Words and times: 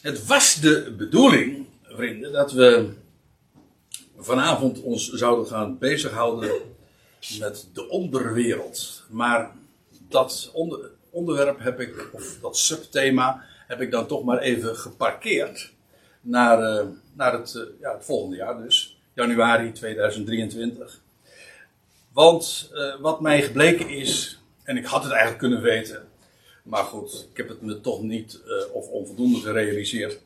Het 0.00 0.26
was 0.26 0.60
de 0.60 0.94
bedoeling, 0.96 1.66
vrienden, 1.82 2.32
dat 2.32 2.52
we 2.52 2.88
vanavond 4.18 4.82
ons 4.82 5.12
zouden 5.12 5.46
gaan 5.46 5.78
bezighouden 5.78 6.50
met 7.38 7.68
de 7.72 7.88
onderwereld. 7.88 9.04
Maar 9.08 9.50
dat 10.08 10.50
onder, 10.52 10.90
onderwerp 11.10 11.58
heb 11.58 11.80
ik, 11.80 12.08
of 12.12 12.38
dat 12.40 12.56
subthema, 12.56 13.44
heb 13.66 13.80
ik 13.80 13.90
dan 13.90 14.06
toch 14.06 14.24
maar 14.24 14.38
even 14.38 14.76
geparkeerd 14.76 15.72
naar, 16.20 16.82
uh, 16.82 16.86
naar 17.12 17.32
het, 17.32 17.54
uh, 17.56 17.62
ja, 17.80 17.94
het 17.94 18.04
volgende 18.04 18.36
jaar, 18.36 18.62
dus 18.62 18.98
januari 19.14 19.72
2023. 19.72 21.00
Want 22.12 22.70
uh, 22.72 23.00
wat 23.00 23.20
mij 23.20 23.42
gebleken 23.42 23.88
is, 23.88 24.40
en 24.62 24.76
ik 24.76 24.86
had 24.86 25.02
het 25.02 25.12
eigenlijk 25.12 25.40
kunnen 25.40 25.62
weten, 25.62 26.08
maar 26.62 26.84
goed, 26.84 27.28
ik 27.30 27.36
heb 27.36 27.48
het 27.48 27.62
me 27.62 27.80
toch 27.80 28.02
niet 28.02 28.40
of 28.72 28.88
onvoldoende 28.88 29.40
gerealiseerd. 29.40 30.20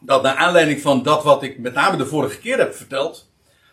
Dat 0.00 0.22
naar 0.22 0.36
aanleiding 0.36 0.80
van 0.80 1.02
dat 1.02 1.22
wat 1.22 1.42
ik 1.42 1.58
met 1.58 1.74
name 1.74 1.96
de 1.96 2.06
vorige 2.06 2.38
keer 2.38 2.58
heb 2.58 2.74
verteld, 2.74 3.30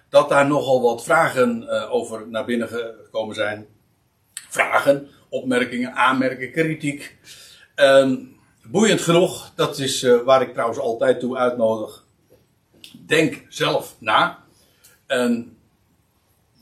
dat 0.10 0.30
daar 0.30 0.48
nogal 0.48 0.82
wat 0.82 1.04
vragen 1.04 1.70
over 1.90 2.28
naar 2.28 2.46
binnen 2.46 2.68
gekomen 2.68 3.36
zijn. 3.36 3.68
Vragen, 4.34 5.10
opmerkingen, 5.30 5.94
aanmerkingen, 5.94 6.52
kritiek. 6.52 7.18
Um, 7.76 8.40
boeiend 8.64 9.02
genoeg, 9.02 9.52
dat 9.56 9.80
is 9.80 10.04
uh, 10.04 10.22
waar 10.22 10.42
ik 10.42 10.52
trouwens 10.54 10.80
altijd 10.80 11.20
toe 11.20 11.38
uitnodig. 11.38 12.06
Denk 13.06 13.46
zelf 13.50 13.96
na. 14.00 14.44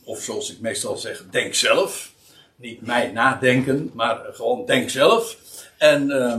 Of 0.04 0.22
zoals 0.22 0.52
ik 0.52 0.60
meestal 0.60 0.98
zeg, 0.98 1.26
denk 1.30 1.54
zelf. 1.54 2.14
Niet 2.62 2.86
mij 2.86 3.12
nadenken, 3.12 3.92
maar 3.94 4.20
gewoon 4.32 4.66
denk 4.66 4.90
zelf. 4.90 5.38
En 5.78 6.10
uh, 6.10 6.38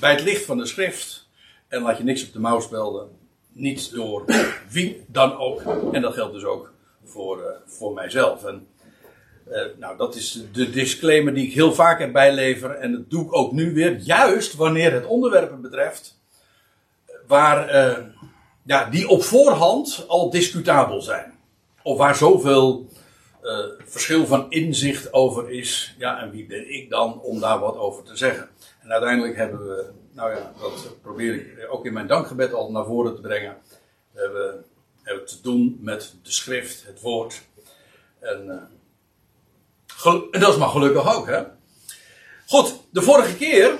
bij 0.00 0.10
het 0.10 0.22
licht 0.22 0.44
van 0.44 0.58
de 0.58 0.66
schrift. 0.66 1.28
En 1.68 1.82
laat 1.82 1.98
je 1.98 2.04
niks 2.04 2.26
op 2.26 2.32
de 2.32 2.38
mouw 2.38 2.60
spelden. 2.60 3.08
Niet 3.52 3.92
door 3.92 4.24
wie 4.70 5.04
dan 5.06 5.36
ook. 5.36 5.62
En 5.92 6.02
dat 6.02 6.14
geldt 6.14 6.34
dus 6.34 6.44
ook 6.44 6.72
voor, 7.04 7.38
uh, 7.38 7.44
voor 7.66 7.92
mijzelf. 7.92 8.44
En 8.44 8.66
uh, 9.48 9.62
nou, 9.78 9.96
dat 9.96 10.14
is 10.14 10.44
de 10.52 10.70
disclaimer 10.70 11.34
die 11.34 11.46
ik 11.46 11.52
heel 11.52 11.74
vaak 11.74 12.00
erbij 12.00 12.34
lever. 12.34 12.70
En 12.70 12.92
dat 12.92 13.10
doe 13.10 13.24
ik 13.24 13.34
ook 13.34 13.52
nu 13.52 13.74
weer. 13.74 13.96
Juist 13.96 14.54
wanneer 14.54 14.92
het 14.92 15.06
onderwerpen 15.06 15.60
betreft. 15.60 16.18
Waar, 17.26 17.74
uh, 17.74 17.96
ja, 18.62 18.84
die 18.84 19.08
op 19.08 19.22
voorhand 19.22 20.04
al 20.08 20.30
discutabel 20.30 21.00
zijn. 21.00 21.32
Of 21.82 21.98
waar 21.98 22.16
zoveel 22.16 22.88
uh, 23.42 23.58
verschil 23.84 24.26
van 24.26 24.50
inzicht 24.50 25.12
over 25.12 25.50
is. 25.50 25.94
Ja, 25.98 26.20
en 26.20 26.30
wie 26.30 26.46
ben 26.46 26.74
ik 26.74 26.90
dan 26.90 27.20
om 27.20 27.40
daar 27.40 27.58
wat 27.58 27.76
over 27.76 28.02
te 28.02 28.16
zeggen? 28.16 28.48
En 28.80 28.92
uiteindelijk 28.92 29.36
hebben 29.36 29.66
we, 29.68 29.90
nou 30.12 30.30
ja, 30.30 30.52
dat 30.60 31.00
probeer 31.02 31.34
ik 31.34 31.66
ook 31.68 31.86
in 31.86 31.92
mijn 31.92 32.06
dankgebed 32.06 32.52
al 32.52 32.70
naar 32.70 32.84
voren 32.84 33.14
te 33.14 33.20
brengen. 33.20 33.56
We 34.12 34.20
hebben, 34.20 34.64
hebben 35.02 35.26
te 35.26 35.40
doen 35.42 35.78
met 35.80 36.14
de 36.22 36.30
schrift, 36.30 36.86
het 36.86 37.00
woord. 37.00 37.42
En 38.20 38.68
en 40.04 40.40
dat 40.40 40.52
is 40.52 40.56
maar 40.56 40.68
gelukkig 40.68 41.16
ook, 41.16 41.26
hè? 41.26 41.42
Goed, 42.46 42.80
de 42.90 43.02
vorige 43.02 43.36
keer, 43.36 43.78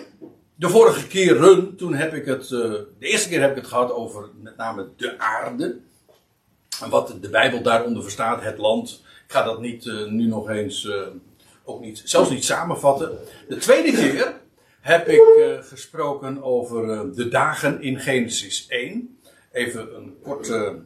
de 0.55 0.69
vorige 0.69 1.07
keren, 1.07 1.77
toen 1.77 1.95
heb 1.95 2.15
ik 2.15 2.25
het, 2.25 2.43
uh, 2.43 2.51
de 2.51 2.87
eerste 2.99 3.29
keer 3.29 3.41
heb 3.41 3.51
ik 3.51 3.57
het 3.57 3.67
gehad 3.67 3.93
over 3.93 4.29
met 4.43 4.57
name 4.57 4.89
de 4.97 5.19
aarde. 5.19 5.79
En 6.83 6.91
wat 6.91 7.15
de 7.21 7.29
Bijbel 7.29 7.63
daaronder 7.63 8.03
verstaat, 8.03 8.43
het 8.43 8.59
land. 8.59 9.03
Ga 9.31 9.43
dat 9.43 9.61
niet 9.61 9.85
uh, 9.85 10.07
nu 10.07 10.27
nog 10.27 10.49
eens, 10.49 10.85
uh, 10.85 11.07
ook 11.65 11.81
niet, 11.81 12.03
zelfs 12.05 12.31
niet 12.31 12.45
samenvatten. 12.45 13.19
De 13.49 13.57
tweede 13.57 13.93
keer 13.93 14.41
heb 14.81 15.09
ik 15.09 15.23
gesproken 15.61 16.43
over 16.43 17.13
de 17.15 17.29
dagen 17.29 17.83
in 17.83 17.99
Genesis 17.99 18.67
1. 18.69 19.19
Even 19.53 19.97
een 19.97 20.17
korte 20.23 20.79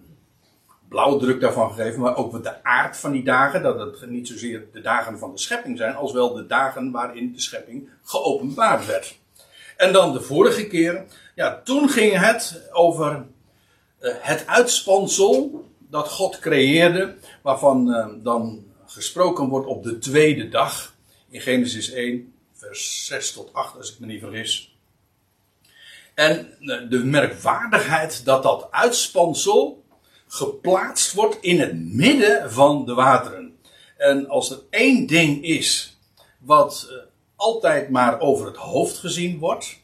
blauwdruk 0.88 1.40
daarvan 1.40 1.72
gegeven, 1.72 2.00
maar 2.00 2.16
ook 2.16 2.42
de 2.42 2.64
aard 2.64 2.96
van 2.96 3.12
die 3.12 3.24
dagen. 3.24 3.62
Dat 3.62 4.00
het 4.00 4.10
niet 4.10 4.28
zozeer 4.28 4.66
de 4.72 4.80
dagen 4.80 5.18
van 5.18 5.32
de 5.32 5.38
schepping 5.38 5.78
zijn, 5.78 5.94
als 5.94 6.12
wel 6.12 6.34
de 6.34 6.46
dagen 6.46 6.90
waarin 6.90 7.32
de 7.32 7.40
schepping 7.40 7.88
geopenbaard 8.02 8.86
werd. 8.86 9.18
En 9.76 9.92
dan 9.92 10.12
de 10.12 10.20
vorige 10.20 10.66
keer, 10.66 11.04
ja, 11.34 11.60
toen 11.64 11.88
ging 11.88 12.18
het 12.18 12.68
over 12.72 13.24
het 14.00 14.46
uitspansel 14.46 15.64
dat 15.94 16.08
God 16.08 16.38
creëerde, 16.38 17.16
waarvan 17.42 17.88
uh, 17.88 18.06
dan 18.22 18.64
gesproken 18.86 19.48
wordt 19.48 19.66
op 19.66 19.82
de 19.82 19.98
tweede 19.98 20.48
dag. 20.48 20.94
In 21.28 21.40
Genesis 21.40 21.90
1, 21.90 22.34
vers 22.52 23.06
6 23.06 23.32
tot 23.32 23.52
8, 23.52 23.76
als 23.76 23.92
ik 23.92 23.98
me 23.98 24.06
niet 24.06 24.20
vergis. 24.20 24.76
En 26.14 26.56
uh, 26.60 26.90
de 26.90 27.04
merkwaardigheid 27.04 28.24
dat 28.24 28.42
dat 28.42 28.68
uitspansel 28.70 29.84
geplaatst 30.26 31.12
wordt 31.12 31.36
in 31.40 31.60
het 31.60 31.74
midden 31.74 32.52
van 32.52 32.86
de 32.86 32.94
wateren. 32.94 33.58
En 33.96 34.28
als 34.28 34.50
er 34.50 34.60
één 34.70 35.06
ding 35.06 35.44
is 35.44 35.98
wat 36.38 36.88
uh, 36.90 36.96
altijd 37.36 37.88
maar 37.90 38.20
over 38.20 38.46
het 38.46 38.56
hoofd 38.56 38.98
gezien 38.98 39.38
wordt, 39.38 39.80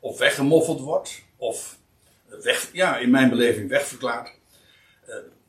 of 0.00 0.18
weggemoffeld 0.18 0.80
wordt, 0.80 1.22
of 1.36 1.78
weg, 2.42 2.70
ja, 2.72 2.98
in 2.98 3.10
mijn 3.10 3.28
beleving 3.28 3.68
wegverklaard, 3.68 4.32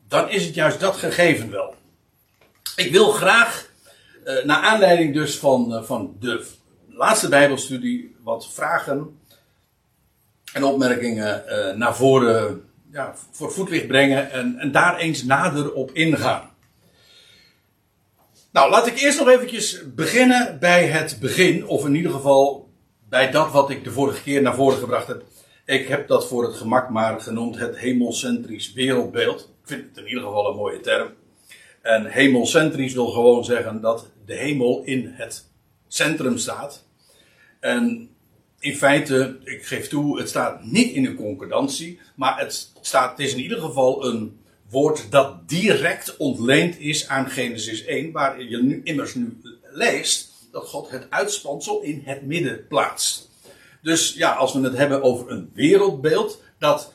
dan 0.08 0.30
is 0.30 0.44
het 0.44 0.54
juist 0.54 0.80
dat 0.80 0.96
gegeven 0.96 1.50
wel. 1.50 1.74
Ik 2.76 2.92
wil 2.92 3.10
graag, 3.10 3.70
uh, 4.24 4.44
naar 4.44 4.62
aanleiding 4.62 5.14
dus 5.14 5.38
van, 5.38 5.84
van 5.84 6.16
de 6.20 6.46
laatste 6.88 7.28
Bijbelstudie, 7.28 8.16
wat 8.22 8.52
vragen 8.52 9.20
en 10.52 10.64
opmerkingen 10.64 11.44
naar 11.78 11.96
voren 11.96 12.66
ja, 12.96 13.14
voor 13.30 13.52
voetlicht 13.52 13.86
brengen 13.86 14.30
en, 14.30 14.58
en 14.58 14.72
daar 14.72 14.98
eens 14.98 15.24
nader 15.24 15.72
op 15.72 15.90
ingaan. 15.92 16.50
Nou, 18.52 18.70
laat 18.70 18.86
ik 18.86 18.98
eerst 18.98 19.18
nog 19.18 19.28
eventjes 19.28 19.94
beginnen 19.94 20.58
bij 20.58 20.86
het 20.86 21.16
begin, 21.20 21.66
of 21.66 21.86
in 21.86 21.94
ieder 21.94 22.10
geval 22.10 22.68
bij 23.08 23.30
dat 23.30 23.50
wat 23.50 23.70
ik 23.70 23.84
de 23.84 23.90
vorige 23.90 24.22
keer 24.22 24.42
naar 24.42 24.54
voren 24.54 24.78
gebracht 24.78 25.06
heb. 25.06 25.24
Ik 25.64 25.88
heb 25.88 26.08
dat 26.08 26.26
voor 26.28 26.44
het 26.44 26.56
gemak 26.56 26.90
maar 26.90 27.20
genoemd 27.20 27.58
het 27.58 27.78
hemelcentrisch 27.78 28.72
wereldbeeld. 28.72 29.54
Vind 29.66 29.84
het 29.88 30.04
in 30.04 30.08
ieder 30.08 30.22
geval 30.22 30.50
een 30.50 30.56
mooie 30.56 30.80
term. 30.80 31.14
En 31.82 32.06
hemelcentrisch 32.06 32.92
wil 32.92 33.10
gewoon 33.10 33.44
zeggen 33.44 33.80
dat 33.80 34.10
de 34.24 34.34
hemel 34.34 34.82
in 34.84 35.06
het 35.06 35.48
centrum 35.88 36.38
staat. 36.38 36.84
En 37.60 38.10
in 38.58 38.76
feite, 38.76 39.38
ik 39.44 39.66
geef 39.66 39.88
toe, 39.88 40.18
het 40.18 40.28
staat 40.28 40.64
niet 40.64 40.92
in 40.92 41.06
een 41.06 41.14
concordantie, 41.14 42.00
maar 42.14 42.38
het, 42.38 42.72
staat, 42.80 43.10
het 43.10 43.26
is 43.26 43.34
in 43.34 43.40
ieder 43.40 43.60
geval 43.60 44.06
een 44.06 44.38
woord 44.70 45.10
dat 45.10 45.48
direct 45.48 46.16
ontleend 46.16 46.78
is 46.78 47.08
aan 47.08 47.30
Genesis 47.30 47.84
1, 47.84 48.12
waar 48.12 48.42
je 48.42 48.62
nu 48.62 48.80
immers 48.84 49.14
nu 49.14 49.40
leest 49.62 50.32
dat 50.52 50.68
God 50.68 50.90
het 50.90 51.06
uitspansel 51.10 51.80
in 51.80 52.02
het 52.04 52.22
midden 52.22 52.66
plaatst. 52.66 53.30
Dus 53.82 54.14
ja, 54.14 54.32
als 54.32 54.52
we 54.52 54.60
het 54.60 54.76
hebben 54.76 55.02
over 55.02 55.30
een 55.30 55.50
wereldbeeld 55.54 56.42
dat 56.58 56.92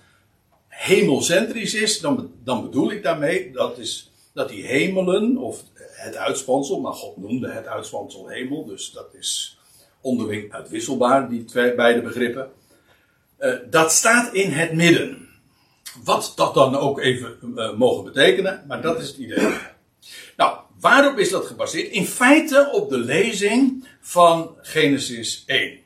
hemelcentrisch 0.81 1.73
is, 1.73 1.99
dan, 1.99 2.31
dan 2.43 2.61
bedoel 2.61 2.91
ik 2.91 3.03
daarmee 3.03 3.51
dat, 3.51 3.77
is, 3.77 4.11
dat 4.33 4.49
die 4.49 4.65
hemelen, 4.65 5.37
of 5.37 5.63
het 5.75 6.15
uitspansel, 6.15 6.79
maar 6.79 6.93
God 6.93 7.17
noemde 7.17 7.51
het 7.51 7.67
uitspansel 7.67 8.27
hemel, 8.27 8.65
dus 8.65 8.91
dat 8.91 9.13
is 9.19 9.59
onderling 10.01 10.53
uitwisselbaar, 10.53 11.29
die 11.29 11.45
twee, 11.45 11.75
beide 11.75 12.01
begrippen. 12.01 12.51
Uh, 13.39 13.55
dat 13.69 13.91
staat 13.91 14.33
in 14.33 14.51
het 14.51 14.73
midden. 14.73 15.29
Wat 16.03 16.33
dat 16.35 16.53
dan 16.53 16.75
ook 16.75 16.99
even 16.99 17.37
uh, 17.55 17.77
mogen 17.77 18.03
betekenen, 18.03 18.63
maar 18.67 18.81
dat 18.81 18.99
is 18.99 19.07
het 19.07 19.17
idee. 19.17 19.57
Nou, 20.37 20.57
waarop 20.79 21.17
is 21.17 21.29
dat 21.29 21.45
gebaseerd? 21.45 21.91
In 21.91 22.05
feite 22.05 22.69
op 22.71 22.89
de 22.89 22.97
lezing 22.97 23.87
van 23.99 24.55
Genesis 24.61 25.43
1. 25.45 25.79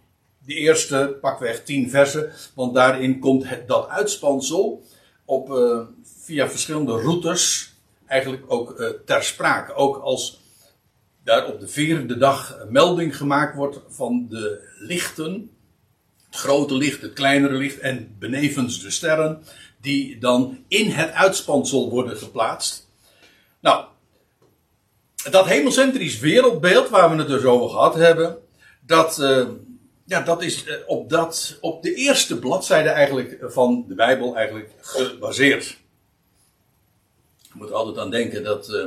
De 0.46 0.54
eerste 0.54 1.18
pakweg 1.22 1.64
10 1.64 1.90
versen, 1.90 2.32
want 2.54 2.74
daarin 2.74 3.20
komt 3.20 3.50
het, 3.50 3.68
dat 3.68 3.88
uitspansel 3.88 4.84
op, 5.26 5.50
uh, 5.50 5.80
via 6.04 6.50
verschillende 6.50 6.92
routes 6.92 7.74
eigenlijk 8.06 8.44
ook 8.48 8.84
ter 9.06 9.24
sprake. 9.24 9.74
Ook 9.74 9.98
als 9.98 10.44
daar 11.26 11.48
op 11.48 11.60
de 11.60 11.68
vierde 11.68 12.18
dag 12.18 12.58
melding 12.70 13.18
gemaakt 13.18 13.56
wordt 13.56 13.80
van 13.90 14.28
de 14.30 14.70
lichten. 14.80 15.50
Het 16.26 16.36
grote 16.36 16.74
licht, 16.74 17.02
het 17.02 17.14
kleinere 17.14 17.54
licht 17.54 17.80
en 17.80 18.16
benevens 18.20 18.82
de 18.82 18.92
sterren. 18.92 19.44
Die 19.82 20.18
dan 20.18 20.64
in 20.68 20.90
het 20.90 21.12
uitspansel 21.12 21.90
worden 21.90 22.18
geplaatst. 22.18 22.88
Nou, 23.60 23.86
dat 25.32 25.46
hemelcentrisch 25.46 26.20
wereldbeeld 26.20 26.90
waar 26.90 27.10
we 27.10 27.16
het 27.16 27.28
dus 27.28 27.44
over 27.44 27.70
gehad 27.70 27.96
hebben. 27.96 28.38
Dat, 28.82 29.20
uh, 29.20 29.48
ja, 30.06 30.22
dat 30.22 30.42
is 30.42 30.66
uh, 30.66 30.76
op, 30.86 31.10
dat, 31.10 31.58
op 31.62 31.84
de 31.84 31.94
eerste 31.94 32.40
bladzijde 32.40 32.90
eigenlijk 32.90 33.38
van 33.42 33.86
de 33.88 33.96
Bijbel 33.96 34.36
eigenlijk 34.36 34.72
gebaseerd. 34.82 35.78
Je 37.42 37.52
moet 37.54 37.70
er 37.70 37.76
altijd 37.76 37.98
aan 37.98 38.12
denken 38.12 38.44
dat, 38.44 38.70
uh, 38.70 38.86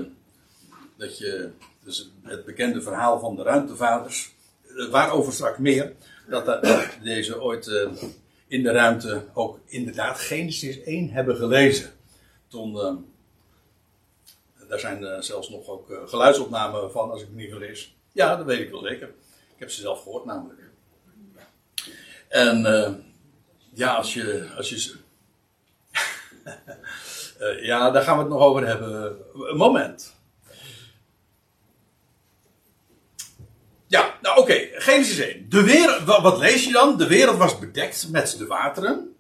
dat 0.97 1.19
je 1.19 1.51
dus 1.85 2.13
het 2.23 2.45
bekende 2.45 2.83
verhaal 2.83 3.19
van 3.19 3.37
de 3.37 3.43
ruimtevaders. 3.43 4.35
Eh, 4.77 4.89
waarover 4.89 5.33
straks 5.33 5.59
meer. 5.59 5.93
Dat, 6.29 6.47
dat 6.47 6.89
deze 7.03 7.41
ooit 7.41 7.89
in 8.47 8.63
de 8.63 8.71
ruimte 8.71 9.25
ook 9.35 9.59
inderdaad 9.67 10.19
Genesis 10.19 10.83
1 10.83 11.11
hebben 11.11 11.37
gelezen. 11.37 11.93
Toen, 12.49 12.73
daar 14.69 14.79
zijn 14.79 15.23
zelfs 15.23 15.49
nog 15.49 15.69
ook 15.69 16.03
geluidsopnamen 16.07 16.91
van, 16.91 17.11
als 17.11 17.23
ik 17.23 17.29
me 17.31 17.37
niet 17.37 17.51
vergis. 17.51 17.97
Ja, 18.13 18.37
dat 18.37 18.47
weet 18.47 18.61
ik 18.61 18.71
wel 18.71 18.83
zeker. 18.83 19.09
Ik 19.55 19.59
heb 19.59 19.71
ze 19.71 19.81
zelf 19.81 20.03
gehoord 20.03 20.25
namelijk. 20.25 20.58
En 22.29 22.63
ja, 23.75 23.95
als 23.95 24.15
je. 24.15 24.49
Als 24.57 24.69
je 24.69 24.97
ja, 27.71 27.91
daar 27.91 28.03
gaan 28.03 28.17
we 28.17 28.23
het 28.23 28.33
nog 28.33 28.43
over 28.43 28.67
hebben. 28.67 29.19
Een 29.35 29.57
moment. 29.57 30.17
Ja, 33.87 34.19
nou 34.23 34.39
oké, 34.39 34.53
okay. 34.53 34.71
Genesis 34.73 35.19
1. 35.19 35.49
De 35.49 35.63
wereld, 35.63 36.03
wat 36.23 36.39
lees 36.39 36.65
je 36.65 36.73
dan? 36.73 36.97
De 36.97 37.07
wereld 37.07 37.37
was 37.37 37.59
bedekt 37.59 38.09
met 38.11 38.35
de 38.39 38.47
wateren. 38.47 39.17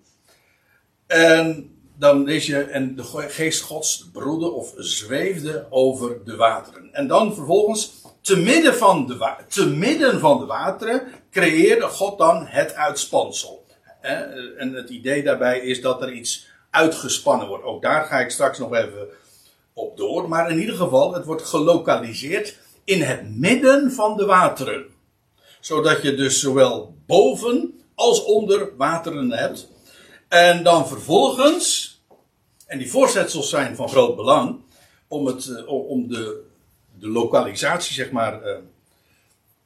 En 1.06 1.76
dan 1.98 2.24
lees 2.24 2.46
je, 2.46 2.62
en 2.62 2.96
de 2.96 3.04
geest 3.28 3.62
gods 3.62 4.08
broedde 4.12 4.50
of 4.50 4.72
zweefde 4.76 5.66
over 5.70 6.24
de 6.24 6.36
wateren. 6.36 6.92
En 6.92 7.06
dan 7.06 7.34
vervolgens, 7.34 8.02
te 8.28 8.36
midden 8.36 8.74
van 8.74 9.06
de, 9.06 9.34
te 9.48 9.66
midden 9.66 10.20
van 10.20 10.38
de 10.38 10.46
wateren, 10.46 11.02
creëerde 11.30 11.86
God 11.86 12.18
dan 12.18 12.46
het 12.46 12.74
uitspansel. 12.74 13.66
En 14.56 14.72
het 14.74 14.90
idee 14.90 15.22
daarbij 15.22 15.58
is 15.58 15.80
dat 15.80 16.02
er 16.02 16.12
iets 16.12 16.46
uitgespannen 16.70 17.48
wordt. 17.48 17.64
Ook 17.64 17.82
daar 17.82 18.04
ga 18.04 18.18
ik 18.20 18.30
straks 18.30 18.58
nog 18.58 18.74
even 18.74 19.08
op 19.72 19.96
door. 19.96 20.28
Maar 20.28 20.50
in 20.50 20.58
ieder 20.58 20.74
geval, 20.74 21.14
het 21.14 21.24
wordt 21.24 21.42
gelokaliseerd 21.42 22.58
in 22.84 23.02
het 23.02 23.36
midden 23.36 23.92
van 23.92 24.16
de 24.16 24.26
wateren. 24.26 24.86
Zodat 25.60 26.02
je 26.02 26.14
dus 26.14 26.40
zowel 26.40 26.94
boven 27.06 27.80
als 27.94 28.24
onder 28.24 28.76
wateren 28.76 29.32
hebt. 29.32 29.68
En 30.28 30.62
dan 30.62 30.88
vervolgens, 30.88 31.96
en 32.66 32.78
die 32.78 32.90
voorzetsels 32.90 33.48
zijn 33.48 33.76
van 33.76 33.88
groot 33.88 34.16
belang, 34.16 34.60
om, 35.08 35.26
het, 35.26 35.46
eh, 35.46 35.68
om 35.68 36.08
de, 36.08 36.46
de 37.00 37.08
lokalisatie 37.08 37.94
zeg 37.94 38.10
maar 38.10 38.42
eh, 38.42 38.56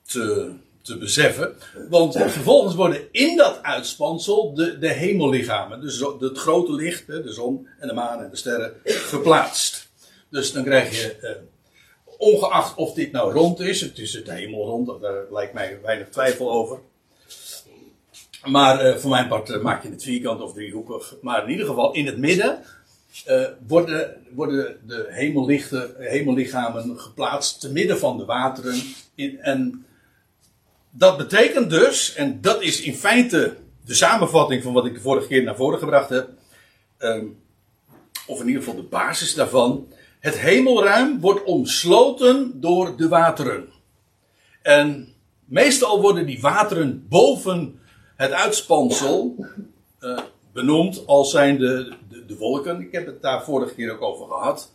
te, 0.03 0.53
te 0.83 0.99
beseffen. 0.99 1.55
Want 1.89 2.17
vervolgens 2.17 2.75
worden 2.75 3.09
in 3.11 3.37
dat 3.37 3.63
uitspansel 3.63 4.55
de, 4.55 4.79
de 4.79 4.89
hemellichamen, 4.93 5.81
dus 5.81 5.99
het 6.19 6.39
grote 6.39 6.73
licht, 6.73 7.07
de 7.07 7.33
zon 7.33 7.69
en 7.79 7.89
de 7.89 7.95
maan 7.95 8.23
en 8.23 8.31
de 8.31 8.37
sterren, 8.37 8.75
geplaatst. 8.85 9.89
Dus 10.29 10.53
dan 10.53 10.65
krijg 10.65 11.03
je 11.03 11.17
eh, 11.17 11.31
ongeacht 12.19 12.77
of 12.77 12.95
dit 12.95 13.13
nou 13.13 13.33
rond 13.33 13.61
is, 13.61 13.81
het 13.81 13.99
is 13.99 14.15
het 14.15 14.31
hemel 14.31 14.65
rond, 14.65 15.01
daar 15.01 15.25
lijkt 15.31 15.53
mij 15.53 15.79
weinig 15.83 16.09
twijfel 16.09 16.53
over. 16.53 16.81
Maar 18.45 18.99
voor 18.99 19.11
mijn 19.11 19.29
part 19.29 19.63
maak 19.63 19.83
je 19.83 19.91
het 19.91 20.03
vierkant 20.03 20.41
of 20.41 20.53
driehoekig. 20.53 21.15
Maar 21.21 21.45
in 21.45 21.51
ieder 21.51 21.67
geval 21.67 21.93
in 21.93 22.07
het 22.07 22.19
midden 22.19 22.63
uh, 23.29 23.47
worden, 23.67 24.17
worden 24.31 24.77
de 24.87 25.07
hemellichten, 25.09 25.95
hemellichamen 25.99 27.01
geplaatst 27.01 27.61
te 27.61 27.73
midden 27.73 27.99
van 27.99 28.17
de 28.17 28.25
wateren. 28.25 28.81
In, 29.15 29.39
en 29.41 29.87
dat 30.91 31.17
betekent 31.17 31.71
dus, 31.71 32.15
en 32.15 32.41
dat 32.41 32.63
is 32.63 32.81
in 32.81 32.95
feite 32.95 33.57
de 33.85 33.95
samenvatting 33.95 34.63
van 34.63 34.73
wat 34.73 34.87
ik 34.87 34.95
de 34.95 35.01
vorige 35.01 35.27
keer 35.27 35.43
naar 35.43 35.57
voren 35.57 35.79
gebracht 35.79 36.09
heb. 36.09 36.29
Ehm, 36.99 37.27
of 38.27 38.41
in 38.41 38.47
ieder 38.47 38.63
geval 38.63 38.81
de 38.81 38.89
basis 38.89 39.35
daarvan. 39.35 39.89
Het 40.21 40.39
hemelruim 40.39 41.21
wordt 41.21 41.45
omsloten 41.45 42.61
door 42.61 42.97
de 42.97 43.09
wateren. 43.09 43.69
En 44.63 45.15
meestal 45.45 46.01
worden 46.01 46.27
die 46.27 46.41
wateren 46.41 47.07
boven 47.09 47.81
het 48.17 48.33
uitspansel 48.33 49.47
uh, 50.01 50.19
benoemd 50.53 51.07
als 51.07 51.31
zijn 51.31 51.59
de, 52.27 52.37
wolken. 52.37 52.81
Ik 52.81 52.93
heb 52.93 53.07
het 53.07 53.23
daar 53.23 53.45
vorige 53.45 53.75
keer 53.75 53.93
ook 53.93 54.03
over 54.03 54.27
gehad. 54.27 54.73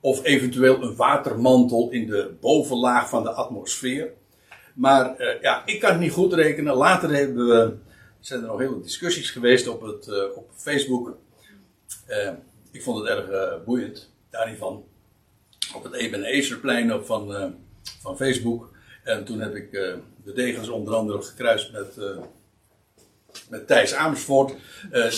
Of 0.00 0.24
eventueel 0.24 0.82
een 0.82 0.96
watermantel 0.96 1.90
in 1.90 2.06
de 2.06 2.34
bovenlaag 2.40 3.08
van 3.08 3.22
de 3.22 3.30
atmosfeer. 3.30 4.12
Maar 4.74 5.20
uh, 5.20 5.40
ja, 5.40 5.62
ik 5.66 5.80
kan 5.80 5.90
het 5.90 6.00
niet 6.00 6.12
goed 6.12 6.32
rekenen. 6.32 6.74
Later 6.74 7.14
hebben 7.14 7.82
zijn 8.20 8.40
er 8.40 8.46
nog 8.46 8.58
hele 8.58 8.80
discussies 8.80 9.30
geweest 9.30 9.68
op, 9.68 9.82
het, 9.82 10.06
uh, 10.06 10.36
op 10.36 10.50
Facebook. 10.54 11.16
ik 12.70 12.82
vond 12.82 12.98
het 12.98 13.08
erg 13.08 13.64
boeiend 13.64 14.10
daar 14.30 14.54
van. 14.58 14.84
Op 15.74 15.82
het 15.82 15.94
Ebenezerplein 15.94 17.04
van, 17.04 17.54
van 18.00 18.16
Facebook. 18.16 18.70
En 19.04 19.24
toen 19.24 19.40
heb 19.40 19.54
ik 19.54 19.70
de 20.24 20.32
degens 20.34 20.68
onder 20.68 20.94
andere 20.94 21.22
gekruist 21.22 21.72
met, 21.72 21.98
met 23.48 23.66
Thijs 23.66 23.94
Amersfoort. 23.94 24.54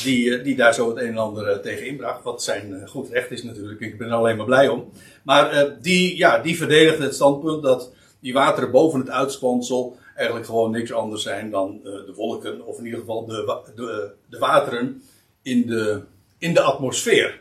die, 0.03 0.43
die 0.43 0.57
daar 0.57 0.75
zo 0.75 0.89
het 0.89 0.99
een 0.99 1.09
en 1.09 1.17
ander 1.17 1.61
tegen 1.61 1.87
inbracht. 1.87 2.23
Wat 2.23 2.43
zijn 2.43 2.89
goed 2.89 3.11
recht 3.11 3.31
is 3.31 3.43
natuurlijk. 3.43 3.81
Ik 3.81 3.99
ben 3.99 4.09
er 4.09 4.15
alleen 4.15 4.37
maar 4.37 4.47
blij 4.47 4.69
om. 4.69 4.91
Maar 5.23 5.77
die, 5.81 6.17
ja, 6.17 6.39
die 6.39 6.57
verdedigde 6.57 7.03
het 7.03 7.15
standpunt 7.15 7.63
dat 7.63 7.93
die 8.21 8.33
wateren 8.33 8.71
boven 8.71 9.01
het 9.01 9.11
uitspansel 9.11 9.99
eigenlijk 10.15 10.47
gewoon 10.47 10.71
niks 10.71 10.93
anders 10.93 11.23
zijn 11.23 11.51
dan 11.51 11.81
de 11.83 12.13
wolken. 12.17 12.67
Of 12.67 12.79
in 12.79 12.85
ieder 12.85 13.01
geval 13.01 13.27
de, 13.27 13.61
de, 13.75 14.13
de 14.29 14.39
wateren 14.39 15.03
in 15.43 15.67
de, 15.67 16.03
in 16.39 16.55
de 16.55 16.61
atmosfeer. 16.61 17.41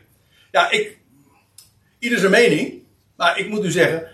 Ja, 0.52 0.72
ik, 0.72 0.98
Ieder 2.06 2.20
zijn 2.20 2.32
mening. 2.32 2.84
Maar 3.16 3.40
ik 3.40 3.50
moet 3.50 3.64
u 3.64 3.72
zeggen, 3.72 4.08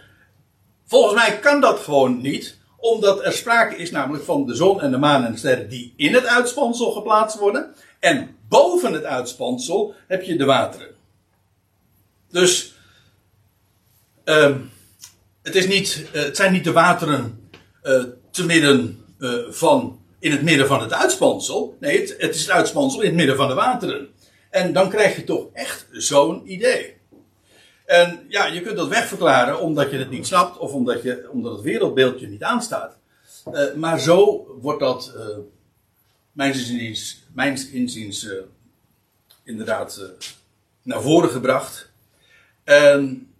volgens 0.85 1.13
mij 1.13 1.39
kan 1.39 1.61
dat 1.61 1.79
gewoon 1.79 2.21
niet. 2.21 2.57
Omdat 2.81 3.25
er 3.25 3.33
sprake 3.33 3.75
is 3.75 3.91
namelijk 3.91 4.23
van 4.23 4.45
de 4.45 4.55
zon 4.55 4.81
en 4.81 4.91
de 4.91 4.97
maan 4.97 5.25
en 5.25 5.31
de 5.31 5.37
sterren 5.37 5.69
die 5.69 5.93
in 5.95 6.13
het 6.13 6.25
uitspansel 6.25 6.91
geplaatst 6.91 7.37
worden. 7.37 7.73
En 7.99 8.35
boven 8.49 8.93
het 8.93 9.03
uitspansel 9.03 9.93
heb 10.07 10.23
je 10.23 10.35
de 10.35 10.45
wateren. 10.45 10.87
Dus 12.29 12.73
uh, 14.25 14.55
het, 15.43 15.55
is 15.55 15.67
niet, 15.67 16.05
uh, 16.13 16.21
het 16.21 16.35
zijn 16.35 16.51
niet 16.51 16.63
de 16.63 16.71
wateren 16.71 17.49
uh, 17.83 18.03
te 18.31 18.45
midden 18.45 19.05
uh, 19.19 19.33
van, 19.49 19.99
in 20.19 20.31
het 20.31 20.41
midden 20.41 20.67
van 20.67 20.81
het 20.81 20.93
uitspansel. 20.93 21.77
Nee, 21.79 21.99
het, 21.99 22.15
het 22.17 22.35
is 22.35 22.41
het 22.41 22.51
uitspansel 22.51 23.01
in 23.01 23.07
het 23.07 23.15
midden 23.15 23.35
van 23.35 23.47
de 23.47 23.53
wateren. 23.53 24.09
En 24.49 24.73
dan 24.73 24.89
krijg 24.89 25.15
je 25.15 25.23
toch 25.23 25.47
echt 25.53 25.87
zo'n 25.91 26.51
idee. 26.51 27.00
En 27.91 28.25
ja, 28.27 28.45
je 28.45 28.61
kunt 28.61 28.77
dat 28.77 28.87
wegverklaren 28.87 29.59
omdat 29.59 29.91
je 29.91 29.97
het 29.97 30.09
niet 30.09 30.27
snapt 30.27 30.57
of 30.57 30.73
omdat, 30.73 31.03
je, 31.03 31.29
omdat 31.31 31.51
het 31.51 31.61
wereldbeeldje 31.61 32.27
niet 32.27 32.43
aanstaat. 32.43 32.97
Uh, 33.53 33.73
maar 33.73 33.99
zo 33.99 34.47
wordt 34.61 34.79
dat, 34.79 35.13
uh, 35.15 35.37
mijns 36.31 36.57
inziens, 36.69 37.23
mijns 37.33 37.69
inziens 37.69 38.23
uh, 38.23 38.33
inderdaad 39.43 40.01
naar 40.81 41.01
voren 41.01 41.29
gebracht. 41.29 41.91
En 42.63 43.33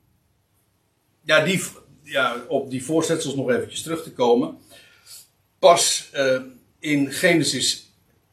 ja, 1.24 1.43
die, 1.43 1.63
ja, 2.03 2.46
op 2.48 2.70
die 2.70 2.86
voorzetsels 2.86 3.36
nog 3.36 3.50
eventjes 3.50 3.81
terug 3.81 4.03
te 4.03 4.13
komen. 4.13 4.58
Pas 5.60 6.12
in 6.79 7.12
Genesis 7.12 7.91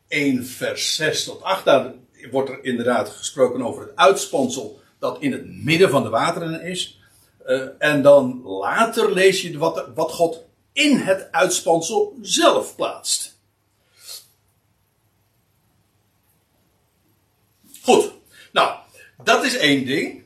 1, 0.08 0.46
vers 0.46 0.94
6 0.94 1.24
tot 1.24 1.42
8, 1.42 1.64
daar 1.64 1.94
wordt 2.30 2.50
er 2.50 2.64
inderdaad 2.64 3.08
gesproken 3.08 3.62
over 3.62 3.82
het 3.82 3.96
uitspansel 3.96 4.77
dat 4.98 5.20
in 5.20 5.32
het 5.32 5.64
midden 5.64 5.90
van 5.90 6.02
de 6.02 6.08
wateren 6.08 6.62
is. 6.62 7.00
Uh, 7.46 7.68
en 7.78 8.02
dan 8.02 8.42
later 8.42 9.12
lees 9.12 9.42
je 9.42 9.58
wat, 9.58 9.88
wat 9.94 10.12
God 10.12 10.44
in 10.72 10.96
het 10.96 11.28
uitspansel 11.30 12.16
zelf 12.22 12.76
plaatst. 12.76 13.38
Goed, 17.82 18.12
nou, 18.52 18.78
dat 19.24 19.44
is 19.44 19.56
één 19.56 19.86
ding. 19.86 20.22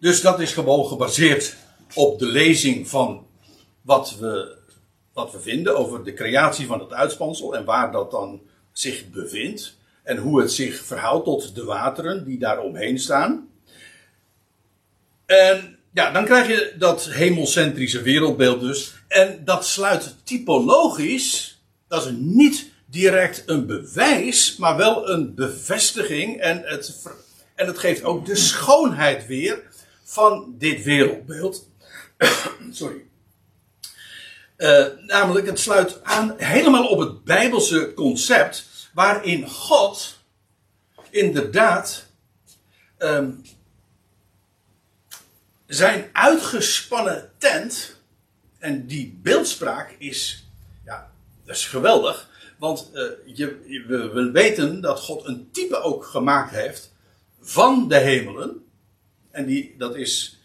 Dus 0.00 0.20
dat 0.20 0.40
is 0.40 0.52
gewoon 0.52 0.86
gebaseerd 0.86 1.56
op 1.94 2.18
de 2.18 2.26
lezing 2.26 2.88
van 2.88 3.26
wat 3.82 4.16
we, 4.18 4.56
wat 5.12 5.32
we 5.32 5.40
vinden 5.40 5.76
over 5.76 6.04
de 6.04 6.12
creatie 6.12 6.66
van 6.66 6.80
het 6.80 6.92
uitspansel 6.92 7.56
en 7.56 7.64
waar 7.64 7.92
dat 7.92 8.10
dan 8.10 8.40
zich 8.72 9.10
bevindt. 9.10 9.76
En 10.02 10.16
hoe 10.16 10.40
het 10.40 10.52
zich 10.52 10.84
verhoudt 10.84 11.24
tot 11.24 11.54
de 11.54 11.64
wateren 11.64 12.24
die 12.24 12.38
daar 12.38 12.60
omheen 12.60 12.98
staan. 12.98 13.47
En 15.28 15.78
ja, 15.92 16.10
dan 16.10 16.24
krijg 16.24 16.46
je 16.48 16.74
dat 16.78 17.04
hemelscentrische 17.04 18.02
wereldbeeld 18.02 18.60
dus. 18.60 18.94
En 19.08 19.44
dat 19.44 19.66
sluit 19.66 20.14
typologisch, 20.24 21.62
dat 21.88 22.06
is 22.06 22.12
niet 22.16 22.70
direct 22.86 23.42
een 23.46 23.66
bewijs, 23.66 24.56
maar 24.56 24.76
wel 24.76 25.08
een 25.08 25.34
bevestiging. 25.34 26.40
En 26.40 26.62
het, 26.64 27.08
en 27.54 27.66
het 27.66 27.78
geeft 27.78 28.02
ook 28.04 28.26
de 28.26 28.36
schoonheid 28.36 29.26
weer 29.26 29.62
van 30.04 30.54
dit 30.58 30.84
wereldbeeld. 30.84 31.68
Sorry. 32.70 33.04
Uh, 34.56 34.86
namelijk, 35.06 35.46
het 35.46 35.60
sluit 35.60 36.04
aan 36.04 36.34
helemaal 36.36 36.86
op 36.86 36.98
het 36.98 37.24
Bijbelse 37.24 37.92
concept, 37.94 38.66
waarin 38.94 39.48
God 39.48 40.18
inderdaad 41.10 42.06
um, 42.98 43.42
zijn 45.68 46.10
uitgespannen 46.12 47.30
tent, 47.38 47.96
en 48.58 48.86
die 48.86 49.18
beeldspraak 49.22 49.94
is, 49.98 50.46
ja, 50.84 51.10
dat 51.44 51.56
is 51.56 51.66
geweldig. 51.66 52.28
Want 52.58 52.90
uh, 52.94 53.02
je, 53.24 53.60
we, 53.86 54.08
we 54.08 54.30
weten 54.30 54.80
dat 54.80 55.00
God 55.00 55.26
een 55.26 55.48
type 55.52 55.80
ook 55.80 56.04
gemaakt 56.04 56.50
heeft 56.50 56.92
van 57.40 57.88
de 57.88 57.98
hemelen. 57.98 58.64
En 59.30 59.46
die, 59.46 59.74
dat 59.78 59.96
is. 59.96 60.38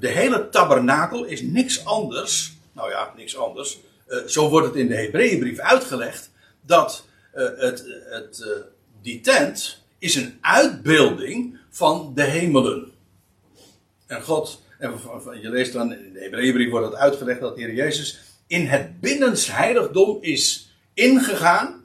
De 0.00 0.08
hele 0.08 0.48
tabernakel 0.48 1.24
is 1.24 1.42
niks 1.42 1.84
anders. 1.84 2.52
Nou 2.72 2.90
ja, 2.90 3.12
niks 3.16 3.36
anders. 3.36 3.78
Uh, 4.08 4.26
zo 4.26 4.48
wordt 4.48 4.66
het 4.66 4.76
in 4.76 4.88
de 4.88 4.96
Hebreeënbrief 4.96 5.58
uitgelegd. 5.58 6.30
Dat 6.60 7.04
uh, 7.34 7.48
het, 7.56 7.84
het, 8.10 8.46
die 9.02 9.20
tent 9.20 9.82
is 9.98 10.14
een 10.14 10.38
uitbeelding 10.40 11.58
van 11.70 12.12
de 12.14 12.22
hemelen. 12.22 12.92
En 14.14 14.22
God, 14.22 14.60
en 14.78 15.40
je 15.40 15.50
leest 15.50 15.72
dan 15.72 15.92
in 15.92 16.12
de 16.12 16.20
Hebreeënbrief 16.20 16.70
wordt 16.70 16.86
het 16.86 16.96
uitgelegd 16.96 17.40
dat 17.40 17.56
de 17.56 17.62
Heer 17.62 17.74
Jezus 17.74 18.20
in 18.46 18.66
het 18.66 19.00
binnenste 19.00 19.52
heiligdom 19.52 20.18
is 20.20 20.74
ingegaan. 20.94 21.82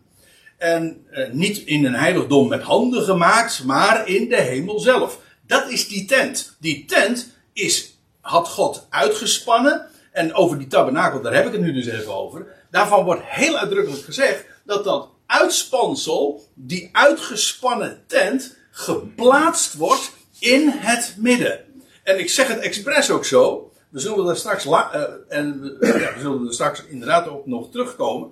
En 0.58 1.06
eh, 1.10 1.32
niet 1.32 1.58
in 1.58 1.86
een 1.86 1.96
heiligdom 1.96 2.48
met 2.48 2.62
handen 2.62 3.04
gemaakt, 3.04 3.64
maar 3.64 4.08
in 4.08 4.30
de 4.30 4.42
hemel 4.42 4.80
zelf. 4.80 5.20
Dat 5.48 5.70
is 5.70 5.88
die 5.88 6.06
tent. 6.06 6.56
Die 6.60 6.86
tent 6.86 7.34
is, 7.54 7.98
had 8.22 8.48
God 8.48 8.88
uitgespannen. 8.90 9.88
En 10.12 10.34
over 10.34 10.58
die 10.58 10.68
tabernakel, 10.68 11.22
daar 11.22 11.34
heb 11.34 11.46
ik 11.46 11.52
het 11.52 11.62
nu 11.62 11.74
dus 11.74 11.86
even 11.86 12.16
over. 12.16 12.48
Daarvan 12.72 13.04
wordt 13.04 13.22
heel 13.26 13.58
uitdrukkelijk 13.58 14.04
gezegd 14.04 14.46
dat 14.66 14.84
dat 14.84 15.10
uitspansel, 15.26 16.48
die 16.54 16.90
uitgespannen 16.92 18.04
tent, 18.08 18.58
geplaatst 18.72 19.74
wordt 19.74 20.12
in 20.40 20.70
het 20.70 21.16
midden. 21.18 21.69
En 22.10 22.20
ik 22.20 22.30
zeg 22.30 22.48
het 22.48 22.60
expres 22.60 23.12
ook 23.12 23.26
zo. 23.26 23.72
We 23.90 24.00
zullen 24.00 24.30
er 24.30 24.38
straks, 24.38 24.66
uh, 24.66 25.04
en, 25.28 25.78
ja, 25.80 26.14
we 26.14 26.20
zullen 26.20 26.48
er 26.48 26.54
straks 26.54 26.84
inderdaad 26.84 27.28
ook 27.28 27.46
nog 27.46 27.72
terugkomen. 27.72 28.32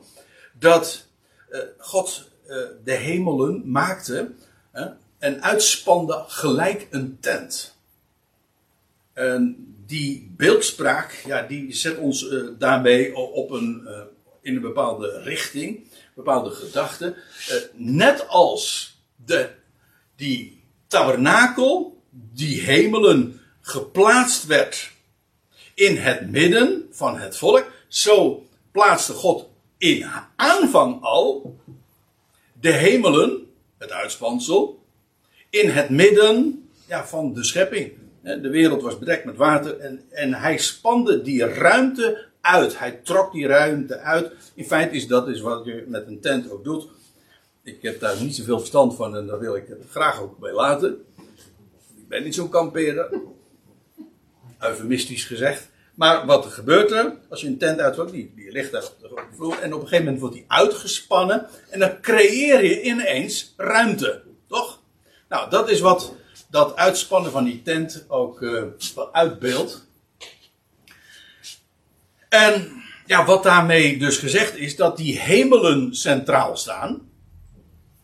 Dat 0.59 1.05
uh, 1.51 1.59
God 1.77 2.29
uh, 2.47 2.57
de 2.83 2.93
hemelen 2.93 3.71
maakte 3.71 4.31
en 5.19 5.43
uitspande 5.43 6.23
gelijk 6.27 6.87
een 6.89 7.17
tent. 7.19 7.75
En 9.13 9.55
die 9.85 10.33
beeldspraak, 10.37 11.23
ja, 11.25 11.41
die 11.41 11.73
zet 11.73 11.97
ons 11.97 12.33
daarmee 12.57 13.15
op 13.15 13.51
een, 13.51 13.87
in 14.41 14.55
een 14.55 14.61
bepaalde 14.61 15.21
richting, 15.21 15.87
bepaalde 16.15 16.51
gedachte. 16.51 17.15
net 17.73 18.27
als 18.27 18.95
de, 19.25 19.49
die 20.15 20.63
tabernakel, 20.87 22.01
die 22.33 22.61
hemelen 22.61 23.36
geplaatst 23.67 24.45
werd 24.45 24.91
in 25.73 25.97
het 25.97 26.31
midden 26.31 26.87
van 26.91 27.17
het 27.19 27.37
volk. 27.37 27.65
Zo 27.87 28.45
plaatste 28.71 29.13
God 29.13 29.49
in 29.77 30.05
aanvang 30.35 31.01
al 31.01 31.55
de 32.59 32.71
hemelen, 32.71 33.51
het 33.77 33.91
uitspansel, 33.91 34.79
in 35.49 35.69
het 35.69 35.89
midden 35.89 36.67
ja, 36.87 37.07
van 37.07 37.33
de 37.33 37.43
schepping. 37.43 37.91
De 38.21 38.49
wereld 38.49 38.81
was 38.81 38.99
bedekt 38.99 39.25
met 39.25 39.35
water 39.35 39.79
en, 39.79 40.01
en 40.09 40.33
hij 40.33 40.57
spande 40.57 41.21
die 41.21 41.45
ruimte 41.45 42.25
uit. 42.41 42.79
Hij 42.79 42.99
trok 43.03 43.31
die 43.31 43.47
ruimte 43.47 43.99
uit. 43.99 44.31
In 44.53 44.65
feite 44.65 44.95
is 44.95 45.07
dat 45.07 45.27
is 45.27 45.41
wat 45.41 45.65
je 45.65 45.85
met 45.87 46.07
een 46.07 46.19
tent 46.19 46.51
ook 46.51 46.63
doet. 46.63 46.87
Ik 47.63 47.81
heb 47.81 47.99
daar 47.99 48.21
niet 48.21 48.35
zoveel 48.35 48.59
verstand 48.59 48.95
van 48.95 49.15
en 49.15 49.27
daar 49.27 49.39
wil 49.39 49.55
ik 49.55 49.67
het 49.67 49.83
graag 49.89 50.21
ook 50.21 50.37
bij 50.37 50.53
laten. 50.53 51.05
Ik 51.97 52.07
ben 52.07 52.23
niet 52.23 52.35
zo'n 52.35 52.49
kampeerder 52.49 53.09
eufemistisch 54.59 55.23
gezegd. 55.23 55.69
Maar 55.95 56.25
wat 56.25 56.45
er 56.45 56.51
gebeurt 56.51 56.91
er, 56.91 57.17
als 57.29 57.41
je 57.41 57.47
een 57.47 57.57
tent 57.57 57.79
uitvoert, 57.79 58.11
die, 58.11 58.33
ligt 58.35 58.71
daar 58.71 58.83
op 58.83 58.99
de 58.99 59.35
vloer, 59.35 59.59
en 59.59 59.73
op 59.73 59.81
een 59.81 59.87
gegeven 59.87 60.03
moment 60.03 60.19
wordt 60.19 60.35
die 60.35 60.45
uitgespannen, 60.47 61.47
en 61.69 61.79
dan 61.79 62.01
creëer 62.01 62.63
je 62.63 62.81
ineens 62.81 63.53
ruimte, 63.57 64.23
toch? 64.47 64.79
Nou, 65.29 65.49
dat 65.49 65.69
is 65.69 65.79
wat 65.79 66.13
dat 66.49 66.75
uitspannen 66.75 67.31
van 67.31 67.43
die 67.43 67.61
tent 67.61 68.05
ook 68.07 68.41
uh, 68.41 68.63
uitbeeldt. 69.11 69.85
En 72.29 72.83
ja, 73.05 73.25
wat 73.25 73.43
daarmee 73.43 73.97
dus 73.97 74.17
gezegd 74.17 74.55
is, 74.55 74.75
dat 74.75 74.97
die 74.97 75.19
hemelen 75.19 75.95
centraal 75.95 76.57
staan, 76.57 77.09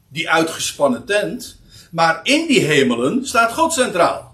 die 0.08 0.30
uitgespannen 0.30 1.06
tent, 1.06 1.60
maar 1.92 2.20
in 2.24 2.48
die 2.48 2.62
hemelen 2.62 3.28
staat 3.28 3.54
God 3.54 3.74
centraal. 3.74 4.33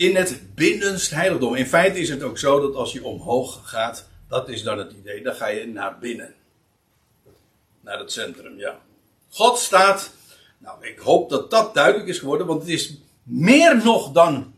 In 0.00 0.16
het 0.16 0.54
binnenst 0.54 1.10
heiligdom. 1.10 1.54
In 1.54 1.66
feite 1.66 1.98
is 1.98 2.08
het 2.08 2.22
ook 2.22 2.38
zo 2.38 2.60
dat 2.60 2.74
als 2.74 2.92
je 2.92 3.04
omhoog 3.04 3.70
gaat, 3.70 4.08
dat 4.28 4.48
is 4.48 4.62
dan 4.62 4.78
het 4.78 4.92
idee, 4.92 5.22
dan 5.22 5.34
ga 5.34 5.46
je 5.46 5.66
naar 5.66 5.98
binnen. 5.98 6.34
Naar 7.80 7.98
het 7.98 8.12
centrum, 8.12 8.58
ja. 8.58 8.80
God 9.30 9.58
staat, 9.58 10.12
nou 10.58 10.86
ik 10.86 10.98
hoop 10.98 11.30
dat 11.30 11.50
dat 11.50 11.74
duidelijk 11.74 12.08
is 12.08 12.18
geworden, 12.18 12.46
want 12.46 12.60
het 12.60 12.70
is 12.70 12.94
meer 13.22 13.76
nog 13.84 14.12
dan 14.12 14.54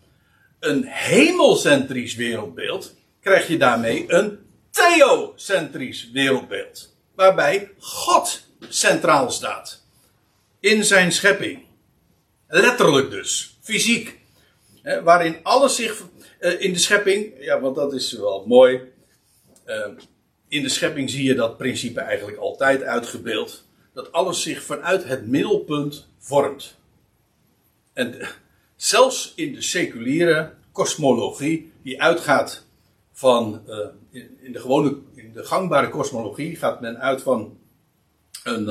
een 0.60 0.84
hemelcentrisch 0.86 2.14
wereldbeeld, 2.14 2.94
krijg 3.20 3.48
je 3.48 3.56
daarmee 3.56 4.12
een 4.12 4.38
theocentrisch 4.70 6.10
wereldbeeld. 6.10 6.94
Waarbij 7.14 7.70
God 7.78 8.46
centraal 8.68 9.30
staat. 9.30 9.82
In 10.60 10.84
zijn 10.84 11.12
schepping. 11.12 11.64
Letterlijk 12.46 13.10
dus. 13.10 13.58
Fysiek 13.62 14.20
waarin 14.82 15.36
alles 15.42 15.76
zich 15.76 16.04
uh, 16.40 16.60
in 16.60 16.72
de 16.72 16.78
schepping, 16.78 17.32
ja, 17.38 17.60
want 17.60 17.76
dat 17.76 17.92
is 17.92 18.12
wel 18.12 18.44
mooi. 18.46 18.80
Uh, 19.66 19.86
in 20.48 20.62
de 20.62 20.68
schepping 20.68 21.10
zie 21.10 21.24
je 21.24 21.34
dat 21.34 21.56
principe 21.56 22.00
eigenlijk 22.00 22.38
altijd 22.38 22.82
uitgebeeld. 22.82 23.64
Dat 23.94 24.12
alles 24.12 24.42
zich 24.42 24.62
vanuit 24.62 25.04
het 25.04 25.26
middelpunt 25.26 26.08
vormt. 26.18 26.76
En 27.92 28.28
zelfs 28.76 29.32
in 29.36 29.52
de 29.52 29.62
seculiere 29.62 30.52
kosmologie, 30.72 31.72
die 31.82 32.02
uitgaat 32.02 32.66
van, 33.12 33.62
uh, 33.68 33.78
in, 34.10 34.38
in, 34.40 34.52
de 34.52 34.60
gewone, 34.60 34.98
in 35.14 35.32
de 35.32 35.44
gangbare 35.44 35.88
kosmologie, 35.88 36.56
gaat 36.56 36.80
men 36.80 36.98
uit 36.98 37.22
van 37.22 37.58
een, 38.44 38.64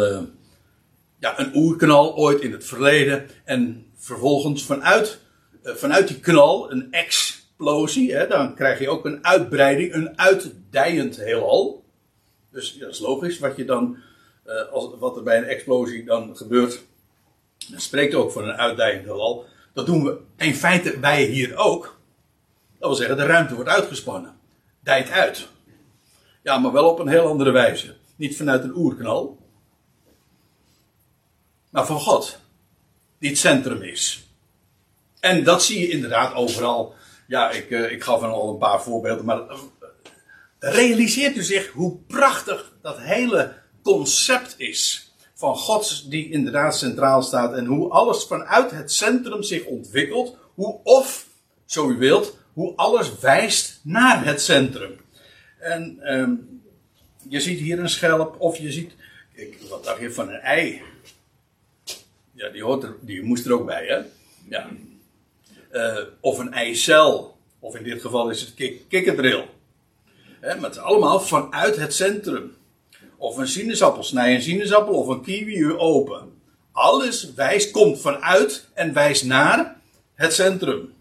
ja, 1.20 1.39
een 1.39 1.56
oerknal 1.56 2.15
ooit 2.15 2.41
in 2.41 2.51
het 2.51 2.65
verleden. 2.65 3.30
En 3.44 3.86
vervolgens 3.96 4.65
vanuit 4.65 5.08
eh, 5.08 5.31
vanuit 5.63 6.08
die 6.08 6.20
knal 6.20 6.72
een 6.72 6.91
explosie. 6.91 8.13
Hè, 8.13 8.27
dan 8.27 8.56
krijg 8.56 8.80
je 8.80 8.89
ook 8.89 9.06
een 9.06 9.25
uitbreiding, 9.25 9.94
een 9.94 10.20
uitdijend 10.20 11.15
heelal. 11.15 11.84
Dus 12.51 12.74
ja, 12.74 12.80
dat 12.80 12.89
is 12.89 13.00
logisch 13.00 13.39
wat, 13.39 13.56
je 13.56 13.65
dan, 13.65 13.98
uh, 14.46 14.72
als, 14.72 14.89
wat 15.00 15.18
er 15.18 15.24
bij 15.24 15.38
een 15.38 15.44
explosie 15.44 16.06
dan 16.06 16.38
gebeurt. 16.38 16.84
Dan 17.70 17.80
spreekt 17.80 18.13
ook 18.13 18.32
van 18.32 18.44
een 18.44 18.56
uitdijend 18.56 19.06
heelal. 19.06 19.46
Dat 19.74 19.86
doen 19.86 20.03
we 20.03 20.18
in 20.38 20.56
feite 20.56 21.00
wij 21.00 21.24
hier 21.24 21.58
ook. 21.58 22.00
Dat 22.80 22.89
wil 22.89 22.98
zeggen, 22.98 23.18
de 23.18 23.25
ruimte 23.25 23.56
wordt 23.56 23.70
uitgespannen. 23.70 24.39
Dijt 24.80 25.10
uit. 25.10 25.48
Ja, 26.44 26.58
maar 26.58 26.72
wel 26.72 26.89
op 26.89 27.00
een 27.00 27.08
heel 27.08 27.27
andere 27.27 27.51
wijze. 27.51 27.96
Niet 28.15 28.38
vanuit 28.38 28.63
een 28.63 28.75
oerknal. 28.75 29.38
Maar 31.70 31.86
van 31.86 32.00
God. 32.00 32.39
Die 33.20 33.30
het 33.30 33.38
centrum 33.39 33.82
is. 33.82 34.31
En 35.22 35.44
dat 35.44 35.63
zie 35.63 35.80
je 35.80 35.90
inderdaad 35.90 36.34
overal. 36.34 36.96
Ja, 37.28 37.51
ik, 37.51 37.70
uh, 37.70 37.92
ik 37.92 38.04
gaf 38.04 38.22
al 38.22 38.51
een 38.51 38.58
paar 38.58 38.82
voorbeelden, 38.82 39.25
maar 39.25 39.40
uh, 39.40 39.60
realiseert 40.60 41.36
u 41.36 41.44
zich 41.44 41.72
hoe 41.72 41.98
prachtig 42.08 42.74
dat 42.82 43.00
hele 43.00 43.54
concept 43.84 44.54
is 44.58 45.12
van 45.34 45.56
God 45.56 46.12
die 46.12 46.32
inderdaad 46.32 46.78
centraal 46.78 47.22
staat 47.22 47.54
en 47.54 47.66
hoe 47.66 47.90
alles 47.90 48.24
vanuit 48.24 48.72
het 48.72 48.92
centrum 48.92 49.44
zich 49.44 49.66
ontwikkelt, 49.66 50.38
hoe 50.54 50.80
of, 50.84 51.28
zo 51.66 51.90
u 51.90 51.98
wilt, 51.98 52.38
hoe 52.54 52.75
alles 52.75 53.20
wijst 53.20 53.80
naar 53.84 54.25
het 54.25 54.42
centrum. 54.42 55.00
En 55.60 56.00
um, 56.13 56.62
je 57.30 57.40
ziet 57.40 57.60
hier 57.60 57.80
een 57.80 57.90
schelp 57.90 58.36
of 58.40 58.58
je 58.58 58.72
ziet, 58.72 58.92
ik, 59.34 59.58
wat 59.70 59.84
dacht 59.84 60.00
je 60.00 60.12
van 60.12 60.30
een 60.30 60.40
ei? 60.40 60.82
Ja, 62.34 62.50
die, 62.50 62.63
hoort 62.63 62.84
er, 62.84 62.96
die 63.01 63.24
moest 63.24 63.46
er 63.46 63.54
ook 63.54 63.66
bij, 63.66 63.86
hè? 63.86 64.01
Ja, 64.50 64.70
uh, 65.72 65.98
of 66.20 66.40
een 66.40 66.54
eicel. 66.54 67.38
Of 67.60 67.75
in 67.75 67.84
dit 67.84 68.01
geval 68.01 68.30
is 68.30 68.42
het 68.42 68.54
kik 68.54 68.90
kikkerdril. 68.90 69.46
allemaal 70.80 71.20
vanuit 71.20 71.75
het 71.75 71.94
centrum. 71.94 72.56
Of 73.18 73.38
een 73.38 73.48
sinaasappel, 73.48 74.04
snij 74.04 74.36
een 74.36 74.42
sinaasappel 74.42 74.94
of 74.94 75.08
een 75.08 75.22
kiwi 75.22 75.74
open. 75.74 76.32
Alles 76.72 77.34
wijst, 77.34 77.72
komt 77.72 78.01
vanuit 78.01 78.68
en 78.74 78.94
wijst 78.94 79.24
naar 79.25 79.75
het 80.13 80.34
centrum. 80.34 80.94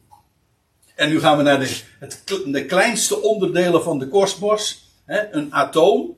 En 0.94 1.08
nu 1.08 1.20
gaan 1.20 1.36
we 1.36 1.42
naar 1.42 1.60
de, 1.60 1.80
het, 1.98 2.66
kleinste 2.66 3.22
onderdelen 3.22 3.82
van 3.82 3.98
de 3.98 4.08
kosmos. 4.08 4.88
een 5.06 5.54
atoom. 5.54 6.16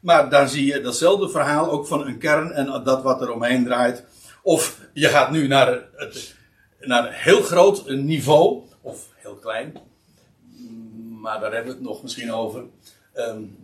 Maar 0.00 0.30
daar 0.30 0.48
zie 0.48 0.66
je 0.66 0.80
datzelfde 0.80 1.28
verhaal 1.28 1.70
ook 1.70 1.86
van 1.86 2.06
een 2.06 2.18
kern 2.18 2.52
en 2.52 2.82
dat 2.84 3.02
wat 3.02 3.20
er 3.20 3.32
omheen 3.32 3.64
draait. 3.64 4.04
Of 4.42 4.80
je 4.92 5.08
gaat 5.08 5.30
nu 5.30 5.46
naar 5.46 5.82
het, 5.96 6.34
naar 6.86 7.06
een 7.06 7.12
heel 7.12 7.42
groot 7.42 7.88
niveau, 7.88 8.62
of 8.80 9.08
heel 9.14 9.34
klein, 9.34 9.76
maar 11.20 11.40
daar 11.40 11.52
hebben 11.52 11.72
we 11.72 11.78
het 11.78 11.88
nog 11.88 12.02
misschien 12.02 12.32
over. 12.32 12.64
Um, 13.14 13.56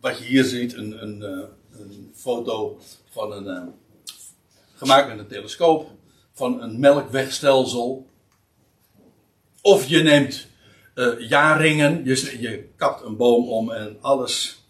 wat 0.00 0.18
je 0.18 0.24
hier 0.24 0.44
ziet, 0.44 0.74
een, 0.74 1.02
een, 1.02 1.22
eh, 1.22 1.80
een 1.80 2.12
foto 2.14 2.78
van 3.10 3.32
een, 3.32 3.46
eh, 3.48 3.66
gemaakt 4.74 5.08
met 5.08 5.18
een 5.18 5.26
telescoop, 5.26 5.90
van 6.32 6.62
een 6.62 6.80
melkwegstelsel. 6.80 8.06
Of 9.62 9.86
je 9.86 10.02
neemt 10.02 10.46
uh, 10.94 11.28
jaarringen, 11.28 12.04
je, 12.04 12.36
je 12.40 12.68
kapt 12.76 13.04
een 13.04 13.16
boom 13.16 13.48
om 13.48 13.70
en 13.70 13.96
alles 14.00 14.62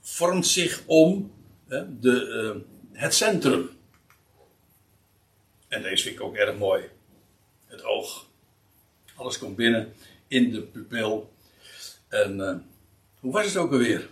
vormt 0.00 0.46
zich 0.46 0.82
om 0.86 1.30
de, 2.00 2.60
het 2.92 3.14
centrum. 3.14 3.75
En 5.76 5.82
deze 5.82 6.02
vind 6.02 6.14
ik 6.14 6.22
ook 6.22 6.36
erg 6.36 6.58
mooi. 6.58 6.84
Het 7.66 7.84
oog. 7.84 8.28
Alles 9.14 9.38
komt 9.38 9.56
binnen 9.56 9.92
in 10.28 10.50
de 10.50 10.62
pupil. 10.62 11.32
En 12.08 12.38
uh, 12.38 12.56
hoe 13.20 13.32
was 13.32 13.46
het 13.46 13.56
ook 13.56 13.72
alweer? 13.72 14.08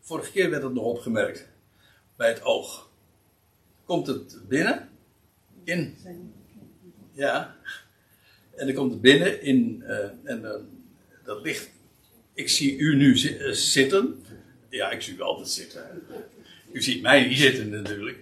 Vorige 0.00 0.30
keer 0.30 0.50
werd 0.50 0.62
het 0.62 0.74
nog 0.74 0.84
opgemerkt. 0.84 1.48
Bij 2.16 2.28
het 2.28 2.42
oog. 2.42 2.88
Komt 3.84 4.06
het 4.06 4.48
binnen? 4.48 4.88
In. 5.64 5.96
Ja. 7.12 7.56
En 8.54 8.66
dan 8.66 8.74
komt 8.74 8.92
het 8.92 9.00
binnen 9.00 9.42
in. 9.42 9.82
Uh, 9.86 9.98
en 10.24 10.40
uh, 10.42 10.50
dat 11.24 11.42
licht. 11.42 11.70
Ik 12.32 12.48
zie 12.48 12.76
u 12.76 12.96
nu 12.96 13.16
zitten. 13.52 14.24
Ja, 14.68 14.90
ik 14.90 15.02
zie 15.02 15.14
u 15.14 15.20
altijd 15.20 15.48
zitten. 15.48 16.02
U 16.72 16.82
ziet 16.82 17.02
mij 17.02 17.26
niet 17.26 17.38
zitten 17.38 17.68
natuurlijk. 17.68 18.18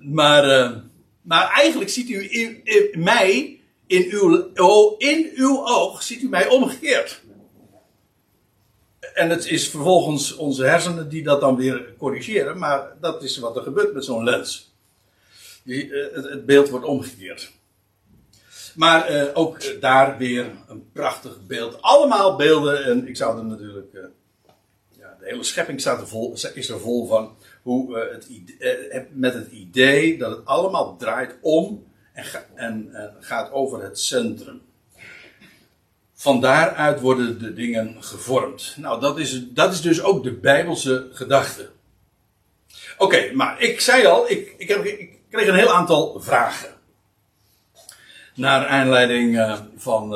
Maar, 0.00 0.74
maar 1.22 1.50
eigenlijk 1.50 1.90
ziet 1.90 2.08
u 2.08 2.28
in, 2.30 2.62
mij 2.94 3.60
in 3.86 4.08
uw, 4.10 4.50
oh, 4.54 4.94
in 4.98 5.30
uw 5.34 5.66
oog 5.66 6.02
ziet 6.02 6.22
u 6.22 6.28
mij 6.28 6.48
omgekeerd. 6.48 7.22
En 9.14 9.30
het 9.30 9.46
is 9.46 9.68
vervolgens 9.68 10.34
onze 10.36 10.64
hersenen 10.64 11.08
die 11.08 11.22
dat 11.22 11.40
dan 11.40 11.56
weer 11.56 11.94
corrigeren, 11.98 12.58
maar 12.58 12.96
dat 13.00 13.22
is 13.22 13.38
wat 13.38 13.56
er 13.56 13.62
gebeurt 13.62 13.94
met 13.94 14.04
zo'n 14.04 14.24
lens. 14.24 14.72
Die, 15.62 15.86
uh, 15.86 16.14
het, 16.14 16.46
beeld 16.46 16.68
wordt 16.68 16.86
omgekeerd. 16.86 17.52
Maar 18.74 19.30
ook 19.34 19.80
daar 19.80 20.18
weer 20.18 20.50
een 20.68 20.90
prachtig 20.92 21.46
beeld. 21.46 21.82
Allemaal 21.82 22.36
beelden, 22.36 22.84
en 22.84 23.08
ik 23.08 23.16
zou 23.16 23.38
er 23.38 23.44
natuurlijk. 23.44 23.92
Ja, 24.98 25.16
de 25.20 25.24
hele 25.24 25.42
schepping 25.42 25.80
staat 25.80 26.08
vol, 26.08 26.36
is 26.54 26.68
er 26.68 26.80
vol 26.80 27.06
van. 27.06 27.36
Hoe 27.64 27.98
het 27.98 28.24
idee, 28.24 29.06
met 29.10 29.34
het 29.34 29.50
idee 29.50 30.18
dat 30.18 30.30
het 30.36 30.46
allemaal 30.46 30.96
draait 30.96 31.36
om 31.40 31.86
en, 32.12 32.24
en, 32.54 32.94
en 32.94 33.14
gaat 33.20 33.52
over 33.52 33.82
het 33.82 34.00
centrum. 34.00 34.62
Van 36.14 36.40
daaruit 36.40 37.00
worden 37.00 37.38
de 37.38 37.52
dingen 37.52 38.04
gevormd. 38.04 38.74
Nou, 38.76 39.00
dat 39.00 39.18
is, 39.18 39.42
dat 39.50 39.72
is 39.72 39.80
dus 39.80 40.02
ook 40.02 40.22
de 40.22 40.32
Bijbelse 40.32 41.08
gedachte. 41.12 41.70
Oké, 42.98 43.32
maar 43.32 43.60
ik 43.60 43.80
zei 43.80 44.06
al, 44.06 44.30
ik, 44.30 44.54
ik, 44.58 44.68
heb, 44.68 44.84
ik, 44.84 45.18
kreeg 45.30 45.48
een 45.48 45.54
heel 45.54 45.72
aantal 45.72 46.20
vragen. 46.20 46.74
Naar 48.34 48.66
aanleiding 48.66 49.36
van, 49.76 50.14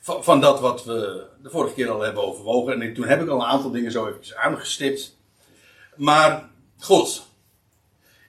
van, 0.00 0.22
van. 0.24 0.40
dat 0.40 0.60
wat 0.60 0.84
we 0.84 1.30
de 1.42 1.50
vorige 1.50 1.74
keer 1.74 1.90
al 1.90 2.00
hebben 2.00 2.22
overwogen. 2.22 2.82
En 2.82 2.94
toen 2.94 3.06
heb 3.06 3.22
ik 3.22 3.28
al 3.28 3.40
een 3.40 3.46
aantal 3.46 3.70
dingen 3.70 3.92
zo 3.92 4.06
even 4.06 4.38
aangestipt. 4.38 5.16
Maar 5.96 6.50
goed, 6.78 7.22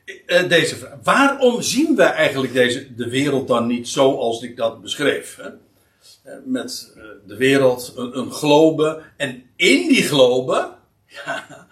uh, 0.06 0.50
deze 0.50 0.76
vraag. 0.76 0.98
Waarom 1.04 1.62
zien 1.62 1.96
we 1.96 2.04
eigenlijk 2.04 2.54
deze, 2.54 2.96
de 2.96 3.10
wereld 3.10 3.48
dan 3.48 3.68
niet 3.68 3.88
zoals 3.88 4.42
ik 4.42 4.58
dat 4.58 4.82
beschreef? 4.82 5.36
Hè? 5.36 5.50
Uh, 5.50 6.38
met 6.46 6.94
uh, 6.98 7.04
de 7.26 7.36
wereld, 7.36 7.94
een, 7.96 8.18
een, 8.18 8.32
globe. 8.32 9.02
En 9.18 9.44
in 9.56 9.88
die 9.88 10.04
globe, 10.04 10.74
ja, 11.26 11.68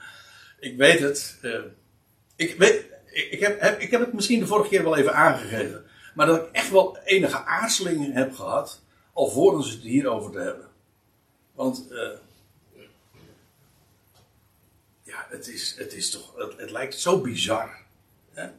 ik 0.59 0.77
weet 0.77 0.99
het. 0.99 1.39
ik, 2.35 2.55
weet, 2.57 2.85
ik, 3.05 3.39
heb, 3.39 3.61
heb, 3.61 3.79
ik 3.79 3.91
heb 3.91 3.99
het 3.99 4.13
misschien 4.13 4.39
de 4.39 4.47
vorige 4.47 4.69
keer 4.69 4.83
wel 4.83 4.97
even 4.97 5.13
aangegeven. 5.13 5.83
Maar 6.15 6.25
dat 6.25 6.37
ik 6.37 6.49
echt 6.51 6.71
wel 6.71 6.97
enige 7.03 7.45
aarzelingen 7.45 8.11
heb 8.11 8.33
gehad. 8.33 8.81
alvorens 9.13 9.71
het 9.71 9.81
hierover 9.81 10.31
te 10.31 10.39
hebben. 10.39 10.70
Want 11.61 11.83
ja, 15.03 15.25
het 15.29 15.47
is, 15.47 15.75
het 15.77 15.93
is 15.93 16.09
toch. 16.09 16.35
Het, 16.35 16.53
het 16.57 16.71
lijkt 16.71 16.99
zo 16.99 17.21
bizar 17.21 17.69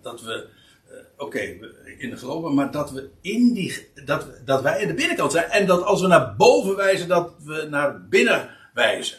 dat 0.02 0.20
we, 0.20 0.48
uh, 0.90 0.96
oké, 1.16 1.38
in 1.98 2.10
de 2.10 2.16
geloven, 2.16 2.54
maar 2.54 2.70
dat 2.70 2.90
we 2.90 3.10
in 3.20 3.52
die, 3.52 3.88
dat, 4.04 4.26
dat 4.44 4.62
wij 4.62 4.80
in 4.80 4.88
de 4.88 4.94
binnenkant 4.94 5.32
zijn. 5.32 5.50
En 5.50 5.66
dat 5.66 5.82
als 5.82 6.00
we 6.00 6.06
naar 6.06 6.36
boven 6.36 6.76
wijzen, 6.76 7.08
dat 7.08 7.32
we 7.38 7.66
naar 7.70 8.08
binnen 8.08 8.50
wijzen. 8.74 9.18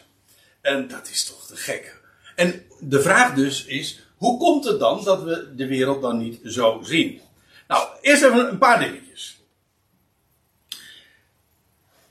En 0.62 0.88
dat 0.88 1.10
is 1.10 1.26
toch 1.26 1.46
te 1.46 1.56
gek. 1.56 2.02
En 2.36 2.64
de 2.80 3.02
vraag 3.02 3.36
dus 3.36 3.66
is, 3.66 4.06
hoe 4.16 4.38
komt 4.38 4.66
het 4.66 4.80
dan 4.80 5.04
dat 5.04 5.24
we 5.24 5.56
de 5.56 5.68
wereld 5.68 6.02
dan 6.02 6.18
niet 6.18 6.40
zo 6.46 6.82
zien? 6.84 7.22
Nou, 7.68 7.88
eerst 8.02 8.24
even 8.24 8.50
een 8.50 8.58
paar 8.58 8.80
dingetjes. 8.80 9.42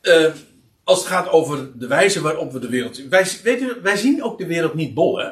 Uh, 0.03 0.35
als 0.85 0.99
het 0.99 1.09
gaat 1.09 1.29
over 1.29 1.79
de 1.79 1.87
wijze 1.87 2.21
waarop 2.21 2.53
we 2.53 2.59
de 2.59 2.69
wereld 2.69 2.97
zien. 2.97 3.09
Wij, 3.09 3.27
weten, 3.43 3.83
wij 3.83 3.97
zien 3.97 4.23
ook 4.23 4.39
de 4.39 4.47
wereld 4.47 4.75
niet 4.75 4.95
bol, 4.95 5.19
hè? 5.19 5.31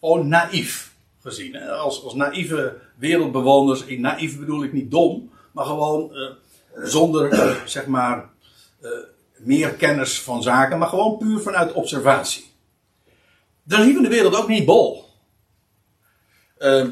Gewoon 0.00 0.28
naïef 0.28 0.92
gezien. 1.22 1.56
Als, 1.56 2.04
als 2.04 2.14
naïeve 2.14 2.76
wereldbewoners, 2.96 3.84
in 3.84 4.00
naïef 4.00 4.38
bedoel 4.38 4.64
ik 4.64 4.72
niet 4.72 4.90
dom, 4.90 5.30
maar 5.52 5.64
gewoon 5.64 6.10
uh, 6.12 6.30
zonder, 6.84 7.32
uh, 7.32 7.64
zeg 7.64 7.86
maar, 7.86 8.30
uh, 8.82 8.90
meer 9.36 9.74
kennis 9.74 10.20
van 10.20 10.42
zaken, 10.42 10.78
maar 10.78 10.88
gewoon 10.88 11.18
puur 11.18 11.40
vanuit 11.40 11.72
observatie. 11.72 12.44
Dan 13.62 13.82
zien 13.82 13.96
we 13.96 14.02
de 14.02 14.08
wereld 14.08 14.36
ook 14.36 14.48
niet 14.48 14.64
bol. 14.64 15.04
Ehm, 16.58 16.90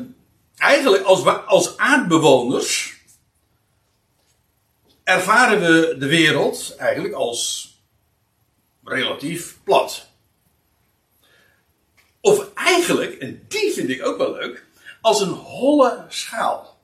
eigenlijk, 0.57 1.03
als, 1.03 1.27
als 1.47 1.77
aardbewoners, 1.77 2.90
ervaren 5.11 5.61
we 5.61 5.97
de 5.99 6.07
wereld 6.07 6.75
eigenlijk 6.77 7.15
als 7.15 7.69
relatief 8.85 9.59
plat. 9.65 10.07
Of 12.21 12.55
eigenlijk, 12.55 13.13
en 13.13 13.45
die 13.49 13.73
vind 13.73 13.89
ik 13.89 14.07
ook 14.07 14.19
wel 14.19 14.33
leuk, 14.33 14.67
als 15.01 15.21
een 15.21 15.29
holle 15.29 16.05
schaal. 16.09 16.79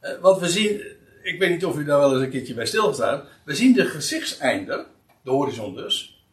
Eh, 0.00 0.18
want 0.20 0.40
we 0.40 0.48
zien, 0.48 0.82
ik 1.22 1.38
weet 1.38 1.50
niet 1.50 1.64
of 1.64 1.76
u 1.76 1.84
daar 1.84 1.98
wel 1.98 2.12
eens 2.12 2.22
een 2.22 2.30
keertje 2.30 2.54
bij 2.54 2.66
stilgestaan 2.66 3.24
we 3.44 3.54
zien 3.54 3.72
de 3.72 3.84
gezichtseinder, 3.84 4.86
de 5.22 5.30
horizon 5.30 5.74
dus, 5.74 6.24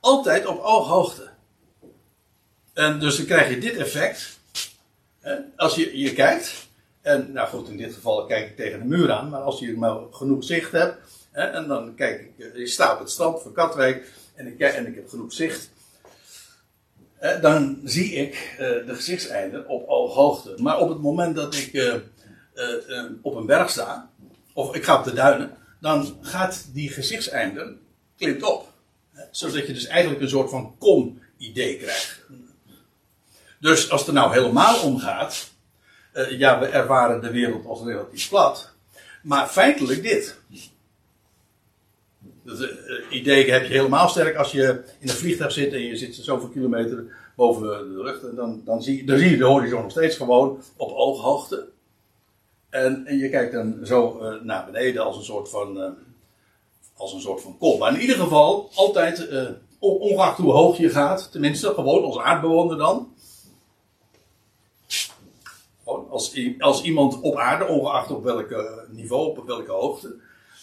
altijd 0.00 0.46
op 0.46 0.60
ooghoogte. 0.60 1.30
En 2.72 2.98
dus 2.98 3.16
dan 3.16 3.26
krijg 3.26 3.48
je 3.48 3.58
dit 3.58 3.76
effect. 3.76 4.38
Als 5.56 5.74
je, 5.74 5.98
je 5.98 6.12
kijkt, 6.12 6.68
en 7.04 7.32
nou 7.32 7.48
goed, 7.48 7.68
in 7.68 7.76
dit 7.76 7.94
geval 7.94 8.26
kijk 8.26 8.48
ik 8.48 8.56
tegen 8.56 8.78
de 8.78 8.84
muur 8.84 9.12
aan, 9.12 9.28
maar 9.28 9.40
als 9.40 9.58
je 9.58 9.76
maar 9.76 9.96
genoeg 10.10 10.44
zicht 10.44 10.72
hebt, 10.72 10.96
en 11.32 11.68
dan 11.68 11.94
kijk 11.94 12.20
ik, 12.20 12.56
je 12.56 12.66
staat 12.66 12.92
op 12.92 12.98
het 12.98 13.10
strand 13.10 13.42
van 13.42 13.52
Katwijk, 13.52 14.12
en 14.34 14.46
ik, 14.46 14.58
en 14.58 14.86
ik 14.86 14.94
heb 14.94 15.08
genoeg 15.08 15.32
zicht, 15.32 15.70
eh, 17.18 17.40
dan 17.40 17.80
zie 17.84 18.12
ik 18.12 18.52
uh, 18.52 18.58
de 18.58 18.94
gezichtseinden 18.94 19.68
op 19.68 19.88
ooghoogte. 19.88 20.54
Maar 20.56 20.78
op 20.78 20.88
het 20.88 21.00
moment 21.00 21.36
dat 21.36 21.54
ik 21.54 22.02
op 23.22 23.34
een 23.34 23.46
berg 23.46 23.70
sta, 23.70 24.10
of 24.52 24.74
ik 24.74 24.84
ga 24.84 24.98
op 24.98 25.04
de 25.04 25.12
duinen, 25.12 25.56
dan 25.80 26.18
gaat 26.20 26.66
die 26.72 26.90
gezichtseinder 26.90 27.76
klimt 28.16 28.42
op. 28.42 28.72
Zodat 29.30 29.66
je 29.66 29.72
dus 29.72 29.86
eigenlijk 29.86 30.22
een 30.22 30.28
soort 30.28 30.50
van 30.50 30.74
kom-idee 30.78 31.76
krijgt. 31.76 32.20
Dus 33.60 33.90
als 33.90 34.00
het 34.00 34.08
er 34.08 34.14
nou 34.14 34.32
helemaal 34.32 34.82
om 34.82 34.98
gaat, 34.98 35.52
ja, 36.14 36.60
we 36.60 36.66
ervaren 36.66 37.20
de 37.20 37.30
wereld 37.30 37.66
als 37.66 37.82
relatief 37.82 38.28
plat, 38.28 38.72
maar 39.22 39.46
feitelijk 39.46 40.02
dit. 40.02 40.40
Dat 42.42 42.60
uh, 42.60 42.68
idee 43.10 43.50
heb 43.50 43.62
je 43.62 43.72
helemaal 43.72 44.08
sterk 44.08 44.36
als 44.36 44.52
je 44.52 44.84
in 44.98 45.08
een 45.08 45.14
vliegtuig 45.14 45.52
zit 45.52 45.72
en 45.72 45.80
je 45.80 45.96
zit 45.96 46.14
zoveel 46.14 46.48
kilometer 46.48 47.04
boven 47.36 47.62
de 47.62 48.02
lucht. 48.02 48.36
Dan, 48.36 48.62
dan, 48.64 48.82
zie, 48.82 49.06
dan 49.06 49.18
zie 49.18 49.30
je 49.30 49.36
de 49.36 49.44
horizon 49.44 49.82
nog 49.82 49.90
steeds 49.90 50.16
gewoon 50.16 50.62
op 50.76 50.90
ooghoogte. 50.90 51.68
En, 52.70 53.06
en 53.06 53.18
je 53.18 53.28
kijkt 53.28 53.52
dan 53.52 53.78
zo 53.82 54.20
uh, 54.20 54.42
naar 54.42 54.64
beneden 54.64 55.04
als 55.04 55.16
een 55.16 55.24
soort 55.24 55.48
van, 55.48 55.96
als 56.96 57.12
een 57.12 57.20
soort 57.20 57.40
van 57.40 57.58
kom. 57.58 57.78
Maar 57.78 57.94
in 57.94 58.00
ieder 58.00 58.16
geval 58.16 58.70
altijd, 58.74 59.28
ongeacht 59.78 60.38
hoe 60.38 60.52
hoog 60.52 60.76
je 60.76 60.90
gaat, 60.90 61.32
tenminste 61.32 61.74
gewoon 61.74 62.04
als 62.04 62.18
aardbewoner 62.18 62.76
dan. 62.76 63.13
Als, 66.14 66.38
als 66.58 66.82
iemand 66.82 67.20
op 67.20 67.36
aarde, 67.36 67.66
ongeacht 67.66 68.10
op 68.10 68.24
welk 68.24 68.54
niveau, 68.90 69.38
op 69.38 69.46
welke 69.46 69.72
hoogte, 69.72 70.16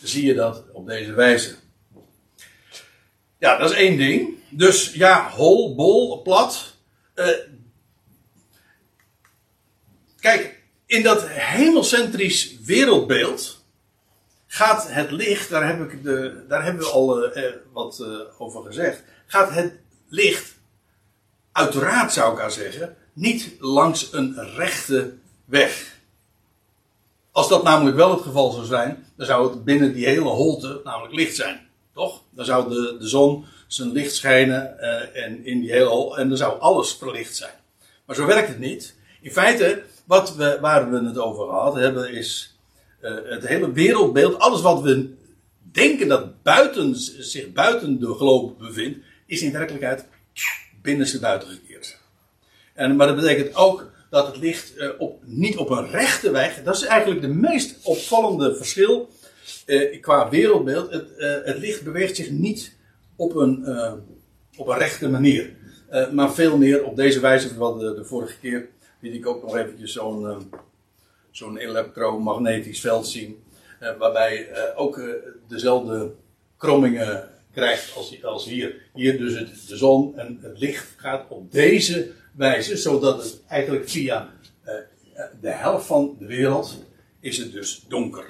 zie 0.03 0.25
je 0.25 0.33
dat 0.33 0.63
op 0.73 0.87
deze 0.87 1.13
wijze. 1.13 1.55
Ja, 3.37 3.57
dat 3.57 3.69
is 3.69 3.75
één 3.75 3.97
ding. 3.97 4.37
Dus 4.49 4.93
ja, 4.93 5.29
hol, 5.29 5.75
bol, 5.75 6.21
plat. 6.21 6.75
Uh, 7.15 7.27
kijk, 10.19 10.63
in 10.85 11.03
dat 11.03 11.27
hemelcentrisch 11.27 12.59
wereldbeeld 12.59 13.63
gaat 14.47 14.87
het 14.91 15.11
licht, 15.11 15.49
daar, 15.49 15.67
heb 15.67 15.91
ik 15.91 16.03
de, 16.03 16.45
daar 16.47 16.63
hebben 16.63 16.81
we 16.83 16.91
al 16.91 17.25
eh, 17.25 17.53
wat 17.73 17.99
eh, 17.99 18.41
over 18.41 18.63
gezegd, 18.63 19.03
gaat 19.25 19.51
het 19.51 19.79
licht, 20.07 20.55
uiteraard 21.51 22.13
zou 22.13 22.33
ik 22.33 22.39
aan 22.39 22.51
zeggen, 22.51 22.95
niet 23.13 23.55
langs 23.59 24.13
een 24.13 24.35
rechte 24.55 25.17
weg. 25.51 25.99
Als 27.31 27.49
dat 27.49 27.63
namelijk 27.63 27.95
wel 27.95 28.11
het 28.11 28.21
geval 28.21 28.51
zou 28.51 28.65
zijn, 28.65 29.05
dan 29.15 29.25
zou 29.25 29.49
het 29.49 29.63
binnen 29.63 29.93
die 29.93 30.05
hele 30.05 30.29
holte 30.29 30.81
namelijk 30.83 31.13
licht 31.13 31.35
zijn. 31.35 31.67
Toch? 31.93 32.21
Dan 32.29 32.45
zou 32.45 32.69
de, 32.69 32.97
de 32.99 33.07
zon 33.07 33.45
zijn 33.67 33.91
licht 33.91 34.15
schijnen 34.15 34.75
uh, 34.79 35.23
en, 35.23 35.45
in 35.45 35.59
die 35.59 35.71
hele, 35.71 36.15
en 36.17 36.27
dan 36.27 36.37
zou 36.37 36.59
alles 36.59 36.93
verlicht 36.93 37.35
zijn. 37.35 37.53
Maar 38.05 38.15
zo 38.15 38.25
werkt 38.25 38.47
het 38.47 38.59
niet. 38.59 38.95
In 39.21 39.31
feite, 39.31 39.83
wat 40.05 40.35
we, 40.35 40.57
waar 40.61 40.91
we 40.91 41.05
het 41.05 41.17
over 41.17 41.45
gehad 41.47 41.75
hebben, 41.75 42.13
is 42.13 42.57
uh, 43.01 43.15
het 43.23 43.47
hele 43.47 43.71
wereldbeeld, 43.71 44.39
alles 44.39 44.61
wat 44.61 44.81
we 44.81 45.13
denken 45.71 46.07
dat 46.07 46.41
buiten, 46.43 46.95
zich 46.95 47.51
buiten 47.51 47.99
de 47.99 48.13
globe 48.13 48.53
bevindt, 48.65 48.99
is 49.25 49.41
in 49.41 49.51
werkelijkheid 49.51 50.05
binnenste 50.81 51.19
buiten 51.19 51.49
gekeerd. 51.49 51.97
En, 52.73 52.95
maar 52.95 53.07
dat 53.07 53.15
betekent 53.15 53.55
ook 53.55 53.90
dat 54.11 54.27
het 54.27 54.37
licht 54.37 54.77
uh, 54.77 54.89
op, 54.97 55.21
niet 55.25 55.57
op 55.57 55.69
een 55.69 55.89
rechte 55.89 56.31
weg, 56.31 56.63
dat 56.63 56.75
is 56.75 56.83
eigenlijk 56.83 57.21
de 57.21 57.27
meest 57.27 57.75
opvallende 57.83 58.55
verschil 58.55 59.09
uh, 59.65 60.01
qua 60.01 60.29
wereldbeeld. 60.29 60.91
Het, 60.91 61.07
uh, 61.17 61.35
het, 61.43 61.57
licht 61.57 61.83
beweegt 61.83 62.15
zich 62.15 62.29
niet 62.29 62.75
op 63.15 63.35
een, 63.35 63.65
op 64.57 64.67
een 64.67 64.77
rechte 64.77 65.09
manier, 65.09 65.53
maar 66.11 66.33
veel 66.33 66.57
meer 66.57 66.83
op 66.83 66.95
deze 66.95 67.19
wijze, 67.19 67.57
wat 67.57 67.79
de, 67.79 67.93
de 67.93 68.05
vorige 68.05 68.39
keer 68.39 68.67
liet 68.99 69.13
ik 69.13 69.27
ook 69.27 69.43
nog 69.43 69.57
eventjes 69.57 69.93
zo'n 69.93 70.51
zo'n 71.31 71.57
elektromagnetisch 71.57 72.79
veld 72.79 73.07
zien, 73.07 73.43
waarbij 73.97 74.47
ook 74.75 75.01
dezelfde 75.47 76.11
krommingen 76.57 77.29
krijgt 77.53 77.95
als, 77.95 78.23
als 78.23 78.45
hier. 78.45 78.75
Hier 78.93 79.17
dus 79.17 79.39
het, 79.39 79.67
de 79.67 79.77
zon 79.77 80.17
en 80.17 80.39
het 80.41 80.59
licht 80.59 80.93
gaat 80.97 81.25
op 81.29 81.51
deze 81.51 82.11
wijze, 82.31 82.77
zodat 82.77 83.23
het 83.23 83.41
eigenlijk 83.47 83.89
via 83.89 84.33
uh, 84.65 84.73
de 85.41 85.49
helft 85.49 85.85
van 85.85 86.15
de 86.19 86.25
wereld 86.25 86.83
is 87.19 87.37
het 87.37 87.51
dus 87.51 87.85
donker. 87.87 88.25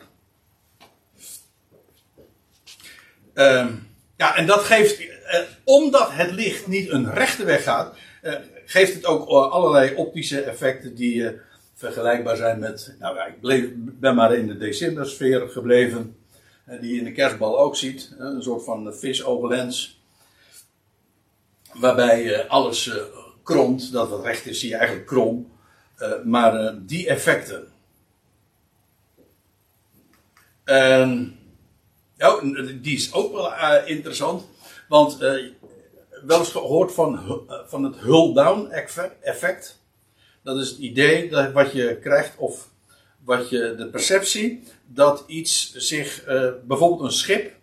Um, 3.33 3.87
ja, 4.17 4.35
en 4.35 4.45
dat 4.45 4.59
geeft, 4.59 5.01
uh, 5.01 5.07
omdat 5.63 6.11
het 6.11 6.31
licht 6.31 6.67
niet 6.67 6.89
een 6.89 7.13
rechte 7.13 7.43
weg 7.43 7.63
gaat, 7.63 7.95
uh, 8.23 8.33
geeft 8.65 8.93
het 8.93 9.05
ook 9.05 9.27
allerlei 9.27 9.95
optische 9.95 10.41
effecten 10.41 10.95
die 10.95 11.39
vergelijkbaar 11.75 12.35
zijn 12.35 12.59
met, 12.59 12.95
nou 12.99 13.17
ik 13.41 13.99
ben 13.99 14.15
maar 14.15 14.35
in 14.35 14.47
de 14.47 14.57
decembersfeer 14.57 15.49
gebleven, 15.49 16.15
die 16.79 16.93
je 16.93 16.97
in 16.97 17.03
de 17.03 17.11
kerstbal 17.11 17.59
ook 17.59 17.75
ziet, 17.75 18.15
een 18.17 18.43
soort 18.43 18.63
van 18.63 18.95
visogenlens, 18.95 20.01
waarbij 21.73 22.47
alles 22.47 22.91
kromt, 23.51 23.91
dat 23.91 24.09
wat 24.09 24.23
recht 24.23 24.45
is, 24.45 24.59
zie 24.59 24.69
je 24.69 24.75
eigenlijk 24.75 25.07
krom. 25.07 25.51
Uh, 25.99 26.23
maar 26.23 26.63
uh, 26.63 26.71
die 26.79 27.07
effecten. 27.07 27.67
Uh, 30.65 31.21
ja, 32.17 32.39
die 32.81 32.95
is 32.95 33.13
ook 33.13 33.33
wel 33.33 33.85
interessant. 33.85 34.43
Want 34.89 35.17
wel 36.25 36.39
eens 36.39 36.51
gehoord 36.51 36.93
van, 36.93 37.41
van 37.67 37.83
het 37.83 37.95
hull-down 37.97 38.71
effect. 39.21 39.79
Dat 40.43 40.57
is 40.57 40.69
het 40.69 40.77
idee 40.77 41.29
dat 41.29 41.51
wat 41.51 41.71
je 41.71 41.97
krijgt, 42.01 42.37
of 42.37 42.69
wat 43.23 43.49
je, 43.49 43.75
de 43.77 43.87
perceptie, 43.87 44.63
dat 44.85 45.23
iets 45.27 45.73
zich, 45.73 46.23
bijvoorbeeld 46.63 47.01
een 47.01 47.17
schip, 47.17 47.55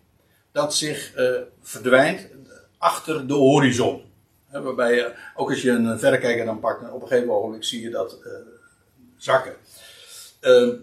dat 0.51 0.75
zich 0.75 1.13
verdwijnt 1.61 2.27
achter 2.77 3.27
de 3.27 3.33
horizon 3.33 4.08
waarbij 4.51 4.95
je, 4.95 5.15
ook 5.35 5.49
als 5.49 5.61
je 5.61 5.71
een 5.71 5.99
verrekijker 5.99 6.45
dan 6.45 6.59
pakt, 6.59 6.91
op 6.91 7.01
een 7.01 7.07
gegeven 7.07 7.27
moment 7.27 7.65
zie 7.65 7.81
je 7.81 7.89
dat 7.89 8.17
uh, 8.25 8.33
zakken. 9.17 9.55
Uh, 10.41 10.73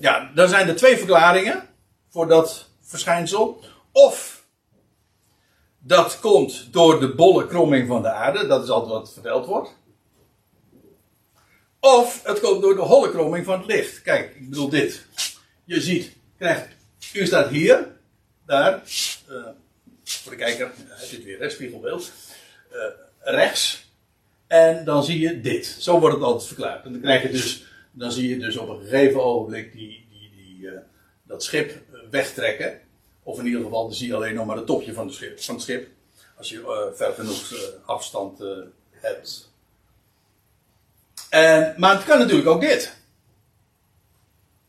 ja, 0.00 0.30
dan 0.34 0.48
zijn 0.48 0.68
er 0.68 0.76
twee 0.76 0.96
verklaringen 0.96 1.68
voor 2.08 2.28
dat 2.28 2.68
verschijnsel. 2.80 3.64
Of 3.92 4.46
dat 5.78 6.20
komt 6.20 6.72
door 6.72 7.00
de 7.00 7.14
bolle 7.14 7.46
kromming 7.46 7.88
van 7.88 8.02
de 8.02 8.10
aarde, 8.10 8.46
dat 8.46 8.62
is 8.62 8.70
altijd 8.70 8.92
wat 8.92 9.12
verteld 9.12 9.46
wordt. 9.46 9.76
Of 11.80 12.22
het 12.24 12.40
komt 12.40 12.62
door 12.62 12.74
de 12.74 12.80
holle 12.80 13.10
kromming 13.10 13.44
van 13.44 13.58
het 13.58 13.66
licht. 13.66 14.02
Kijk, 14.02 14.34
ik 14.34 14.48
bedoel 14.48 14.68
dit. 14.68 15.06
Je 15.64 15.80
ziet, 15.80 16.12
krijgt, 16.38 16.68
u 17.12 17.26
staat 17.26 17.48
hier, 17.48 17.86
daar, 18.46 18.82
uh, 19.30 19.46
voor 20.04 20.32
de 20.32 20.38
kijker, 20.38 20.72
dit 21.10 21.24
weer, 21.24 21.38
hè, 21.38 21.50
spiegelbeeld. 21.50 22.12
Uh, 22.72 22.82
rechts. 23.20 23.92
En 24.46 24.84
dan 24.84 25.04
zie 25.04 25.20
je 25.20 25.40
dit. 25.40 25.76
Zo 25.78 26.00
wordt 26.00 26.14
het 26.14 26.24
altijd 26.24 26.46
verklaard. 26.46 26.84
En 26.84 26.92
dan 26.92 27.00
krijg 27.00 27.22
je 27.22 27.30
dus, 27.30 27.64
dan 27.90 28.12
zie 28.12 28.28
je 28.28 28.38
dus 28.38 28.56
op 28.56 28.68
een 28.68 28.80
gegeven 28.80 29.24
ogenblik 29.24 29.72
die, 29.72 30.06
die, 30.10 30.30
die, 30.36 30.66
uh, 30.66 30.78
dat 31.22 31.44
schip 31.44 31.82
wegtrekken. 32.10 32.80
Of 33.22 33.38
in 33.38 33.46
ieder 33.46 33.62
geval, 33.62 33.82
dan 33.82 33.94
zie 33.94 34.06
je 34.06 34.14
alleen 34.14 34.34
nog 34.34 34.46
maar 34.46 34.56
het 34.56 34.66
topje 34.66 34.92
van, 34.92 35.12
schip, 35.12 35.40
van 35.40 35.54
het 35.54 35.64
schip. 35.64 35.88
Als 36.36 36.48
je 36.48 36.58
uh, 36.58 36.96
ver 36.96 37.12
genoeg 37.14 37.54
afstand 37.86 38.42
hebt. 38.90 39.52
En, 41.30 41.74
maar 41.76 41.94
het 41.94 42.04
kan 42.04 42.18
natuurlijk 42.18 42.48
ook 42.48 42.60
dit. 42.60 42.96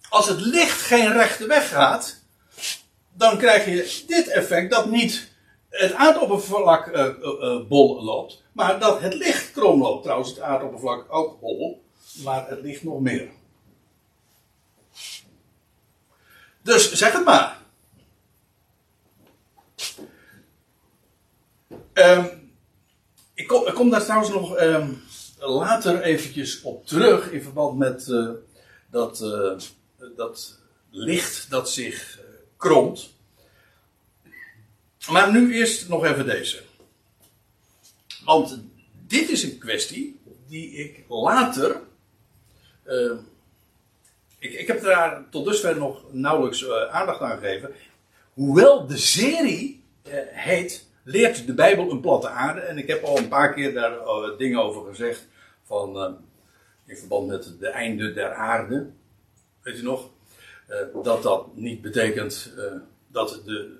Als 0.09 0.27
het 0.27 0.39
licht 0.39 0.81
geen 0.81 1.13
rechte 1.13 1.47
weg 1.47 1.69
gaat, 1.69 2.23
dan 3.13 3.37
krijg 3.37 3.65
je 3.65 4.03
dit 4.07 4.27
effect 4.27 4.71
dat 4.71 4.89
niet 4.89 5.28
het 5.69 5.93
aardoppervlak 5.93 6.87
uh, 6.87 7.05
uh, 7.21 7.67
bol 7.67 8.03
loopt, 8.03 8.43
maar 8.51 8.79
dat 8.79 9.01
het 9.01 9.13
licht 9.13 9.51
krom 9.51 9.81
loopt. 9.81 10.03
Trouwens, 10.03 10.29
het 10.29 10.39
aardoppervlak 10.39 11.05
ook 11.09 11.39
bol, 11.39 11.83
maar 12.23 12.49
het 12.49 12.61
ligt 12.61 12.83
nog 12.83 12.99
meer. 12.99 13.29
Dus 16.61 16.93
zeg 16.93 17.13
het 17.13 17.25
maar. 17.25 17.57
Um, 21.93 22.53
ik, 23.33 23.47
kom, 23.47 23.67
ik, 23.67 23.73
kom, 23.73 23.89
daar 23.89 24.03
trouwens 24.03 24.31
nog 24.31 24.59
um, 24.59 25.01
later 25.37 26.01
eventjes 26.01 26.61
op 26.61 26.85
terug 26.85 27.31
in 27.31 27.41
verband 27.41 27.77
met 27.77 28.05
dat, 28.91 29.17
dat 30.15 30.59
licht 30.89 31.49
dat 31.49 31.69
zich 31.69 32.19
kromt. 32.57 33.17
Maar 35.11 35.31
nu 35.31 35.53
eerst 35.53 35.89
nog 35.89 36.05
even 36.05 36.25
deze. 36.25 36.59
Want 38.25 38.63
dit 39.07 39.29
is 39.29 39.43
een 39.43 39.57
kwestie 39.57 40.19
die 40.47 40.71
ik 40.71 41.03
later. 41.07 41.81
Uh, 42.85 43.11
ik, 44.39 44.53
ik, 44.53 44.67
heb 44.67 44.81
daar 44.81 45.29
tot 45.29 45.45
dusver 45.45 45.77
nog 45.77 46.03
nauwelijks 46.11 46.61
uh, 46.61 46.83
aandacht 46.83 47.21
aan 47.21 47.37
gegeven. 47.37 47.71
Hoewel 48.33 48.87
de 48.87 48.97
serie 48.97 49.83
uh, 50.07 50.13
heet 50.27 50.87
Leert 51.03 51.47
de 51.47 51.53
Bijbel 51.53 51.91
een 51.91 52.01
platte 52.01 52.29
aarde. 52.29 52.61
En 52.61 52.77
ik 52.77 52.87
heb 52.87 53.03
al 53.03 53.17
een 53.17 53.27
paar 53.27 53.53
keer 53.53 53.73
daar 53.73 53.97
dingen 54.37 54.63
over 54.63 54.89
gezegd. 54.89 55.27
Van, 55.63 56.17
in 56.85 56.97
verband 56.97 57.27
met 57.27 57.55
de 57.59 57.67
einde 57.67 58.13
der 58.13 58.33
aarde. 58.33 58.89
Weet 59.61 59.77
u 59.77 59.83
nog? 59.83 60.09
dat 61.03 61.23
dat 61.23 61.55
niet 61.55 61.81
betekent 61.81 62.53
dat 63.07 63.41
de 63.45 63.77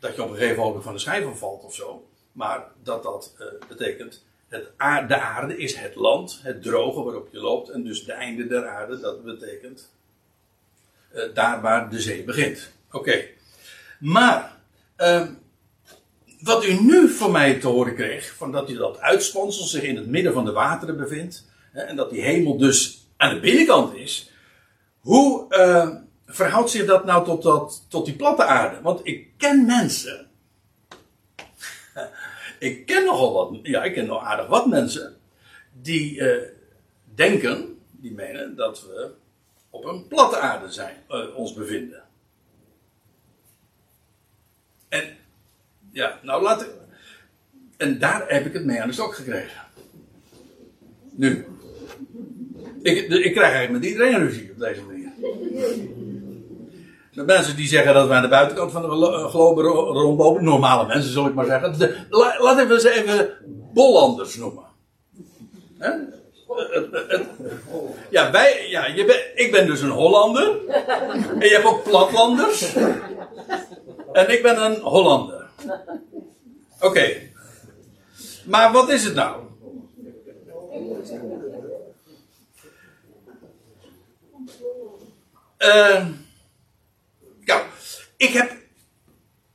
dat 0.00 0.14
je 0.14 0.22
op 0.22 0.30
een 0.30 0.36
gegeven 0.36 0.62
moment 0.62 0.84
van 0.84 0.92
de 0.92 0.98
schijf 0.98 1.38
valt 1.38 1.64
of 1.64 1.74
zo. 1.74 2.08
Maar 2.32 2.64
dat 2.82 3.02
dat 3.02 3.34
uh, 3.40 3.46
betekent, 3.68 4.24
het 4.48 4.70
de 5.08 5.20
aarde 5.20 5.56
is 5.56 5.74
het 5.74 5.94
land, 5.94 6.40
het 6.42 6.62
droge 6.62 7.02
waarop 7.02 7.28
je 7.32 7.38
loopt. 7.38 7.68
En 7.68 7.84
dus 7.84 8.04
de 8.04 8.12
einde 8.12 8.46
der 8.46 8.68
aarde, 8.68 9.00
dat 9.00 9.24
betekent 9.24 9.92
uh, 11.14 11.22
daar 11.34 11.60
waar 11.60 11.90
de 11.90 12.00
zee 12.00 12.24
begint. 12.24 12.70
Oké. 12.90 13.24
Maar, 14.00 14.56
uh, 14.98 15.26
wat 16.40 16.64
u 16.64 16.80
nu 16.80 17.08
van 17.08 17.30
mij 17.30 17.60
te 17.60 17.68
horen 17.68 17.94
kreeg, 17.94 18.34
van 18.34 18.52
dat 18.52 18.70
u 18.70 18.76
dat 18.76 19.00
uitspansel 19.00 19.64
zich 19.64 19.82
in 19.82 19.96
het 19.96 20.06
midden 20.06 20.32
van 20.32 20.44
de 20.44 20.52
wateren 20.52 20.96
bevindt. 20.96 21.46
En 21.72 21.96
dat 21.96 22.10
die 22.10 22.22
hemel 22.22 22.56
dus 22.56 23.06
aan 23.16 23.34
de 23.34 23.40
binnenkant 23.40 23.94
is. 23.94 24.32
Hoe 24.98 25.46
verhoudt 26.28 26.70
zich 26.70 26.86
dat 26.86 27.04
nou 27.04 27.24
tot, 27.24 27.42
tot, 27.42 27.86
tot 27.88 28.04
die 28.04 28.16
platte 28.16 28.44
aarde? 28.44 28.80
Want 28.80 29.00
ik 29.02 29.28
ken 29.36 29.66
mensen. 29.66 30.30
ik 32.58 32.86
ken 32.86 33.04
nogal 33.04 33.32
wat. 33.32 33.58
Ja, 33.62 33.84
ik 33.84 33.92
ken 33.92 34.06
nog 34.06 34.22
aardig 34.22 34.46
wat 34.46 34.66
mensen. 34.66 35.16
Die 35.72 36.18
uh, 36.18 36.42
denken, 37.14 37.78
die 37.90 38.12
menen 38.12 38.56
dat 38.56 38.82
we 38.82 39.10
op 39.70 39.84
een 39.84 40.06
platte 40.06 40.38
aarde 40.38 40.72
zijn, 40.72 40.96
uh, 41.08 41.36
ons 41.36 41.52
bevinden. 41.52 42.02
En 44.88 45.16
ja, 45.90 46.20
nou 46.22 46.42
laat. 46.42 46.66
En 47.76 47.98
daar 47.98 48.24
heb 48.28 48.46
ik 48.46 48.52
het 48.52 48.64
mee 48.64 48.82
aan 48.82 48.88
de 48.88 48.94
stok 48.94 49.14
gekregen. 49.14 49.62
Nu. 51.10 51.46
Ik, 52.82 53.08
ik 53.08 53.32
krijg 53.32 53.52
eigenlijk 53.54 53.70
met 53.70 53.84
iedereen 53.84 54.18
ruzie 54.18 54.50
op 54.50 54.58
deze 54.58 54.82
manier. 54.82 55.12
De 57.18 57.24
mensen 57.24 57.56
die 57.56 57.68
zeggen 57.68 57.94
dat 57.94 58.06
wij 58.06 58.16
aan 58.16 58.22
de 58.22 58.28
buitenkant 58.28 58.72
van 58.72 58.82
de 58.82 58.88
globe 59.28 59.62
rondlopen, 59.62 60.44
normale 60.44 60.86
mensen 60.86 61.12
zal 61.12 61.26
ik 61.26 61.34
maar 61.34 61.44
zeggen. 61.44 61.78
De, 61.78 61.96
laten 62.38 62.68
we 62.68 62.80
ze 62.80 62.90
even 62.90 63.30
Bollanders 63.72 64.36
noemen. 64.36 64.64
Ja, 68.10 68.30
wij, 68.30 68.66
ja 68.68 68.86
je 68.86 69.04
ben, 69.04 69.16
ik 69.34 69.52
ben 69.52 69.66
dus 69.66 69.80
een 69.80 69.90
Hollander. 69.90 70.56
En 71.38 71.48
je 71.48 71.54
hebt 71.54 71.64
ook 71.64 71.82
platlanders. 71.82 72.74
En 74.12 74.32
ik 74.32 74.42
ben 74.42 74.62
een 74.62 74.80
Hollander. 74.80 75.46
Oké. 76.80 77.12
Maar 78.44 78.72
wat 78.72 78.88
is 78.88 79.04
het 79.04 79.14
nou? 79.14 79.36
Uh, 85.58 86.04
ja, 87.48 87.66
ik 88.16 88.32
heb, 88.32 88.56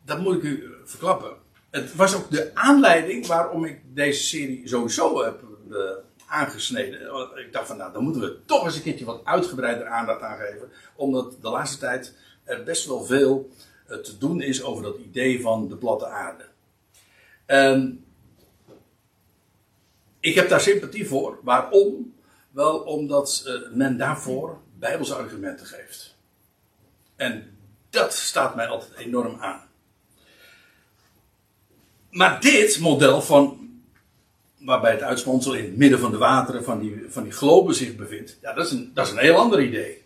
dat 0.06 0.20
moet 0.20 0.36
ik 0.36 0.44
u 0.44 0.74
verklappen. 0.86 1.36
Het 1.70 1.96
was 1.96 2.16
ook 2.16 2.32
de 2.32 2.52
aanleiding 2.54 3.28
waarom 3.28 3.66
ik 3.66 3.82
deze 3.94 4.24
serie 4.24 4.68
sowieso 4.68 5.24
heb 5.24 5.42
uh, 5.70 5.78
aangesneden. 6.26 7.02
Ik 7.38 7.54
dacht 7.54 7.68
van, 7.68 7.78
nou, 7.78 7.94
dan 7.94 8.04
moeten 8.04 8.22
we 8.22 8.46
toch 8.46 8.66
eens 8.66 8.76
een 8.76 8.82
keertje 8.82 9.06
wat 9.06 9.26
uitgebreider 9.26 9.88
aandacht 9.88 10.22
aan 10.22 10.38
geven. 10.38 10.70
Omdat 10.96 11.42
de 11.42 11.50
laatste 11.50 11.78
tijd 11.78 12.16
er 12.44 12.64
best 12.64 12.86
wel 12.86 13.04
veel 13.04 13.50
uh, 13.90 13.98
te 13.98 14.18
doen 14.18 14.42
is 14.42 14.64
over 14.64 14.84
dat 14.84 14.98
idee 14.98 15.42
van 15.42 15.68
de 15.68 15.78
platte 15.78 16.08
aarde. 16.08 16.46
En 17.46 18.06
ik 20.20 20.36
heb 20.36 20.50
daar 20.50 20.62
sympathie 20.62 21.08
voor. 21.08 21.40
Waarom? 21.44 22.16
Wel 22.52 22.80
omdat 22.80 23.60
men 23.72 23.98
daarvoor 23.98 24.62
bijbelse 24.80 25.14
argumenten 25.14 25.66
geeft. 25.66 26.16
En 27.16 27.53
dat 27.94 28.14
staat 28.14 28.56
mij 28.56 28.68
altijd 28.68 28.94
enorm 28.98 29.38
aan. 29.40 29.62
Maar 32.10 32.42
dit 32.42 32.80
model 32.80 33.22
van. 33.22 33.62
waarbij 34.60 34.92
het 34.92 35.02
uitsponsel 35.02 35.54
in 35.54 35.64
het 35.64 35.78
midden 35.78 36.00
van 36.00 36.12
de 36.12 36.18
wateren 36.18 36.64
van 36.64 36.80
die, 36.80 37.06
van 37.08 37.24
die 37.24 37.32
globe 37.32 37.74
zich 37.74 37.96
bevindt. 37.96 38.38
Ja, 38.42 38.54
dat 38.54 38.66
is 38.66 38.72
een, 38.72 38.92
dat 38.94 39.06
is 39.06 39.12
een 39.12 39.18
heel 39.18 39.36
ander 39.36 39.62
idee. 39.62 40.04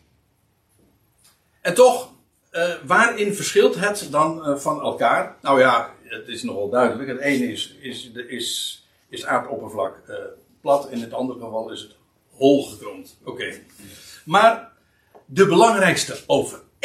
En 1.62 1.74
toch, 1.74 2.12
uh, 2.52 2.74
waarin 2.86 3.34
verschilt 3.34 3.76
het 3.76 4.08
dan 4.12 4.50
uh, 4.50 4.58
van 4.58 4.82
elkaar? 4.82 5.36
Nou 5.42 5.60
ja, 5.60 5.94
het 6.04 6.28
is 6.28 6.44
nogal 6.44 6.70
duidelijk. 6.70 7.10
Het 7.10 7.20
ene 7.20 7.52
is, 7.52 7.76
is, 7.80 8.12
is, 8.12 8.88
is 9.10 9.26
aardoppervlak 9.26 10.02
uh, 10.10 10.16
plat, 10.62 10.92
in 10.92 11.02
het 11.02 11.14
andere 11.14 11.40
geval 11.40 11.72
is 11.72 11.82
het 11.82 11.96
hol. 12.30 12.78
Oké. 13.24 13.60
Maar 14.26 14.72
de 15.26 15.46
belangrijkste 15.46 16.24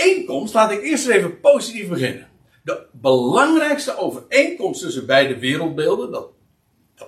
overeenkomst, 0.03 0.55
laat 0.55 0.71
ik 0.71 0.83
eerst 0.83 1.07
even 1.07 1.41
positief 1.41 1.89
beginnen. 1.89 2.29
De 2.65 2.87
belangrijkste 2.93 3.97
overeenkomst 3.97 4.81
tussen 4.81 5.07
beide 5.07 5.39
wereldbeelden, 5.39 6.11
dat, 6.11 6.31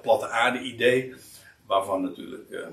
platte 0.02 0.28
aarde-idee, 0.28 1.14
waarvan 1.66 2.02
natuurlijk. 2.02 2.50
Uh, 2.50 2.66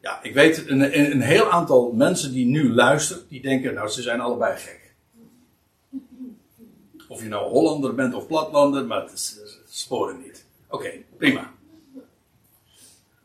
ja, 0.00 0.22
ik 0.22 0.34
weet 0.34 0.68
een, 0.68 1.10
een 1.12 1.20
heel 1.20 1.50
aantal 1.50 1.92
mensen 1.92 2.32
die 2.32 2.46
nu 2.46 2.72
luisteren, 2.72 3.22
die 3.28 3.42
denken, 3.42 3.74
nou, 3.74 3.88
ze 3.88 4.02
zijn 4.02 4.20
allebei 4.20 4.56
gek. 4.56 4.94
Of 7.08 7.22
je 7.22 7.28
nou 7.28 7.50
Hollander 7.50 7.94
bent 7.94 8.14
of 8.14 8.26
Platlander, 8.26 8.86
maar 8.86 9.02
het 9.02 9.42
sporen 9.68 10.20
niet. 10.20 10.46
Oké, 10.68 10.90
prima 11.16 11.56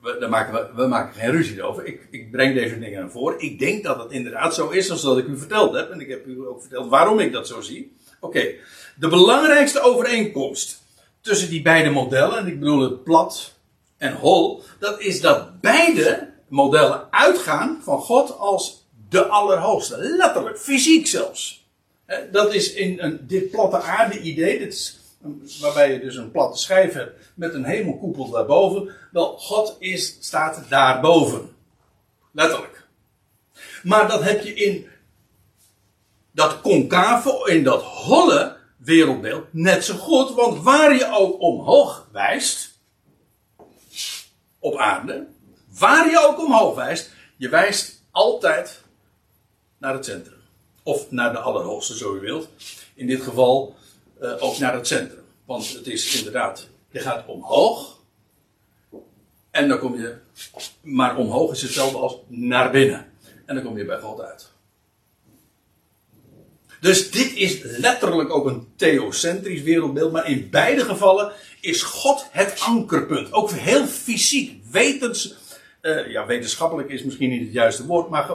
we, 0.04 0.18
daar 0.20 0.30
maken 0.30 0.54
we, 0.54 0.82
we 0.82 0.88
maken 0.88 1.14
geen 1.14 1.32
ruzie 1.32 1.64
over. 1.64 1.86
Ik, 1.86 2.08
ik 2.12 2.32
breng 2.32 2.56
deze 2.56 2.80
dingen 2.80 3.00
naar 3.00 3.12
voren. 3.12 3.40
Ik 3.40 3.60
denk 3.60 3.84
dat 3.84 4.04
het 4.04 4.12
inderdaad 4.12 4.56
zo 4.56 4.70
is 4.70 4.92
als 4.92 5.02
dat 5.02 5.18
ik 5.18 5.28
u 5.28 5.38
verteld 5.38 5.74
heb. 5.74 5.92
En 5.92 6.00
ik 6.00 6.08
heb 6.08 6.26
u 6.26 6.48
ook 6.48 6.62
verteld 6.62 6.90
waarom 6.90 7.20
ik 7.20 7.32
dat 7.32 7.48
zo 7.48 7.62
zie. 7.62 7.96
Oké, 8.20 8.54
de 8.96 9.08
belangrijkste 9.08 9.82
overeenkomst 9.82 10.82
tussen 11.22 11.50
die 11.50 11.62
beide 11.62 11.90
modellen, 11.90 12.38
en 12.38 12.48
ik 12.48 12.60
bedoel 12.60 12.82
het 12.82 13.04
plat 13.04 13.54
en 13.98 14.14
hol, 14.14 14.64
dat 14.80 15.00
is 15.00 15.22
dat 15.22 15.62
beide 15.62 16.30
modellen 16.48 17.08
uitgaan 17.12 17.80
van 17.84 18.00
God 18.00 18.38
als 18.38 18.88
de 19.10 19.26
Allerhoogste. 19.26 19.98
Letterlijk, 19.98 20.60
fysiek 20.60 21.08
zelfs. 21.08 21.68
Dat 22.32 22.54
is 22.54 22.74
in 22.74 23.00
een, 23.00 23.20
dit 23.28 23.52
platte 23.52 23.82
aarde 23.82 24.20
idee, 24.20 24.60
dit 24.60 24.74
is 24.74 25.00
waarbij 25.62 25.94
je 25.94 26.00
dus 26.00 26.16
een 26.16 26.32
platte 26.32 26.58
schijf 26.58 26.94
hebt 26.94 27.32
met 27.36 27.54
een 27.54 27.64
hemelkoepel 27.64 28.30
daarboven. 28.30 28.96
Wel, 29.12 29.38
God 29.38 29.76
is, 29.80 30.18
staat 30.20 30.64
daarboven. 30.70 31.56
Letterlijk. 32.32 32.88
Maar 33.84 34.08
dat 34.08 34.24
heb 34.24 34.44
je 34.44 34.54
in 34.54 34.88
dat 36.32 36.62
concave, 36.62 37.52
in 37.52 37.64
dat 37.64 37.84
holle 37.84 38.58
wereldbeeld 38.78 39.46
net 39.52 39.84
zo 39.84 39.96
goed. 39.96 40.34
Want 40.34 40.64
waar 40.64 40.96
je 40.96 41.12
ook 41.12 41.42
omhoog 41.42 42.08
wijst, 42.12 42.80
op 44.60 44.78
aarde, 44.78 45.28
waar 45.80 46.10
je 46.10 46.28
ook 46.28 46.40
omhoog 46.40 46.76
wijst, 46.76 47.12
je 47.38 47.50
wijst 47.50 48.04
altijd 48.12 48.82
naar 49.78 49.94
het 49.94 50.06
centrum. 50.06 50.42
Of 50.84 51.12
naar 51.12 51.32
de 51.32 51.40
Allerhoogste, 51.40 51.98
zo 51.98 52.16
u 52.16 52.20
wilt. 52.20 52.48
In 52.96 53.08
dit 53.08 53.22
geval 53.22 53.76
uh, 54.24 54.44
ook 54.44 54.58
naar 54.58 54.74
het 54.74 54.88
centrum. 54.88 55.24
Want 55.46 55.74
het 55.74 55.88
is 55.88 56.18
inderdaad, 56.18 56.68
je 56.90 57.00
gaat 57.00 57.28
omhoog. 57.28 58.02
En 59.52 59.68
dan 59.68 59.80
kom 59.80 59.96
je, 59.96 60.16
maar 60.82 61.18
omhoog 61.18 61.52
is 61.52 61.62
hetzelfde 61.62 61.98
als 61.98 62.18
naar 62.28 62.72
binnen. 62.72 63.12
En 63.46 63.56
dan 63.56 63.64
kom 63.64 63.78
je 63.78 63.86
bij 63.86 64.00
God 64.00 64.22
uit. 64.22 64.52
Dus 66.80 67.12
dit 67.12 67.36
is 67.36 67.60
letterlijk 67.64 68.30
ook 68.30 68.46
een 68.46 68.68
theocentrisch 68.76 69.62
wereldbeeld, 69.62 70.12
maar 70.12 70.30
in 70.30 70.50
beide 70.50 70.86
gevallen 70.86 71.32
is 71.62 71.82
God 71.82 72.28
het 72.32 72.60
ankerpunt. 72.60 73.34
Ook 73.34 73.52
heel 73.52 73.86
fysiek, 73.86 74.64
wetens, 74.72 75.36
uh, 75.82 76.12
ja, 76.12 76.26
wetenschappelijk 76.26 76.90
is 76.90 77.04
misschien 77.04 77.30
niet 77.30 77.44
het 77.44 77.54
juiste 77.54 77.86
woord, 77.86 78.10
maar 78.10 78.32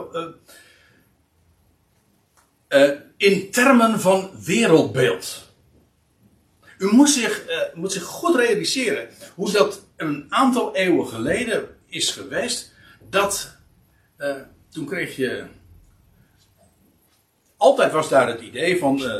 uh, 2.69 2.89
in 3.17 3.51
termen 3.51 3.99
van 3.99 4.31
wereldbeeld. 4.45 5.48
U 6.79 6.87
moet 6.91 7.09
zich, 7.09 7.49
uh, 7.49 7.55
moet 7.73 7.91
zich 7.91 8.03
goed 8.03 8.35
realiseren 8.35 9.07
hoe 9.35 9.51
dat 9.51 9.85
een 9.95 10.25
aantal 10.29 10.75
eeuwen 10.75 11.07
geleden 11.07 11.67
is 11.87 12.11
geweest. 12.11 12.73
Dat 13.09 13.55
uh, 14.17 14.35
toen 14.69 14.85
kreeg 14.85 15.15
je. 15.15 15.43
Altijd 17.57 17.91
was 17.91 18.09
daar 18.09 18.27
het 18.27 18.41
idee 18.41 18.79
van. 18.79 19.01
Uh, 19.01 19.13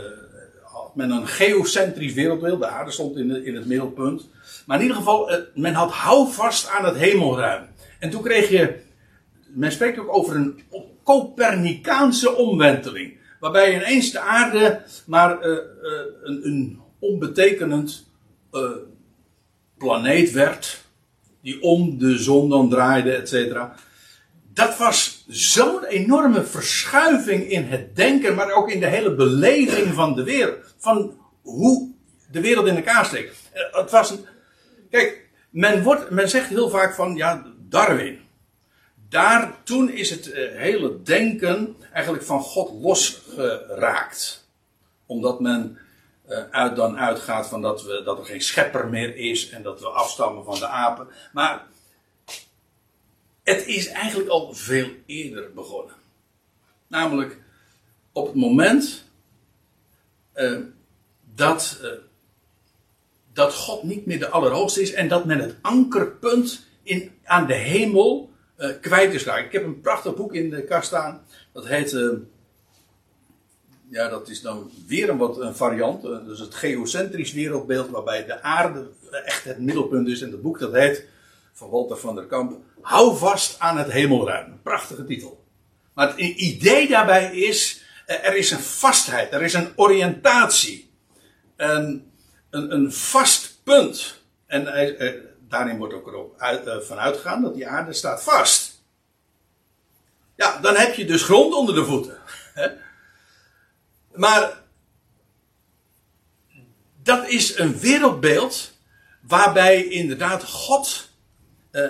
men 0.93 1.11
een 1.11 1.27
geocentrisch 1.27 2.13
wereldbeeld. 2.13 2.59
De 2.59 2.67
aarde 2.67 2.91
stond 2.91 3.17
in, 3.17 3.45
in 3.45 3.55
het 3.55 3.65
middelpunt. 3.65 4.29
Maar 4.65 4.77
in 4.77 4.81
ieder 4.81 4.97
geval, 4.97 5.31
men 5.53 5.73
had 5.73 5.91
houvast 5.91 6.67
aan 6.67 6.85
het 6.85 6.95
hemelruim. 6.95 7.67
En 7.99 8.09
toen 8.09 8.21
kreeg 8.21 8.49
je. 8.49 8.79
Men 9.47 9.71
spreekt 9.71 9.99
ook 9.99 10.13
over 10.15 10.35
een 10.35 10.63
Copernicaanse 11.03 12.35
omwenteling. 12.35 13.17
Waarbij 13.39 13.75
ineens 13.75 14.11
de 14.11 14.19
aarde 14.19 14.81
maar 15.05 15.43
een, 15.43 16.45
een 16.45 16.81
onbetekenend 16.99 18.05
uh, 18.51 18.69
planeet 19.77 20.31
werd, 20.31 20.83
die 21.41 21.61
om 21.61 21.97
de 21.97 22.17
zon 22.17 22.49
dan 22.49 22.69
draaide, 22.69 23.11
et 23.11 23.29
cetera. 23.29 23.75
Dat 24.53 24.77
was 24.77 25.25
zo'n 25.27 25.83
enorme 25.85 26.43
verschuiving 26.43 27.49
in 27.49 27.63
het 27.63 27.95
denken, 27.95 28.35
maar 28.35 28.51
ook 28.51 28.71
in 28.71 28.79
de 28.79 28.87
hele 28.87 29.15
beleving 29.15 29.93
van 29.93 30.15
de 30.15 30.23
wereld. 30.23 30.57
Van 30.77 31.17
hoe 31.41 31.91
de 32.31 32.41
wereld 32.41 32.67
in 32.67 32.75
elkaar 32.75 33.05
steekt. 33.05 33.35
Eh, 33.51 33.79
het 33.79 33.91
was 33.91 34.09
een, 34.11 34.25
kijk, 34.89 35.29
men, 35.49 35.83
wordt, 35.83 36.09
men 36.09 36.29
zegt 36.29 36.49
heel 36.49 36.69
vaak 36.69 36.95
van, 36.95 37.15
ja, 37.15 37.45
Darwin. 37.69 38.19
Daar, 39.09 39.53
toen 39.63 39.91
is 39.91 40.09
het 40.09 40.27
uh, 40.27 40.35
hele 40.51 41.01
denken 41.01 41.75
eigenlijk 41.93 42.23
van 42.23 42.41
God 42.41 42.81
losgeraakt. 42.81 44.47
Omdat 45.05 45.39
men 45.39 45.77
uit, 46.29 46.75
dan 46.75 46.97
uitgaat 46.97 47.47
van 47.47 47.61
dat, 47.61 47.83
we, 47.83 48.01
dat 48.03 48.19
er 48.19 48.25
geen 48.25 48.41
schepper 48.41 48.87
meer 48.87 49.15
is 49.15 49.49
en 49.49 49.63
dat 49.63 49.79
we 49.79 49.87
afstammen 49.87 50.43
van 50.43 50.59
de 50.59 50.67
apen. 50.67 51.07
Maar 51.33 51.67
het 53.43 53.65
is 53.65 53.87
eigenlijk 53.87 54.29
al 54.29 54.53
veel 54.53 54.89
eerder 55.05 55.53
begonnen. 55.53 55.95
Namelijk 56.87 57.37
op 58.11 58.25
het 58.25 58.35
moment 58.35 59.05
uh, 60.35 60.59
dat, 61.35 61.79
uh, 61.81 61.89
dat 63.33 63.53
God 63.53 63.83
niet 63.83 64.05
meer 64.05 64.19
de 64.19 64.29
Allerhoogste 64.29 64.81
is 64.81 64.93
en 64.93 65.07
dat 65.07 65.25
men 65.25 65.39
het 65.39 65.55
ankerpunt 65.61 66.67
in, 66.83 67.11
aan 67.23 67.47
de 67.47 67.53
hemel 67.53 68.27
kwijt 68.81 69.13
is 69.13 69.23
geraakt. 69.23 69.45
Ik 69.45 69.51
heb 69.51 69.63
een 69.63 69.81
prachtig 69.81 70.15
boek 70.15 70.33
in 70.33 70.49
de 70.49 70.63
kast 70.63 70.87
staan. 70.87 71.25
Dat 71.53 71.67
heet 71.67 71.91
ja, 73.89 74.09
dat 74.09 74.29
is 74.29 74.41
dan 74.41 74.71
weer 74.87 75.09
een 75.09 75.17
wat 75.17 75.39
een 75.39 75.55
variant. 75.55 76.03
Eh, 76.03 76.25
dus 76.25 76.39
het 76.39 76.55
geocentrisch 76.55 77.33
wereldbeeld 77.33 77.89
waarbij 77.89 78.25
de 78.25 78.41
aarde 78.41 78.87
echt 79.25 79.43
het 79.43 79.59
middelpunt 79.59 80.07
is. 80.07 80.21
En 80.21 80.31
het 80.31 80.41
boek 80.41 80.59
dat 80.59 80.73
heet, 80.73 81.05
van 81.53 81.69
Walter 81.69 81.97
van 81.97 82.15
der 82.15 82.25
Kamp, 82.25 82.57
Hou 82.81 83.17
vast 83.17 83.59
aan 83.59 83.77
het 83.77 83.91
hemelruim. 83.91 84.59
Prachtige 84.63 85.05
titel. 85.05 85.43
Maar 85.93 86.07
het 86.07 86.17
idee 86.19 86.87
daarbij 86.87 87.35
is, 87.35 87.83
Er 88.05 88.35
is 88.35 88.51
een 88.51 88.59
vastheid, 88.59 89.33
er 89.33 89.41
is 89.41 89.53
een 89.53 89.71
oriëntatie. 89.75 90.91
Een, 91.55 92.11
een, 92.49 92.73
een 92.73 92.93
vast 92.93 93.59
punt. 93.63 94.21
En 94.45 94.63
daarin 95.47 95.77
wordt 95.77 95.93
ook 95.93 96.07
erop 96.07 96.35
uit, 96.37 96.85
van 96.85 96.97
uitgegaan 96.97 97.41
dat 97.41 97.53
die 97.53 97.67
aarde 97.67 97.93
staat 97.93 98.23
vast. 98.23 98.83
Ja, 100.35 100.59
dan 100.61 100.75
heb 100.75 100.93
je 100.93 101.05
dus 101.05 101.23
grond 101.23 101.53
onder 101.53 101.75
de 101.75 101.85
voeten. 101.85 102.17
Maar 104.19 104.63
dat 107.03 107.27
is 107.27 107.57
een 107.57 107.79
wereldbeeld 107.79 108.77
waarbij 109.21 109.83
inderdaad 109.85 110.43
God 110.43 111.09
uh, 111.71 111.89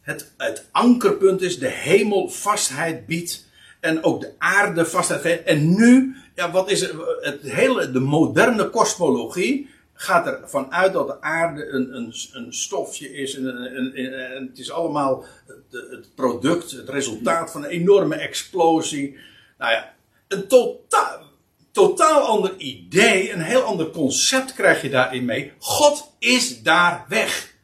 het, 0.00 0.32
het 0.36 0.68
ankerpunt 0.72 1.42
is, 1.42 1.58
de 1.58 1.68
hemel 1.68 2.28
vastheid 2.28 3.06
biedt 3.06 3.46
en 3.80 4.04
ook 4.04 4.20
de 4.20 4.32
aarde 4.38 4.86
vastheid 4.86 5.20
geeft. 5.20 5.42
En 5.42 5.74
nu, 5.74 6.16
ja, 6.34 6.50
wat 6.50 6.70
is 6.70 6.80
het, 7.20 7.42
hele, 7.42 7.90
de 7.90 8.00
moderne 8.00 8.70
kosmologie 8.70 9.70
gaat 9.92 10.26
ervan 10.26 10.72
uit 10.72 10.92
dat 10.92 11.06
de 11.06 11.20
aarde 11.20 11.66
een, 11.66 11.96
een, 11.96 12.14
een 12.32 12.52
stofje 12.52 13.14
is 13.14 13.36
en, 13.36 13.46
een, 13.46 13.94
en 13.94 14.46
het 14.46 14.58
is 14.58 14.70
allemaal 14.70 15.24
het, 15.46 15.90
het 15.90 16.14
product, 16.14 16.70
het 16.70 16.88
resultaat 16.88 17.50
van 17.50 17.64
een 17.64 17.70
enorme 17.70 18.14
explosie. 18.14 19.16
Nou 19.58 19.72
ja, 19.72 19.94
een 20.28 20.46
totaal, 20.46 21.31
totaal 21.72 22.20
ander 22.20 22.56
idee, 22.56 23.32
een 23.32 23.40
heel 23.40 23.62
ander 23.62 23.90
concept 23.90 24.54
krijg 24.54 24.82
je 24.82 24.90
daarin 24.90 25.24
mee. 25.24 25.52
God 25.58 26.12
is 26.18 26.62
daar 26.62 27.04
weg. 27.08 27.54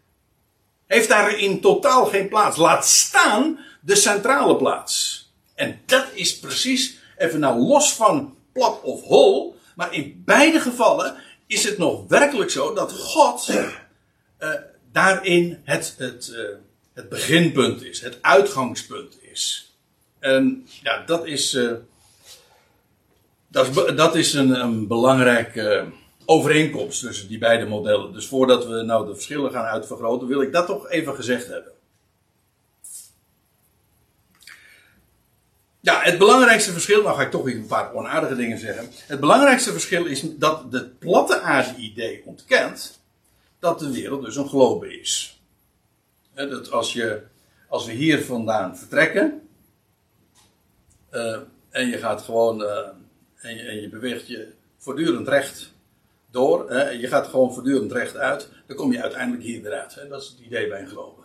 Heeft 0.86 1.08
daar 1.08 1.38
in 1.38 1.60
totaal 1.60 2.06
geen 2.06 2.28
plaats. 2.28 2.56
Laat 2.56 2.86
staan 2.86 3.58
de 3.80 3.94
centrale 3.94 4.56
plaats. 4.56 5.26
En 5.54 5.80
dat 5.86 6.06
is 6.12 6.38
precies, 6.38 6.98
even 7.16 7.40
nou 7.40 7.58
los 7.58 7.94
van 7.94 8.36
plat 8.52 8.80
of 8.82 9.02
hol, 9.02 9.56
maar 9.74 9.94
in 9.94 10.22
beide 10.24 10.60
gevallen 10.60 11.16
is 11.46 11.64
het 11.64 11.78
nog 11.78 12.04
werkelijk 12.08 12.50
zo 12.50 12.74
dat 12.74 12.92
God 12.92 13.48
uh, 13.48 14.54
daarin 14.92 15.60
het, 15.64 15.94
het, 15.98 16.28
uh, 16.32 16.48
het 16.94 17.08
beginpunt 17.08 17.82
is, 17.82 18.00
het 18.00 18.18
uitgangspunt 18.20 19.18
is. 19.22 19.72
En 20.18 20.66
ja, 20.82 21.02
dat 21.04 21.26
is. 21.26 21.54
Uh, 21.54 21.72
dat 23.48 23.68
is, 23.68 23.94
dat 23.94 24.14
is 24.14 24.32
een, 24.32 24.60
een 24.60 24.86
belangrijke 24.86 25.86
overeenkomst 26.24 27.00
tussen 27.00 27.28
die 27.28 27.38
beide 27.38 27.66
modellen. 27.66 28.12
Dus 28.12 28.26
voordat 28.26 28.66
we 28.66 28.82
nou 28.82 29.06
de 29.06 29.14
verschillen 29.14 29.50
gaan 29.50 29.64
uitvergroten, 29.64 30.28
wil 30.28 30.42
ik 30.42 30.52
dat 30.52 30.66
toch 30.66 30.88
even 30.88 31.14
gezegd 31.14 31.46
hebben. 31.46 31.72
Ja, 35.80 36.00
het 36.00 36.18
belangrijkste 36.18 36.72
verschil, 36.72 37.02
nou 37.02 37.16
ga 37.16 37.22
ik 37.22 37.30
toch 37.30 37.42
weer 37.42 37.56
een 37.56 37.66
paar 37.66 37.94
onaardige 37.94 38.36
dingen 38.36 38.58
zeggen. 38.58 38.88
Het 39.06 39.20
belangrijkste 39.20 39.72
verschil 39.72 40.06
is 40.06 40.22
dat 40.36 40.64
het 40.70 40.98
platte 40.98 41.40
aarde-idee 41.40 42.22
ontkent 42.24 43.00
dat 43.58 43.78
de 43.78 43.90
wereld 43.90 44.24
dus 44.24 44.36
een 44.36 44.48
globe 44.48 45.00
is. 45.00 45.40
dat 46.34 46.70
als, 46.70 46.92
je, 46.92 47.22
als 47.68 47.86
we 47.86 47.92
hier 47.92 48.24
vandaan 48.24 48.78
vertrekken 48.78 49.48
uh, 51.12 51.38
en 51.70 51.88
je 51.88 51.98
gaat 51.98 52.22
gewoon 52.22 52.62
uh, 52.62 52.88
en, 53.38 53.56
je, 53.56 53.80
je 53.80 53.88
beweegt 53.88 54.26
je 54.26 54.52
voortdurend 54.76 55.28
recht 55.28 55.72
door. 56.30 56.70
Hè, 56.70 56.88
je 56.88 57.06
gaat 57.06 57.26
gewoon 57.26 57.54
voortdurend 57.54 57.92
recht 57.92 58.16
uit. 58.16 58.48
Dan 58.66 58.76
kom 58.76 58.92
je 58.92 59.02
uiteindelijk 59.02 59.44
hier 59.44 59.62
weer. 59.62 59.94
Hè. 59.94 60.08
Dat 60.08 60.22
is 60.22 60.28
het 60.28 60.38
idee 60.38 60.68
bij 60.68 60.80
een 60.80 60.88
globe. 60.88 61.18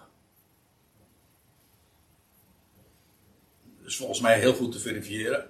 is 3.85 3.99
volgens 3.99 4.19
mij 4.19 4.39
heel 4.39 4.53
goed 4.53 4.71
te 4.71 4.79
verifiëren. 4.79 5.47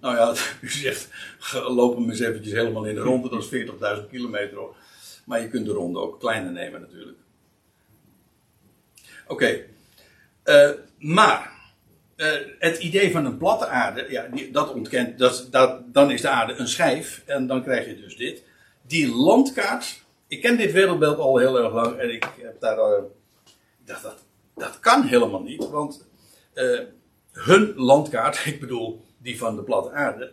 Nou 0.00 0.16
ja, 0.16 0.34
u 0.60 0.70
zegt, 0.70 1.08
lopen 1.52 2.04
we 2.04 2.10
eens 2.10 2.20
eventjes 2.20 2.52
helemaal 2.52 2.84
in 2.84 2.94
de 2.94 3.00
ronde. 3.00 3.28
Dat 3.28 3.52
is 3.52 4.00
40.000 4.02 4.08
kilometer. 4.10 4.58
Maar 5.24 5.40
je 5.40 5.48
kunt 5.48 5.66
de 5.66 5.72
ronde 5.72 5.98
ook 5.98 6.20
kleiner 6.20 6.52
nemen 6.52 6.80
natuurlijk. 6.80 7.18
Oké. 9.26 9.64
Eh, 10.42 10.70
maar 10.98 11.55
uh, 12.16 12.32
het 12.58 12.78
idee 12.78 13.10
van 13.10 13.24
een 13.24 13.36
platte 13.36 13.66
aarde, 13.66 14.06
ja, 14.08 14.28
die, 14.28 14.50
dat 14.50 14.72
ontkent, 14.72 15.18
dat, 15.18 15.48
dat, 15.50 15.94
dan 15.94 16.10
is 16.10 16.20
de 16.20 16.28
aarde 16.28 16.54
een 16.54 16.68
schijf 16.68 17.22
en 17.26 17.46
dan 17.46 17.62
krijg 17.62 17.86
je 17.86 18.00
dus 18.00 18.16
dit. 18.16 18.42
Die 18.82 19.14
landkaart, 19.14 20.02
ik 20.26 20.40
ken 20.42 20.56
dit 20.56 20.72
wereldbeeld 20.72 21.18
al 21.18 21.38
heel 21.38 21.58
erg 21.58 21.72
lang 21.72 21.98
en 21.98 22.14
ik 22.14 22.28
heb 22.40 22.60
daar, 22.60 22.78
uh, 22.78 23.02
dacht 23.84 24.02
dat, 24.02 24.18
dat 24.54 24.80
kan 24.80 25.02
helemaal 25.02 25.42
niet, 25.42 25.68
want 25.68 26.06
uh, 26.54 26.80
hun 27.32 27.72
landkaart, 27.76 28.46
ik 28.52 28.60
bedoel 28.60 29.04
die 29.18 29.38
van 29.38 29.56
de 29.56 29.62
platte 29.62 29.90
aarde, 29.90 30.32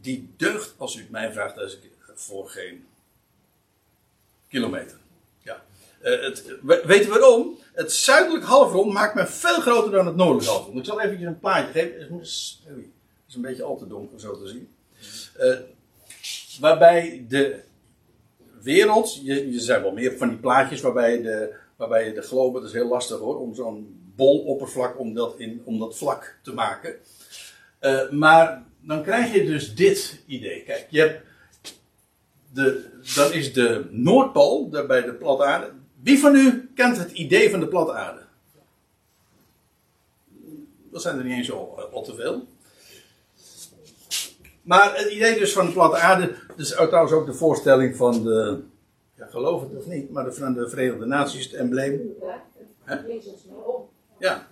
die 0.00 0.34
deugt, 0.36 0.74
als 0.76 0.96
u 0.96 1.00
het 1.00 1.10
mij 1.10 1.32
vraagt, 1.32 1.58
als 1.58 1.76
ik, 1.76 1.90
voor 2.14 2.48
geen 2.48 2.86
kilometer. 4.48 4.98
Het, 6.00 6.44
weet 6.84 7.04
je 7.04 7.08
waarom? 7.08 7.58
het 7.76 7.92
zuidelijk 7.92 8.44
halfrond 8.44 8.92
maakt 8.92 9.14
me 9.14 9.26
veel 9.26 9.60
groter 9.60 9.90
dan 9.90 10.06
het 10.06 10.16
noordelijk 10.16 10.46
halfrond. 10.46 10.78
Ik 10.78 10.84
zal 10.84 11.00
even 11.00 11.26
een 11.26 11.38
plaatje 11.38 11.72
geven. 11.72 12.00
Het 12.00 12.22
is, 12.22 12.62
een 13.34 13.42
beetje 13.42 13.62
al 13.62 13.76
te 13.76 13.86
donker 13.86 14.20
zo 14.20 14.38
te 14.38 14.48
zien. 14.48 14.68
Uh, 15.40 15.58
waarbij 16.60 17.24
de 17.28 17.60
wereld, 18.62 19.20
je, 19.22 19.52
je 19.52 19.60
zijn 19.60 19.82
wel 19.82 19.92
meer 19.92 20.16
van 20.16 20.28
die 20.28 20.38
plaatjes 20.38 20.80
waarbij, 20.80 21.22
de, 21.22 21.54
waarbij 21.76 22.12
de 22.12 22.22
globe, 22.22 22.58
dat 22.58 22.68
is 22.68 22.74
heel 22.74 22.88
lastig 22.88 23.18
hoor, 23.18 23.40
om 23.40 23.54
zo'n 23.54 24.10
bol 24.14 24.38
oppervlak, 24.38 24.98
om 24.98 25.14
dat, 25.14 25.34
in, 25.38 25.62
om 25.64 25.78
dat 25.78 25.96
vlak 25.96 26.38
te 26.42 26.52
maken. 26.52 26.94
Uh, 27.80 28.10
maar 28.10 28.64
dan 28.80 29.02
krijg 29.02 29.34
je 29.34 29.44
dus 29.44 29.74
dit 29.74 30.22
idee. 30.26 30.62
Kijk, 30.62 30.86
je 30.90 31.00
hebt 31.00 31.22
de, 32.52 32.90
dan 33.14 33.32
is 33.32 33.52
de 33.52 33.86
Noordpool, 33.90 34.68
daar 34.70 34.86
bij 34.86 35.02
de 35.02 35.14
platte 35.14 35.44
aarde, 35.44 35.72
wie 36.06 36.18
van 36.18 36.34
u 36.34 36.70
kent 36.74 36.96
het 36.96 37.10
idee 37.10 37.50
van 37.50 37.60
de 37.60 37.68
platte 37.68 37.92
aarde? 37.92 38.20
Dat 40.92 41.02
zijn 41.02 41.18
er 41.18 41.24
niet 41.24 41.36
eens 41.36 41.52
al, 41.52 41.80
al 41.92 42.02
te 42.02 42.14
veel. 42.14 42.46
Maar 44.62 44.96
het 44.96 45.10
idee 45.12 45.38
dus 45.38 45.52
van 45.52 45.66
de 45.66 45.72
platte 45.72 45.96
aarde, 45.96 46.34
dus 46.56 46.68
trouwens 46.68 47.12
ook 47.12 47.26
de 47.26 47.34
voorstelling 47.34 47.96
van 47.96 48.24
de, 48.24 48.62
ja, 49.14 49.26
geloof 49.26 49.62
het 49.62 49.76
of 49.76 49.86
niet, 49.86 50.10
maar 50.10 50.24
de, 50.24 50.32
van 50.32 50.54
de 50.54 50.68
Verenigde 50.68 51.06
Naties, 51.06 51.44
het 51.44 51.54
embleem. 51.54 52.14
Ja, 52.20 53.04
ja. 54.18 54.48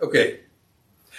oké. 0.00 0.34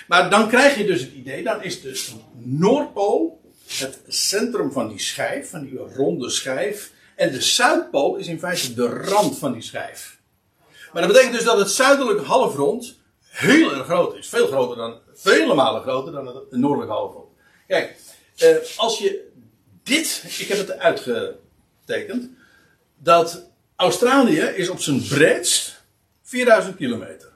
Maar 0.08 0.30
dan 0.30 0.48
krijg 0.48 0.78
je 0.78 0.86
dus 0.86 1.02
het 1.02 1.12
idee, 1.12 1.43
dan 1.43 1.63
is 1.63 1.82
de 1.82 2.12
Noordpool 2.34 3.41
het 3.67 4.02
centrum 4.08 4.72
van 4.72 4.88
die 4.88 5.00
schijf, 5.00 5.50
van 5.50 5.63
die 5.63 5.78
ronde 5.78 6.30
schijf. 6.30 6.92
En 7.15 7.32
de 7.32 7.41
Zuidpool 7.41 8.15
is 8.15 8.28
in 8.28 8.39
feite 8.39 8.73
de 8.73 8.88
rand 8.88 9.38
van 9.38 9.54
die 9.54 9.62
schijf. 9.62 10.21
Maar 10.93 11.02
dat 11.02 11.12
betekent 11.12 11.34
dus 11.34 11.43
dat 11.43 11.58
het 11.58 11.71
zuidelijke 11.71 12.23
halfrond 12.23 12.95
heel 13.21 13.71
erg 13.71 13.86
groot 13.86 14.15
is. 14.15 14.30
Veel 14.30 14.47
groter 14.47 14.78
dan, 14.78 14.99
vele 15.13 15.54
malen 15.54 15.82
groter 15.82 16.12
dan 16.12 16.28
het 16.28 16.52
noordelijke 16.52 16.93
halfrond. 16.93 17.30
Kijk, 17.67 17.95
eh, 18.38 18.56
als 18.76 18.97
je 18.97 19.32
dit, 19.84 20.23
ik 20.39 20.47
heb 20.47 20.58
het 20.58 20.78
uitgetekend, 20.78 22.30
dat 22.97 23.49
Australië 23.76 24.39
is 24.39 24.69
op 24.69 24.80
zijn 24.80 25.08
breedst 25.08 25.82
4000 26.21 26.76
kilometer. 26.76 27.32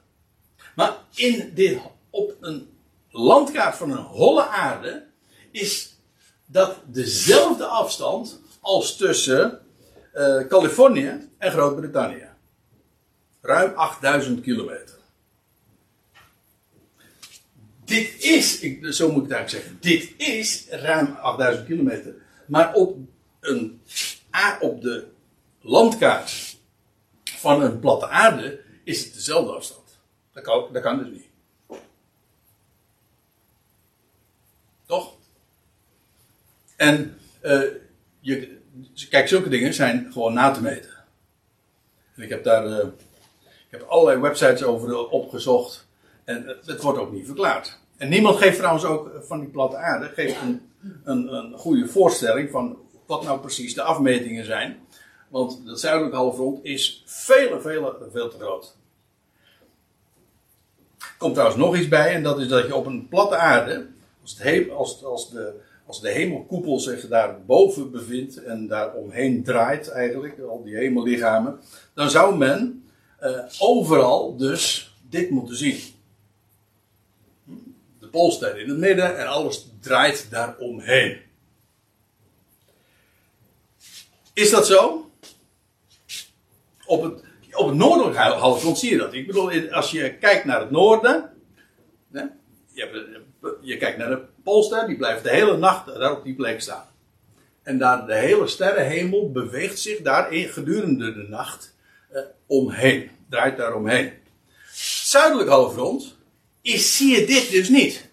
Maar 0.75 0.97
in 1.15 1.51
dit, 1.53 1.79
op 2.09 2.35
een 2.39 2.69
landkaart 3.09 3.75
van 3.75 3.91
een 3.91 4.03
holle 4.03 4.47
aarde 4.47 5.05
is 5.51 5.95
dat 6.45 6.75
dezelfde 6.85 7.65
afstand 7.65 8.39
als 8.61 8.95
tussen 8.95 9.61
uh, 10.17 10.47
Californië 10.47 11.29
en 11.37 11.51
Groot-Brittannië. 11.51 12.27
Ruim 13.41 13.73
8000 13.75 14.41
kilometer. 14.41 14.95
Dit 17.85 18.23
is, 18.23 18.59
ik, 18.59 18.85
zo 18.93 19.11
moet 19.11 19.23
ik 19.23 19.29
het 19.29 19.37
eigenlijk 19.37 19.65
zeggen, 19.65 19.77
dit 19.81 20.13
is 20.17 20.67
ruim 20.69 21.15
8000 21.21 21.65
kilometer. 21.65 22.15
Maar 22.45 22.73
op, 22.73 22.97
een, 23.39 23.81
op 24.59 24.81
de 24.81 25.07
landkaart 25.61 26.57
van 27.23 27.61
een 27.61 27.79
platte 27.79 28.07
aarde 28.07 28.61
is 28.83 29.03
het 29.03 29.13
dezelfde 29.13 29.51
afstand. 29.51 29.99
Dat 30.33 30.43
kan, 30.43 30.67
dat 30.73 30.81
kan 30.81 30.97
dus 30.97 31.09
niet. 31.11 31.25
Toch? 34.85 35.13
En 36.75 37.17
uh, 37.43 37.61
je, 38.19 38.56
kijk, 39.09 39.27
zulke 39.27 39.49
dingen 39.49 39.73
zijn 39.73 40.09
gewoon 40.11 40.33
na 40.33 40.51
te 40.51 40.61
meten. 40.61 40.89
En 42.15 42.23
ik 42.23 42.29
heb 42.29 42.43
daar 42.43 42.67
uh, 42.67 42.77
ik 43.41 43.79
heb 43.79 43.81
allerlei 43.81 44.19
websites 44.19 44.63
over 44.63 45.09
opgezocht. 45.09 45.87
En 46.23 46.57
het 46.65 46.81
wordt 46.81 46.99
ook 46.99 47.11
niet 47.11 47.25
verklaard. 47.25 47.79
En 47.97 48.09
niemand 48.09 48.37
geeft 48.37 48.57
trouwens 48.57 48.85
ook 48.85 49.11
van 49.23 49.39
die 49.39 49.49
platte 49.49 49.77
aarde 49.77 50.07
geeft 50.07 50.41
een, 50.41 50.71
een, 51.03 51.33
een 51.33 51.53
goede 51.57 51.87
voorstelling 51.87 52.51
van 52.51 52.77
wat 53.05 53.23
nou 53.23 53.39
precies 53.39 53.73
de 53.73 53.81
afmetingen 53.81 54.45
zijn. 54.45 54.77
Want 55.29 55.61
het 55.65 55.79
zuidelijke 55.79 56.17
halfrond 56.17 56.65
is 56.65 57.03
veel, 57.05 57.61
veel, 57.61 57.95
veel 58.11 58.29
te 58.29 58.37
groot. 58.37 58.75
Komt 61.17 61.33
trouwens 61.33 61.59
nog 61.59 61.75
iets 61.77 61.87
bij, 61.87 62.13
en 62.13 62.23
dat 62.23 62.39
is 62.39 62.47
dat 62.47 62.67
je 62.67 62.75
op 62.75 62.85
een 62.85 63.07
platte 63.07 63.35
aarde, 63.35 63.87
Als, 64.21 64.31
het 64.31 64.43
he- 64.43 64.71
als, 64.73 65.03
als, 65.03 65.29
de, 65.29 65.53
als 65.87 66.01
de 66.01 66.09
hemelkoepel 66.09 66.79
zich 66.79 67.07
daar 67.07 67.45
boven 67.45 67.91
bevindt 67.91 68.43
en 68.43 68.67
daar 68.67 68.93
omheen 68.93 69.43
draait 69.43 69.89
eigenlijk, 69.89 70.39
al 70.39 70.63
die 70.63 70.75
hemellichamen, 70.75 71.59
dan 71.93 72.09
zou 72.09 72.37
men 72.37 72.87
eh, 73.19 73.45
overal 73.59 74.35
dus 74.37 74.95
dit 75.09 75.29
moeten 75.29 75.55
zien. 75.55 75.79
De 77.99 78.07
Poolster 78.07 78.59
in 78.59 78.69
het 78.69 78.77
midden 78.77 79.17
en 79.17 79.27
alles 79.27 79.69
draait 79.79 80.27
daar 80.29 80.57
omheen. 80.57 81.17
Is 84.33 84.49
dat 84.49 84.67
zo? 84.67 85.11
Op 86.85 87.03
het, 87.03 87.23
op 87.51 87.67
het 87.67 87.75
noordelijke 87.75 88.19
halfrond 88.19 88.79
zie 88.79 88.91
je 88.91 88.97
dat. 88.97 89.13
Ik 89.13 89.27
bedoel, 89.27 89.71
als 89.71 89.91
je 89.91 90.17
kijkt 90.17 90.45
naar 90.45 90.59
het 90.59 90.71
noorden. 90.71 91.33
Hè, 92.11 92.21
je, 92.73 92.81
hebt, 92.81 93.26
je 93.61 93.77
kijkt 93.77 93.97
naar 93.97 94.09
de 94.09 94.21
Poolster, 94.43 94.87
die 94.87 94.97
blijft 94.97 95.23
de 95.23 95.29
hele 95.29 95.57
nacht 95.57 95.85
daar 95.85 96.17
op 96.17 96.23
die 96.23 96.35
plek 96.35 96.61
staan. 96.61 96.87
En 97.63 97.77
daar 97.77 98.05
de 98.05 98.15
hele 98.15 98.47
sterrenhemel 98.47 99.31
beweegt 99.31 99.79
zich 99.79 100.01
daar 100.01 100.27
gedurende 100.31 101.13
de 101.13 101.27
nacht 101.29 101.75
eh, 102.09 102.21
omheen. 102.45 103.11
Draait 103.29 103.57
daar 103.57 103.75
omheen. 103.75 104.13
Zuidelijk 105.03 105.49
halfrond 105.49 106.15
is, 106.61 106.97
zie 106.97 107.19
je 107.19 107.25
dit 107.25 107.51
dus 107.51 107.69
niet. 107.69 108.09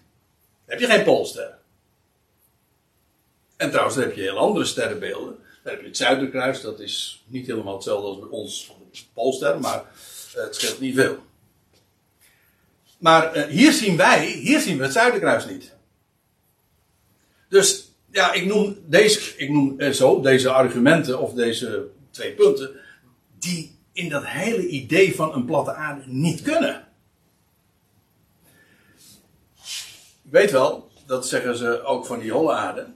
Heb 0.65 0.79
je 0.79 0.85
geen 0.85 1.03
Poolster. 1.03 1.57
En 3.57 3.69
trouwens, 3.69 3.95
dan 3.95 4.05
heb 4.05 4.15
je 4.15 4.21
heel 4.21 4.37
andere 4.37 4.65
sterrenbeelden. 4.65 5.35
Dan 5.63 5.73
heb 5.73 5.81
je 5.81 5.87
het 5.87 5.97
Zuiderkruis, 5.97 6.61
dat 6.61 6.79
is 6.79 7.23
niet 7.25 7.47
helemaal 7.47 7.73
hetzelfde 7.73 8.07
als 8.07 8.19
bij 8.19 8.29
ons 8.29 8.75
Poolster, 9.13 9.59
maar 9.59 9.83
eh, 10.35 10.43
het 10.43 10.55
scheelt 10.55 10.79
niet 10.79 10.95
veel. 10.95 11.24
Maar 12.97 13.33
eh, 13.33 13.43
hier 13.43 13.71
zien 13.71 13.97
wij, 13.97 14.25
hier 14.25 14.59
zien 14.59 14.77
we 14.77 14.83
het 14.83 14.93
Zuiderkruis 14.93 15.45
niet. 15.45 15.73
Dus 17.49 17.93
ja, 18.11 18.33
ik 18.33 18.45
noem, 18.45 18.77
deze, 18.85 19.37
ik 19.37 19.49
noem 19.49 19.79
eh, 19.79 19.91
zo 19.91 20.21
deze 20.21 20.49
argumenten 20.49 21.19
of 21.19 21.33
deze 21.33 21.87
twee 22.11 22.33
punten, 22.33 22.71
die 23.39 23.79
in 23.93 24.09
dat 24.09 24.25
hele 24.25 24.67
idee 24.67 25.15
van 25.15 25.33
een 25.33 25.45
platte 25.45 25.73
aarde 25.73 26.01
niet 26.05 26.41
kunnen. 26.41 26.87
Ik 30.23 30.31
weet 30.31 30.51
wel, 30.51 30.91
dat 31.05 31.27
zeggen 31.27 31.57
ze 31.57 31.83
ook 31.83 32.05
van 32.05 32.19
die 32.19 32.31
holle 32.31 32.53
aarde. 32.53 32.87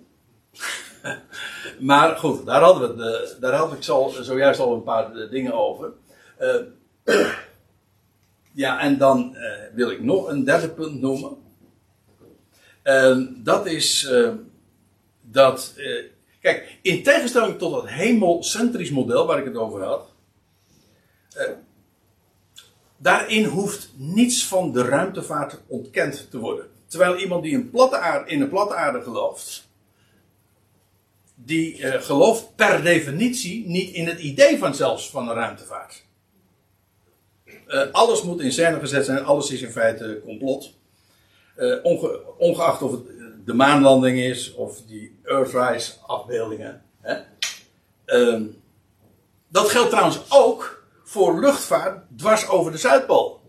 maar 1.80 2.16
goed, 2.16 2.46
daar, 2.46 2.62
hadden 2.62 2.98
we 2.98 3.04
eh, 3.04 3.42
daar 3.42 3.54
had 3.54 3.74
ik 3.74 3.84
zo, 3.84 4.14
zojuist 4.22 4.60
al 4.60 4.74
een 4.74 4.84
paar 4.84 5.30
dingen 5.30 5.54
over. 5.54 5.92
Eh, 6.38 6.56
ja, 8.60 8.80
en 8.80 8.98
dan 8.98 9.36
eh, 9.36 9.74
wil 9.74 9.92
ik 9.92 10.04
nog 10.04 10.28
een 10.28 10.44
derde 10.44 10.70
punt 10.70 11.02
noemen. 11.02 11.38
En 12.82 13.40
dat 13.44 13.66
is 13.66 14.04
eh, 14.06 14.32
dat. 15.22 15.74
eh, 15.78 16.04
kijk, 16.42 16.80
in 16.82 17.04
tegenstelling 17.04 17.58
tot 17.58 17.72
dat 17.72 17.90
hemelcentrisch 17.90 18.92
model 18.92 19.26
waar 19.26 19.40
ik 19.40 19.46
het 19.46 19.56
over 19.56 19.84
had. 19.84 20.14
eh, 21.36 21.50
daarin 22.98 23.44
hoeft 23.46 23.90
niets 23.96 24.46
van 24.46 24.72
de 24.72 24.82
ruimtevaart 24.84 25.62
ontkend 25.68 26.28
te 26.32 26.38
worden. 26.38 26.66
Terwijl 26.88 27.18
iemand 27.18 27.44
die 27.44 27.56
een 27.56 27.70
platte 27.70 28.24
in 28.26 28.42
een 28.42 28.50
platte 28.50 28.76
aarde 28.76 29.02
gelooft. 29.02 29.68
Die 31.36 31.76
gelooft 32.02 32.56
per 32.56 32.84
definitie 32.84 33.68
niet 33.68 33.90
in 33.90 34.08
het 34.08 34.20
idee 34.20 34.58
van 34.58 34.76
zelfs 34.76 35.10
van 35.10 35.30
een 35.30 35.36
ruimtevaart. 35.36 36.08
Eh, 37.70 37.92
alles 37.92 38.24
moet 38.24 38.42
in 38.42 38.52
scène 38.52 38.80
gezet 38.80 39.06
zijn, 39.06 39.24
alles 39.26 39.52
is 39.52 39.62
in 39.62 39.72
feite 39.72 40.22
complot. 40.26 40.74
Eh, 41.56 41.76
onge- 41.84 42.22
ongeacht 42.38 42.82
of 42.82 42.92
het 42.92 43.08
eh, 43.08 43.24
de 43.46 43.54
maanlanding 43.54 44.20
is 44.20 44.54
of 44.54 44.82
die 44.82 45.20
Earthrise 45.24 45.94
afbeeldingen. 46.08 46.82
Hè? 47.02 47.18
Ehm, 48.06 48.44
dat 49.48 49.70
geldt 49.70 49.90
trouwens 49.90 50.20
ook 50.30 50.84
voor 51.04 51.40
luchtvaart 51.40 52.04
dwars 52.18 52.48
over 52.48 52.72
de 52.72 52.78
Zuidpool. 52.78 53.42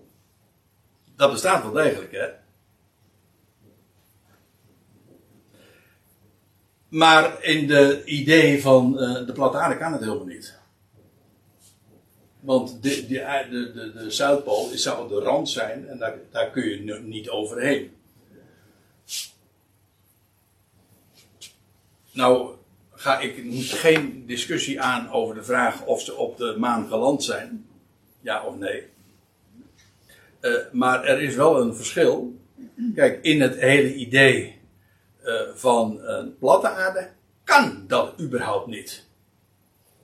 Dat 1.16 1.30
bestaat 1.30 1.62
wel 1.62 1.72
degelijk, 1.72 2.12
hè? 2.12 2.26
Maar 6.88 7.44
in 7.44 7.66
de 7.66 8.04
idee 8.04 8.62
van 8.62 8.92
de 9.26 9.32
platte 9.34 9.58
aarde 9.58 9.76
kan 9.76 9.92
het 9.92 10.00
helemaal 10.00 10.24
niet. 10.26 10.58
Want 12.40 12.82
de, 12.82 13.06
de, 13.06 13.46
de, 13.50 13.92
de, 13.92 14.10
Zuidpool 14.10 14.70
is, 14.70 14.82
zou 14.82 15.08
de 15.08 15.20
rand 15.20 15.48
zijn 15.48 15.88
en 15.88 15.98
daar, 15.98 16.18
daar 16.30 16.50
kun 16.50 16.68
je 16.68 17.00
niet 17.02 17.28
overheen. 17.28 17.92
Nou 22.12 22.54
ga 22.90 23.18
ik 23.18 23.44
geen 23.54 24.26
discussie 24.26 24.80
aan 24.80 25.10
over 25.10 25.34
de 25.34 25.44
vraag 25.44 25.84
of 25.84 26.02
ze 26.02 26.14
op 26.14 26.36
de 26.36 26.54
maan 26.58 26.88
geland 26.88 27.24
zijn. 27.24 27.66
Ja 28.20 28.44
of 28.44 28.56
nee. 28.56 28.88
Eh, 30.40 30.52
maar 30.72 31.04
er 31.04 31.22
is 31.22 31.34
wel 31.34 31.60
een 31.60 31.74
verschil. 31.74 32.38
Kijk, 32.94 33.22
in 33.22 33.40
het 33.40 33.58
hele 33.58 33.94
idee 33.94 34.60
eh, 35.22 35.34
van 35.54 36.00
een 36.02 36.38
platte 36.38 36.68
aarde 36.68 37.08
kan 37.44 37.84
dat 37.86 38.20
überhaupt 38.20 38.66
niet. 38.66 39.08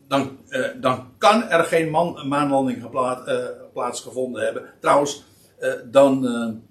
Dan, 0.09 0.39
eh, 0.49 0.65
dan 0.81 1.13
kan 1.19 1.43
er 1.43 1.65
geen 1.65 1.91
man, 1.91 2.29
maanlanding 2.29 2.83
geplaat, 2.83 3.27
eh, 3.27 3.45
plaatsgevonden 3.73 4.45
hebben. 4.45 4.71
Trouwens, 4.81 5.25
eh, 5.59 5.73
dan 5.85 6.65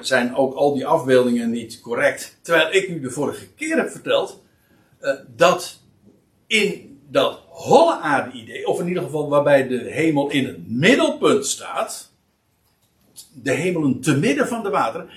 zijn 0.00 0.36
ook 0.36 0.54
al 0.54 0.74
die 0.74 0.86
afbeeldingen 0.86 1.50
niet 1.50 1.80
correct. 1.80 2.38
Terwijl 2.42 2.72
ik 2.72 2.88
u 2.88 3.00
de 3.00 3.10
vorige 3.10 3.48
keer 3.48 3.76
heb 3.76 3.90
verteld 3.90 4.42
dat 5.36 5.80
in 6.46 7.00
dat 7.10 7.42
holle 7.48 7.98
aarde-idee, 7.98 8.66
of 8.66 8.80
in 8.80 8.88
ieder 8.88 9.02
geval 9.02 9.28
waarbij 9.28 9.68
de 9.68 9.78
hemel 9.78 10.30
in 10.30 10.46
het 10.46 10.70
middelpunt 10.70 11.46
staat, 11.46 12.10
de 13.32 13.52
hemelen 13.52 14.00
te 14.00 14.16
midden 14.16 14.48
van 14.48 14.62
de 14.62 14.70
wateren, 14.70 15.10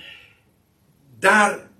daar 1.18 1.70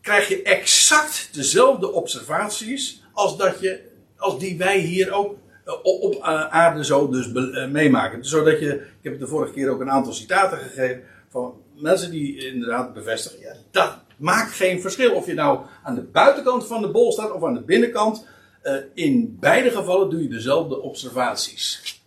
krijg 0.00 0.28
je 0.28 0.42
exact 0.42 1.28
dezelfde 1.32 1.92
observaties 1.92 3.03
als, 3.14 3.36
dat 3.36 3.60
je, 3.60 3.80
als 4.16 4.38
die 4.38 4.58
wij 4.58 4.78
hier 4.78 5.12
ook 5.12 5.36
eh, 5.64 5.74
op, 5.82 6.14
eh, 6.14 6.48
aarde 6.48 6.84
zo 6.84 7.08
dus 7.08 7.32
eh, 7.32 7.68
meemaken. 7.68 8.24
Zodat 8.24 8.60
je, 8.60 8.74
ik 8.74 9.10
heb 9.10 9.18
de 9.18 9.26
vorige 9.26 9.52
keer 9.52 9.70
ook 9.70 9.80
een 9.80 9.90
aantal 9.90 10.12
citaten 10.12 10.58
gegeven 10.58 11.02
van 11.28 11.54
mensen 11.74 12.10
die 12.10 12.52
inderdaad 12.52 12.94
bevestigen, 12.94 13.40
ja, 13.40 13.54
dat 13.70 13.98
maakt 14.16 14.52
geen 14.52 14.80
verschil 14.80 15.14
of 15.14 15.26
je 15.26 15.34
nou 15.34 15.60
aan 15.82 15.94
de 15.94 16.02
buitenkant 16.02 16.66
van 16.66 16.82
de 16.82 16.90
bol 16.90 17.12
staat 17.12 17.32
of 17.32 17.44
aan 17.44 17.54
de 17.54 17.62
binnenkant. 17.62 18.26
In 18.94 19.36
beide 19.40 19.70
gevallen 19.70 20.10
doe 20.10 20.22
je 20.22 20.28
dezelfde 20.28 20.80
observaties. 20.80 22.02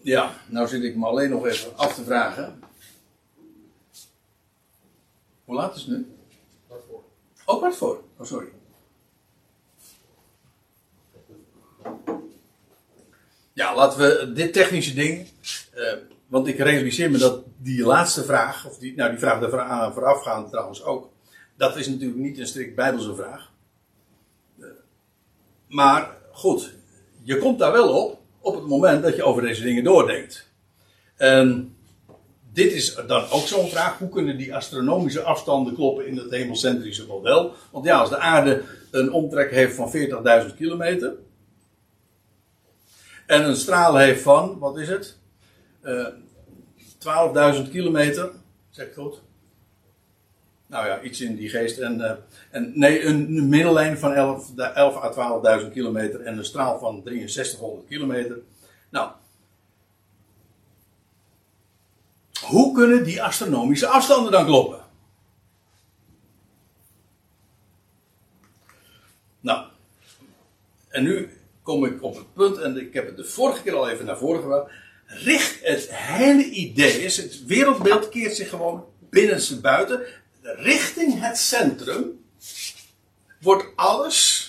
Ja, 0.00 0.32
nou 0.46 0.68
zit 0.68 0.82
ik 0.82 0.96
me 0.96 1.06
alleen 1.06 1.30
nog 1.30 1.46
even 1.46 1.76
af 1.76 1.94
te 1.94 2.04
vragen. 2.04 2.60
Hoe 5.48 5.56
laat 5.56 5.76
is 5.76 5.82
het 5.82 5.90
nu? 5.90 6.06
Waarvoor? 6.66 7.02
Oh, 7.44 7.60
wat 7.60 7.76
voor? 7.76 8.02
Oh, 8.16 8.26
sorry. 8.26 8.48
Ja, 13.52 13.74
laten 13.74 13.98
we 13.98 14.32
dit 14.32 14.52
technische 14.52 14.94
ding. 14.94 15.28
eh, 15.74 15.92
want 16.26 16.46
ik 16.46 16.58
realiseer 16.58 17.10
me 17.10 17.18
dat 17.18 17.44
die 17.56 17.84
laatste 17.84 18.24
vraag, 18.24 18.66
of 18.66 18.78
die, 18.78 18.94
nou 18.94 19.10
die 19.10 19.18
vraag 19.18 19.40
daar 19.40 19.60
aan 19.60 19.92
voorafgaand 19.92 20.50
trouwens 20.50 20.82
ook. 20.82 21.10
Dat 21.56 21.76
is 21.76 21.88
natuurlijk 21.88 22.20
niet 22.20 22.38
een 22.38 22.46
strikt 22.46 22.74
Bijbelse 22.74 23.14
vraag. 23.14 23.52
Eh, 24.58 24.66
maar 25.68 26.16
goed, 26.32 26.74
je 27.22 27.38
komt 27.38 27.58
daar 27.58 27.72
wel 27.72 28.04
op 28.04 28.20
op 28.40 28.54
het 28.54 28.66
moment 28.66 29.02
dat 29.02 29.16
je 29.16 29.22
over 29.22 29.42
deze 29.42 29.62
dingen 29.62 29.84
doordenkt. 29.84 30.50
En 31.16 31.76
dit 32.58 32.72
is 32.72 32.94
dan 33.06 33.30
ook 33.30 33.46
zo'n 33.46 33.68
vraag. 33.68 33.98
Hoe 33.98 34.08
kunnen 34.08 34.36
die 34.36 34.54
astronomische 34.54 35.22
afstanden 35.22 35.74
kloppen 35.74 36.06
in 36.06 36.16
het 36.16 36.30
hemelcentrische 36.30 37.06
model? 37.06 37.54
Want 37.70 37.84
ja, 37.84 37.98
als 37.98 38.08
de 38.08 38.18
aarde 38.18 38.62
een 38.90 39.12
omtrek 39.12 39.50
heeft 39.50 39.74
van 39.74 39.92
40.000 40.48 40.56
kilometer. 40.56 41.12
En 43.26 43.44
een 43.44 43.56
straal 43.56 43.96
heeft 43.96 44.22
van, 44.22 44.58
wat 44.58 44.78
is 44.78 44.88
het? 44.88 45.18
Eh 45.80 46.06
12.000 46.98 47.70
kilometer. 47.70 48.30
Zeg 48.70 48.86
ik 48.86 48.94
goed? 48.94 49.20
Nou 50.66 50.86
ja, 50.86 51.00
iets 51.00 51.20
in 51.20 51.36
die 51.36 51.48
geest. 51.48 51.78
En, 51.78 52.00
eh, 52.00 52.16
en 52.50 52.72
nee, 52.74 53.04
een 53.04 53.48
middellijn 53.48 53.98
van 53.98 54.14
11, 54.14 54.52
11 54.56 54.96
à 54.96 55.60
12.000 55.60 55.72
kilometer 55.72 56.20
en 56.20 56.38
een 56.38 56.44
straal 56.44 56.78
van 56.78 57.02
6300 57.04 57.88
kilometer. 57.88 58.38
Nou, 58.90 59.10
hoe 62.40 62.74
kunnen 62.74 63.04
die 63.04 63.22
astronomische 63.22 63.86
afstanden 63.86 64.32
dan 64.32 64.44
kloppen? 64.44 64.86
Nou, 69.40 69.66
en 70.88 71.02
nu 71.02 71.30
kom 71.62 71.84
ik 71.84 72.02
op 72.02 72.16
het 72.16 72.32
punt, 72.32 72.58
en 72.58 72.76
ik 72.76 72.94
heb 72.94 73.06
het 73.06 73.16
de 73.16 73.24
vorige 73.24 73.62
keer 73.62 73.74
al 73.74 73.88
even 73.88 74.04
naar 74.04 74.18
voren 74.18 74.40
gebracht. 74.40 74.70
richt, 75.06 75.58
het 75.62 75.88
hele 75.90 76.44
idee 76.44 77.04
is, 77.04 77.16
het 77.16 77.44
wereldbeeld 77.46 78.08
keert 78.08 78.36
zich 78.36 78.48
gewoon 78.48 78.84
binnenste 79.10 79.60
buiten. 79.60 80.00
Richting 80.42 81.20
het 81.20 81.38
centrum 81.38 82.24
wordt 83.40 83.66
alles 83.76 84.46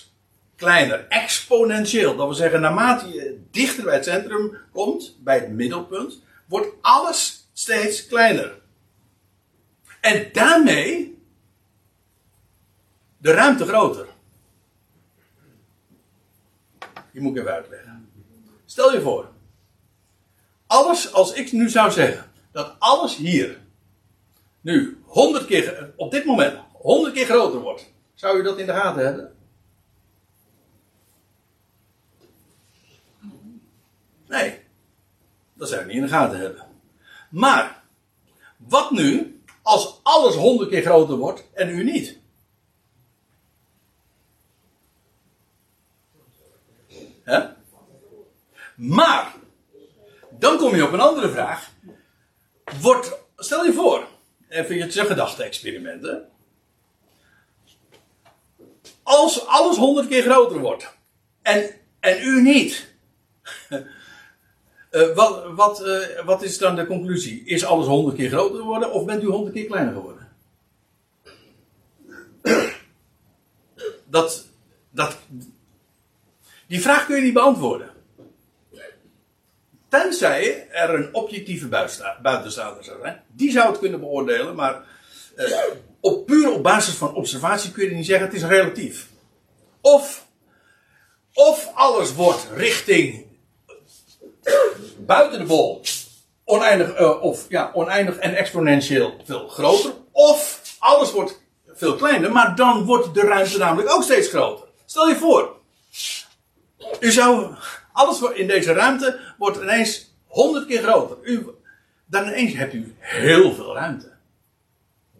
kleiner, 0.55 1.05
exponentieel. 1.09 2.15
Dat 2.15 2.25
wil 2.25 2.35
zeggen, 2.35 2.61
naarmate 2.61 3.09
je 3.09 3.39
dichter 3.51 3.83
bij 3.83 3.93
het 3.93 4.05
centrum 4.05 4.57
komt, 4.71 5.17
bij 5.19 5.35
het 5.39 5.49
middelpunt, 5.49 6.21
wordt 6.45 6.67
alles 6.81 7.38
steeds 7.59 8.07
kleiner. 8.07 8.59
En 9.99 10.29
daarmee 10.33 11.21
de 13.17 13.31
ruimte 13.31 13.65
groter. 13.65 14.07
Die 17.11 17.21
moet 17.21 17.35
ik 17.35 17.41
even 17.41 17.53
uitleggen. 17.53 18.11
Stel 18.65 18.93
je 18.93 19.01
voor, 19.01 19.31
alles, 20.67 21.13
als 21.13 21.33
ik 21.33 21.51
nu 21.51 21.69
zou 21.69 21.91
zeggen, 21.91 22.31
dat 22.51 22.75
alles 22.79 23.15
hier 23.15 23.59
nu 24.61 25.01
100 25.05 25.45
keer, 25.45 25.93
op 25.95 26.11
dit 26.11 26.25
moment 26.25 26.59
100 26.73 27.13
keer 27.13 27.25
groter 27.25 27.59
wordt, 27.59 27.91
zou 28.13 28.37
je 28.37 28.43
dat 28.43 28.57
in 28.57 28.65
de 28.65 28.73
gaten 28.73 29.05
hebben? 29.05 29.35
Nee, 34.27 34.59
dat 35.53 35.69
zou 35.69 35.81
je 35.81 35.87
niet 35.87 35.95
in 35.95 36.01
de 36.01 36.07
gaten 36.07 36.39
hebben. 36.39 36.68
Maar, 37.29 37.83
wat 38.57 38.91
nu 38.91 39.41
als 39.61 39.99
alles 40.03 40.35
100 40.35 40.69
keer 40.69 40.81
groter 40.81 41.17
wordt 41.17 41.43
en 41.53 41.69
u 41.69 41.83
niet? 41.83 42.19
Maar, 48.75 49.35
dan 50.29 50.57
kom 50.57 50.75
je 50.75 50.85
op 50.85 50.93
een 50.93 50.99
andere 50.99 51.29
vraag. 51.29 51.71
Wordt, 52.81 53.17
stel 53.35 53.65
je 53.65 53.73
voor, 53.73 54.07
even 54.49 54.75
je 54.75 55.05
gedachte-experimenten. 55.05 56.29
Als 59.03 59.45
alles 59.45 59.77
honderd 59.77 60.07
keer 60.07 60.21
groter 60.21 60.59
wordt 60.59 60.97
en, 61.41 61.75
en 61.99 62.21
u 62.21 62.41
niet. 62.41 62.93
Uh, 64.91 65.15
wat, 65.15 65.43
wat, 65.55 65.87
uh, 65.87 66.25
wat 66.25 66.43
is 66.43 66.57
dan 66.57 66.75
de 66.75 66.85
conclusie? 66.85 67.43
Is 67.45 67.65
alles 67.65 67.87
honderd 67.87 68.15
keer 68.15 68.29
groter 68.29 68.57
geworden 68.57 68.91
of 68.91 69.05
bent 69.05 69.23
u 69.23 69.27
honderd 69.27 69.53
keer 69.53 69.65
kleiner 69.65 69.93
geworden? 69.93 70.27
Dat, 74.05 74.47
dat, 74.89 75.17
die 76.67 76.81
vraag 76.81 77.05
kun 77.05 77.15
je 77.15 77.21
niet 77.21 77.33
beantwoorden. 77.33 77.89
Tenzij 79.89 80.69
er 80.69 80.93
een 80.93 81.13
objectieve 81.13 81.67
buitenstaander 82.21 82.83
zou 82.83 82.99
zijn. 83.01 83.23
Die 83.27 83.51
zou 83.51 83.69
het 83.69 83.79
kunnen 83.79 83.99
beoordelen, 83.99 84.55
maar 84.55 84.83
uh, 85.35 85.57
op, 85.99 86.25
puur 86.25 86.51
op 86.51 86.63
basis 86.63 86.93
van 86.93 87.13
observatie 87.13 87.71
kun 87.71 87.85
je 87.85 87.95
niet 87.95 88.05
zeggen, 88.05 88.25
het 88.25 88.35
is 88.35 88.43
relatief. 88.43 89.09
Of, 89.81 90.27
of 91.33 91.71
alles 91.73 92.13
wordt 92.13 92.47
richting 92.53 93.25
buiten 94.97 95.39
de 95.39 95.45
bol 95.45 95.81
oneindig, 96.43 96.99
uh, 96.99 97.23
of, 97.23 97.45
ja, 97.49 97.71
oneindig 97.73 98.17
en 98.17 98.35
exponentieel 98.35 99.21
veel 99.23 99.47
groter. 99.47 99.93
Of 100.11 100.61
alles 100.79 101.11
wordt 101.11 101.41
veel 101.67 101.95
kleiner, 101.95 102.31
maar 102.31 102.55
dan 102.55 102.85
wordt 102.85 103.13
de 103.13 103.21
ruimte 103.21 103.57
namelijk 103.57 103.91
ook 103.91 104.03
steeds 104.03 104.27
groter. 104.27 104.67
Stel 104.85 105.07
je 105.07 105.15
voor, 105.15 105.55
u 106.99 107.11
zou 107.11 107.55
alles 107.93 108.21
in 108.21 108.47
deze 108.47 108.73
ruimte 108.73 109.19
wordt 109.37 109.57
ineens 109.57 110.13
honderd 110.25 110.65
keer 110.65 110.81
groter. 110.81 111.17
U, 111.21 111.47
dan 112.05 112.27
ineens 112.27 112.53
hebt 112.53 112.73
u 112.73 112.95
heel 112.99 113.53
veel 113.53 113.73
ruimte. 113.73 114.11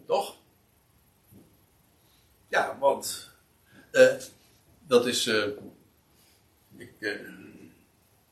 Toch? 0.06 0.36
Ja, 2.48 2.76
want 2.80 3.30
uh, 3.92 4.12
dat 4.86 5.06
is. 5.06 5.26
Uh, 5.26 5.44
ik, 6.76 7.20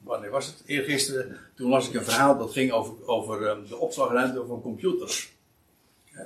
wanneer 0.09 0.31
was 0.31 0.47
het? 0.47 0.63
Eergisteren, 0.67 1.37
toen 1.55 1.71
las 1.71 1.89
ik 1.89 1.95
een 1.95 2.05
verhaal 2.05 2.39
dat 2.39 2.53
ging 2.53 2.73
over, 2.73 3.07
over 3.07 3.69
de 3.69 3.77
opslagruimte 3.77 4.45
van 4.47 4.63
computers. 4.63 5.33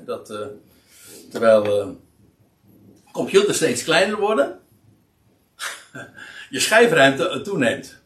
Dat 0.06 0.32
terwijl 1.30 1.96
computers 3.12 3.56
steeds 3.56 3.84
kleiner 3.84 4.18
worden, 4.18 4.60
je 6.50 6.60
schijfruimte 6.60 7.40
toeneemt. 7.42 8.00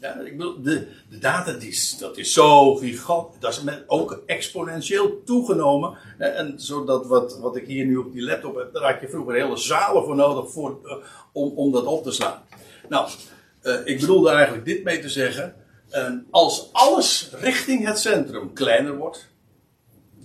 Ja, 0.00 0.14
ik 0.14 0.36
bedoel, 0.36 0.62
de, 0.62 0.86
de 1.08 1.18
data, 1.18 1.52
die 1.52 1.96
dat 1.98 2.16
is 2.16 2.32
zo 2.32 2.74
gigantisch. 2.74 3.40
Dat 3.40 3.52
is 3.52 3.62
met, 3.62 3.84
ook 3.86 4.22
exponentieel 4.26 5.22
toegenomen. 5.24 5.98
En 6.18 6.54
zodat 6.56 7.06
wat, 7.06 7.38
wat 7.38 7.56
ik 7.56 7.66
hier 7.66 7.86
nu 7.86 7.96
op 7.96 8.12
die 8.12 8.22
laptop 8.22 8.56
heb, 8.56 8.72
daar 8.72 8.92
had 8.92 9.00
je 9.00 9.08
vroeger 9.08 9.34
hele 9.34 9.56
zalen 9.56 10.04
voor 10.04 10.16
nodig 10.16 10.50
voor, 10.50 11.02
om, 11.32 11.52
om 11.56 11.72
dat 11.72 11.84
op 11.84 12.02
te 12.02 12.12
slaan. 12.12 12.42
Nou, 12.88 13.08
uh, 13.62 13.74
ik 13.84 14.00
bedoelde 14.00 14.30
eigenlijk 14.30 14.64
dit 14.64 14.84
mee 14.84 15.00
te 15.00 15.08
zeggen. 15.08 15.54
Uh, 15.90 16.12
als 16.30 16.68
alles 16.72 17.30
richting 17.32 17.86
het 17.86 17.98
centrum 17.98 18.52
kleiner 18.52 18.96
wordt, 18.96 19.28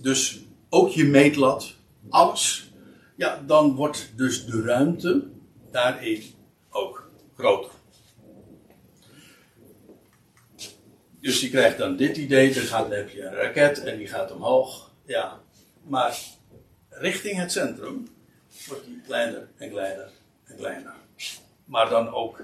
dus 0.00 0.40
ook 0.68 0.88
je 0.90 1.04
meetlat, 1.04 1.74
alles, 2.08 2.70
ja, 3.16 3.42
dan 3.46 3.74
wordt 3.74 4.12
dus 4.16 4.46
de 4.46 4.62
ruimte 4.62 5.24
daarin 5.70 6.22
ook 6.70 7.10
groter. 7.36 7.70
Dus 11.20 11.40
je 11.40 11.50
krijgt 11.50 11.78
dan 11.78 11.96
dit 11.96 12.16
idee, 12.16 12.54
dan, 12.54 12.62
gaat, 12.62 12.88
dan 12.88 12.98
heb 12.98 13.10
je 13.10 13.22
een 13.22 13.34
raket 13.34 13.84
en 13.84 13.98
die 13.98 14.06
gaat 14.06 14.32
omhoog. 14.32 14.90
Ja, 15.04 15.40
maar 15.82 16.18
richting 16.88 17.36
het 17.38 17.52
centrum 17.52 18.08
wordt 18.66 18.84
die 18.84 19.00
kleiner 19.06 19.48
en 19.56 19.70
kleiner 19.70 20.10
en 20.44 20.56
kleiner. 20.56 20.94
Maar 21.64 21.88
dan 21.88 22.08
ook 22.08 22.40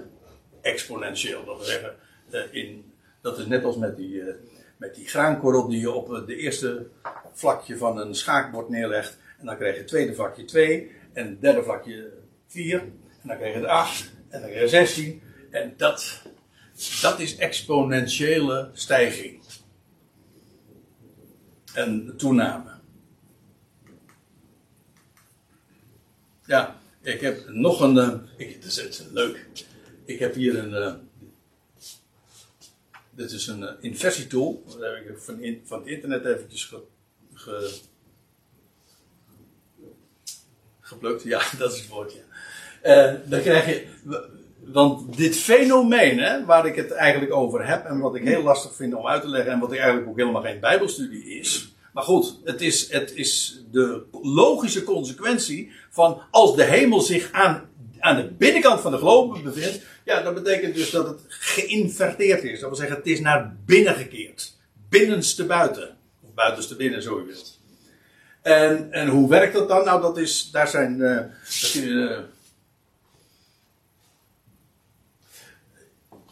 exponentieel. 0.63 1.45
Dat 1.45 1.55
wil 1.57 1.65
zeggen, 1.65 1.95
eh, 2.29 2.41
in, 2.51 2.93
dat 3.21 3.39
is 3.39 3.45
net 3.45 3.63
als 3.63 3.77
met 3.77 3.97
die, 3.97 4.13
uh, 4.13 4.33
met 4.77 4.95
die 4.95 5.07
graankorrel 5.07 5.67
die 5.67 5.79
je 5.79 5.91
op 5.91 6.13
eh, 6.13 6.25
de 6.25 6.35
eerste 6.35 6.87
vlakje 7.33 7.77
van 7.77 7.97
een 7.97 8.15
schaakbord 8.15 8.69
neerlegt. 8.69 9.17
En 9.39 9.45
dan 9.45 9.57
krijg 9.57 9.73
je 9.73 9.79
het 9.79 9.87
tweede 9.87 10.15
vlakje 10.15 10.45
2 10.45 10.91
en 11.13 11.27
het 11.27 11.41
derde 11.41 11.63
vlakje 11.63 12.11
4. 12.47 12.79
En 12.79 13.27
dan 13.27 13.37
krijg 13.37 13.53
je 13.53 13.59
het 13.59 13.69
8 13.69 14.11
en 14.29 14.41
dan 14.41 14.49
krijg 14.49 14.63
je 14.63 14.67
16. 14.67 15.21
En 15.51 15.73
dat, 15.77 16.21
dat 17.01 17.19
is 17.19 17.35
exponentiële 17.35 18.69
stijging. 18.73 19.41
En 21.73 22.13
toename. 22.17 22.71
Ja, 26.45 26.79
ik 27.01 27.21
heb 27.21 27.47
nog 27.47 27.81
een. 27.81 28.21
Ik, 28.37 28.63
is, 28.63 28.75
het 28.75 28.89
is 28.89 29.03
leuk. 29.11 29.47
Ik 30.05 30.19
heb 30.19 30.33
hier 30.33 30.57
een. 30.57 30.71
Uh, 30.71 30.93
dit 33.09 33.31
is 33.31 33.47
een 33.47 33.61
uh, 33.61 33.69
inversietool. 33.79 34.63
Dat 34.65 34.79
heb 34.79 34.95
ik 34.95 35.17
van, 35.17 35.57
van 35.63 35.79
het 35.79 35.87
internet 35.87 36.25
eventjes 36.25 36.65
ge, 36.65 36.81
ge, 37.33 37.73
geplukt. 40.79 41.23
Ja, 41.23 41.41
dat 41.57 41.73
is 41.73 41.79
het 41.79 41.89
woordje. 41.89 42.21
dan 43.25 43.41
krijg 43.41 43.65
je 43.65 43.87
want 44.65 45.17
dit 45.17 45.37
fenomeen, 45.37 46.19
hè, 46.19 46.45
waar 46.45 46.65
ik 46.65 46.75
het 46.75 46.91
eigenlijk 46.91 47.33
over 47.33 47.67
heb 47.67 47.85
en 47.85 47.99
wat 47.99 48.15
ik 48.15 48.23
heel 48.23 48.43
lastig 48.43 48.75
vind 48.75 48.93
om 48.93 49.07
uit 49.07 49.21
te 49.21 49.27
leggen 49.27 49.51
en 49.51 49.59
wat 49.59 49.71
eigenlijk 49.71 50.07
ook 50.07 50.17
helemaal 50.17 50.41
geen 50.41 50.59
Bijbelstudie 50.59 51.39
is. 51.39 51.73
Maar 51.93 52.03
goed, 52.03 52.39
het 52.43 52.61
is, 52.61 52.91
het 52.91 53.13
is 53.15 53.63
de 53.71 54.03
logische 54.21 54.83
consequentie 54.83 55.71
van 55.89 56.21
als 56.31 56.55
de 56.55 56.63
hemel 56.63 57.01
zich 57.01 57.31
aan, 57.31 57.69
aan 57.99 58.15
de 58.15 58.31
binnenkant 58.37 58.81
van 58.81 58.91
de 58.91 58.97
globe 58.97 59.39
bevindt, 59.39 59.83
ja, 60.05 60.21
dat 60.21 60.33
betekent 60.33 60.75
dus 60.75 60.89
dat 60.89 61.07
het 61.07 61.19
geïnverteerd 61.27 62.43
is. 62.43 62.59
Dat 62.59 62.69
wil 62.69 62.77
zeggen, 62.77 62.97
het 62.97 63.07
is 63.07 63.19
naar 63.19 63.55
binnen 63.65 63.95
gekeerd. 63.95 64.57
Binnenste 64.89 65.45
buiten. 65.45 65.97
Of 66.21 66.33
buitenste 66.33 66.75
binnen, 66.75 67.01
zo 67.01 67.19
je 67.19 67.25
wilt. 67.25 67.59
En, 68.41 68.91
en 68.91 69.07
hoe 69.07 69.29
werkt 69.29 69.53
dat 69.53 69.67
dan? 69.67 69.85
Nou, 69.85 70.01
dat 70.01 70.17
is, 70.17 70.49
daar 70.51 70.67
zijn, 70.67 70.99
uh, 70.99 71.17
dat, 71.61 71.73
uh, 71.75 72.19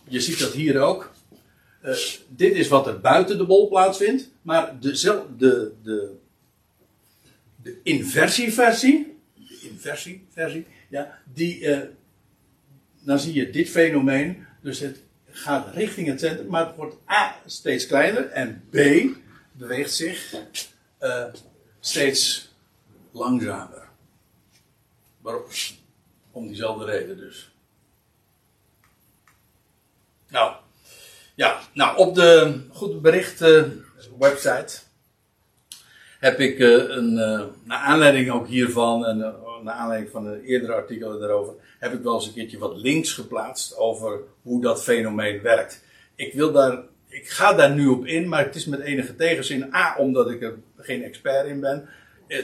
je 0.04 0.20
ziet 0.20 0.40
dat 0.40 0.52
hier 0.52 0.80
ook. 0.80 1.12
Uh, 1.86 1.96
dit 2.28 2.54
is 2.54 2.68
wat 2.68 2.88
er 2.88 3.00
buiten 3.00 3.38
de 3.38 3.46
bol 3.46 3.68
plaatsvindt. 3.68 4.30
Maar 4.42 4.80
de, 4.80 4.92
de, 5.38 5.72
de, 5.84 6.16
de 7.56 7.80
inversieversie. 7.84 9.20
De 9.36 9.60
inversieversie. 9.70 10.68
Ja, 10.90 11.20
die, 11.34 11.68
dan 13.02 13.20
zie 13.20 13.34
je 13.34 13.50
dit 13.50 13.70
fenomeen. 13.70 14.46
Dus 14.62 14.80
het 14.80 15.02
gaat 15.32 15.74
richting 15.74 16.08
het 16.08 16.20
centrum. 16.20 16.48
Maar 16.48 16.66
het 16.66 16.76
wordt 16.76 16.96
A 17.10 17.36
steeds 17.46 17.88
kleiner. 17.88 18.30
En 18.30 18.64
B 18.70 18.78
beweegt 19.52 19.94
zich 19.94 20.36
uh, 21.02 21.26
steeds 21.80 22.52
langzamer. 23.12 23.88
Waarom? 25.22 25.44
Om 26.32 26.48
diezelfde 26.48 26.86
reden 26.86 27.18
dus. 27.18 27.52
Nou, 30.28 30.56
Ja, 31.36 31.60
nou 31.74 31.98
op 31.98 32.16
de 32.16 32.62
Goed 32.70 33.02
Bericht 33.02 33.42
eh, 33.42 33.64
website 34.20 34.80
heb 36.20 36.40
ik 36.40 36.60
uh, 36.60 36.90
een, 36.90 37.14
naar 37.64 37.78
aanleiding 37.78 38.32
ook 38.32 38.48
hiervan 38.48 39.06
en 39.06 39.18
naar 39.64 39.74
aanleiding 39.74 40.12
van 40.12 40.26
een 40.26 40.42
eerdere 40.42 40.74
artikelen 40.74 41.20
daarover, 41.20 41.54
heb 41.80 41.94
ik 41.94 42.02
wel 42.02 42.14
eens 42.14 42.28
een 42.28 42.34
keertje 42.34 42.58
wat 42.58 42.78
links 42.78 43.14
geplaatst 43.14 43.78
over 43.78 44.20
hoe 44.42 44.62
dat 44.62 44.84
fenomeen 44.84 45.42
werkt. 45.42 45.84
Ik 46.16 46.34
wil 46.34 46.52
daar, 46.52 46.84
ik 47.08 47.30
ga 47.30 47.54
daar 47.54 47.76
nu 47.76 47.88
op 47.88 48.06
in, 48.06 48.28
maar 48.28 48.46
het 48.46 48.56
is 48.56 48.66
met 48.66 48.80
enige 48.80 49.16
tegenzin. 49.16 49.74
A, 49.74 49.96
omdat 49.98 50.30
ik 50.30 50.42
er 50.42 50.58
geen 50.78 51.04
expert 51.04 51.48
in 51.48 51.60
ben. 51.60 51.90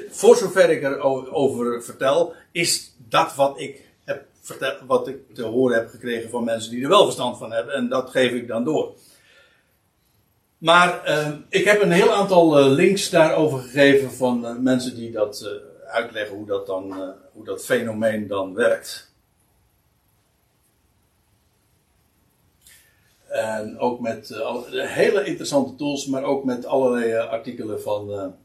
Voor 0.09 0.35
zover 0.35 0.69
ik 0.69 0.83
erover 0.83 1.83
vertel, 1.83 2.33
is 2.51 2.95
dat 3.09 3.35
wat 3.35 3.59
ik 3.59 3.85
wat 4.87 5.07
ik 5.07 5.33
te 5.33 5.43
horen 5.43 5.77
heb 5.77 5.89
gekregen 5.89 6.29
van 6.29 6.43
mensen 6.43 6.71
die 6.71 6.83
er 6.83 6.89
wel 6.89 7.03
verstand 7.03 7.37
van 7.37 7.51
hebben. 7.51 7.73
En 7.73 7.89
dat 7.89 8.09
geef 8.09 8.31
ik 8.31 8.47
dan 8.47 8.63
door. 8.63 8.95
Maar 10.57 11.01
uh, 11.07 11.27
ik 11.49 11.65
heb 11.65 11.81
een 11.81 11.91
heel 11.91 12.13
aantal 12.13 12.59
uh, 12.59 12.71
links 12.75 13.09
daarover 13.09 13.59
gegeven 13.59 14.11
van 14.11 14.63
mensen 14.63 14.95
die 14.95 15.11
dat 15.11 15.49
uitleggen 15.87 16.35
hoe 16.35 16.45
dat, 16.45 16.65
dan, 16.65 17.15
hoe 17.31 17.45
dat 17.45 17.65
fenomeen 17.65 18.27
dan 18.27 18.53
werkt. 18.53 19.11
En 23.27 23.79
ook 23.79 23.99
met 23.99 24.27
hele 24.71 25.23
interessante 25.23 25.75
tools, 25.75 26.05
maar 26.05 26.23
ook 26.23 26.43
met 26.43 26.65
allerlei 26.65 27.13
artikelen 27.13 27.81
van 27.81 28.35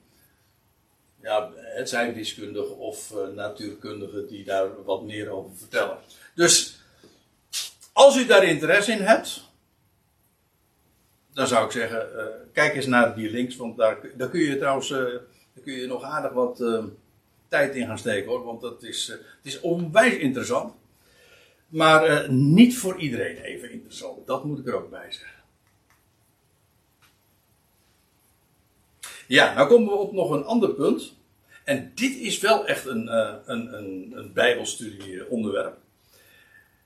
ja, 1.23 1.51
het 1.55 1.89
zijn 1.89 2.15
wiskundigen 2.15 2.77
of 2.79 3.15
natuurkundigen 3.35 4.29
die 4.29 4.45
daar 4.45 4.85
wat 4.85 5.03
meer 5.03 5.31
over 5.31 5.57
vertellen. 5.57 5.99
Dus 6.35 6.81
als 7.93 8.17
u 8.17 8.27
daar 8.27 8.45
interesse 8.45 8.93
in 8.93 9.03
hebt, 9.03 9.51
dan 11.33 11.47
zou 11.47 11.65
ik 11.65 11.71
zeggen, 11.71 12.09
kijk 12.53 12.75
eens 12.75 12.87
naar 12.87 13.15
die 13.15 13.31
links, 13.31 13.57
want 13.57 13.77
daar, 13.77 14.01
daar 14.17 14.29
kun 14.29 14.41
je 14.41 14.59
trouwens 14.59 14.89
daar 15.55 15.65
kun 15.65 15.73
je 15.73 15.87
nog 15.87 16.03
aardig 16.03 16.33
wat 16.33 16.59
tijd 17.53 17.75
in 17.75 17.87
gaan 17.87 17.99
steken 17.99 18.31
hoor, 18.31 18.45
want 18.45 18.61
dat 18.61 18.83
is, 18.83 19.07
het 19.07 19.21
is 19.43 19.61
onwijs 19.61 20.15
interessant. 20.15 20.75
Maar 21.69 22.33
niet 22.33 22.79
voor 22.79 22.99
iedereen 22.99 23.37
even 23.37 23.71
interessant, 23.71 24.27
dat 24.27 24.45
moet 24.45 24.59
ik 24.59 24.67
er 24.67 24.75
ook 24.75 24.91
bij 24.91 25.13
zeggen. 25.13 25.43
Ja, 29.27 29.55
nou 29.55 29.69
komen 29.69 29.93
we 29.93 29.99
op 29.99 30.13
nog 30.13 30.31
een 30.31 30.45
ander 30.45 30.75
punt. 30.75 31.15
En 31.65 31.93
dit 31.95 32.17
is 32.17 32.41
wel 32.41 32.67
echt 32.67 32.87
een, 32.87 33.05
uh, 33.05 33.35
een, 33.45 33.75
een, 33.75 34.13
een 34.15 34.33
Bijbelstudie 34.33 35.29
onderwerp. 35.31 35.77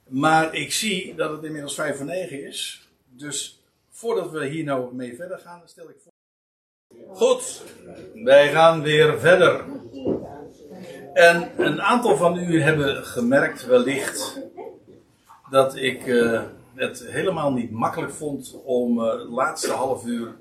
Maar 0.09 0.55
ik 0.55 0.73
zie 0.73 1.15
dat 1.15 1.31
het 1.31 1.45
inmiddels 1.45 1.75
5 1.75 1.97
voor 1.97 2.07
9 2.07 2.47
is. 2.47 2.89
Dus 3.05 3.63
voordat 3.91 4.31
we 4.31 4.47
hier 4.47 4.65
nou 4.65 4.95
mee 4.95 5.17
verder 5.17 5.39
gaan, 5.39 5.63
stel 5.65 5.89
ik 5.89 5.97
voor. 6.03 6.13
Goed, 7.17 7.63
wij 8.15 8.51
gaan 8.51 8.83
weer 8.83 9.21
verder. 9.21 9.65
En 11.17 11.51
een 11.57 11.83
aantal 11.83 12.17
van 12.17 12.39
u 12.39 12.63
hebben 12.63 13.05
gemerkt 13.05 13.67
wellicht 13.67 14.41
dat 15.51 15.77
ik 15.77 16.07
uh, 16.07 16.43
het 16.75 17.07
helemaal 17.07 17.53
niet 17.53 17.71
makkelijk 17.71 18.13
vond 18.13 18.57
om 18.65 18.99
het 18.99 19.29
laatste 19.29 19.73
half 19.73 20.07
uur 20.07 20.35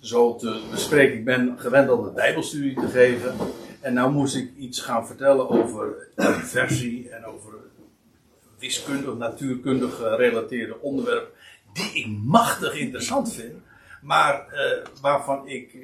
zo 0.00 0.36
te 0.36 0.66
bespreken. 0.70 1.18
Ik 1.18 1.24
ben 1.24 1.54
gewend 1.58 1.90
om 1.90 2.04
de 2.04 2.10
Bijbelstudie 2.10 2.74
te 2.74 2.88
geven. 2.88 3.34
En 3.80 3.94
nou 3.94 4.12
moest 4.12 4.36
ik 4.36 4.56
iets 4.56 4.80
gaan 4.80 5.06
vertellen 5.06 5.48
over 5.48 6.08
versie 6.56 7.10
en 7.10 7.24
over 7.24 7.52
wiskundig, 8.58 9.14
natuurkundig 9.14 9.96
gerelateerde 9.96 10.80
onderwerpen. 10.80 11.32
Die 11.72 11.92
ik 11.92 12.06
machtig 12.24 12.74
interessant 12.74 13.32
vind. 13.32 13.54
Maar 14.02 14.46
waarvan 15.00 15.48
ik. 15.48 15.76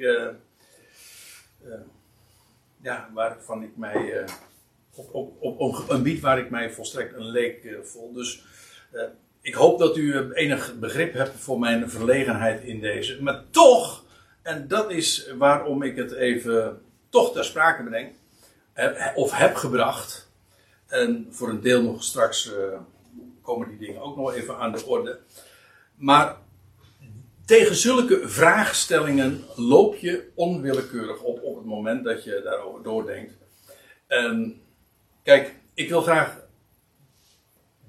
Uh, 2.85 2.91
uh, 2.91 2.97
ja, 2.97 3.09
waarvan 3.13 3.63
ik 3.63 3.77
mij. 3.77 4.25
Op, 4.95 5.13
op, 5.13 5.41
op, 5.41 5.59
op, 5.59 5.73
een 5.89 5.95
gebied 5.95 6.21
waar 6.21 6.39
ik 6.39 6.49
mij 6.49 6.71
volstrekt 6.71 7.15
een 7.15 7.29
leek 7.29 7.77
voel. 7.83 8.13
Dus 8.13 8.43
ik 9.41 9.53
hoop 9.53 9.79
dat 9.79 9.97
u 9.97 10.31
enig 10.33 10.79
begrip 10.79 11.13
hebt 11.13 11.35
voor 11.35 11.59
mijn 11.59 11.89
verlegenheid 11.89 12.63
in 12.63 12.79
deze. 12.79 13.23
Maar 13.23 13.43
toch 13.49 14.05
en 14.45 14.67
dat 14.67 14.91
is 14.91 15.31
waarom 15.37 15.83
ik 15.83 15.95
het 15.95 16.11
even 16.11 16.81
toch 17.09 17.33
ter 17.33 17.45
sprake 17.45 17.83
breng. 17.83 18.11
Of 19.15 19.31
heb 19.31 19.55
gebracht. 19.55 20.31
En 20.87 21.27
voor 21.29 21.49
een 21.49 21.61
deel 21.61 21.81
nog 21.81 22.03
straks 22.03 22.53
uh, 22.53 22.79
komen 23.41 23.67
die 23.67 23.77
dingen 23.77 24.01
ook 24.01 24.15
nog 24.15 24.33
even 24.33 24.57
aan 24.57 24.71
de 24.71 24.85
orde. 24.85 25.19
Maar 25.95 26.37
tegen 27.45 27.75
zulke 27.75 28.29
vraagstellingen 28.29 29.43
loop 29.55 29.95
je 29.95 30.31
onwillekeurig 30.35 31.21
op 31.21 31.43
op 31.43 31.55
het 31.55 31.65
moment 31.65 32.03
dat 32.03 32.23
je 32.23 32.41
daarover 32.43 32.83
doordenkt. 32.83 33.33
En 34.07 34.61
kijk, 35.23 35.53
ik 35.73 35.89
wil 35.89 36.01
graag 36.01 36.43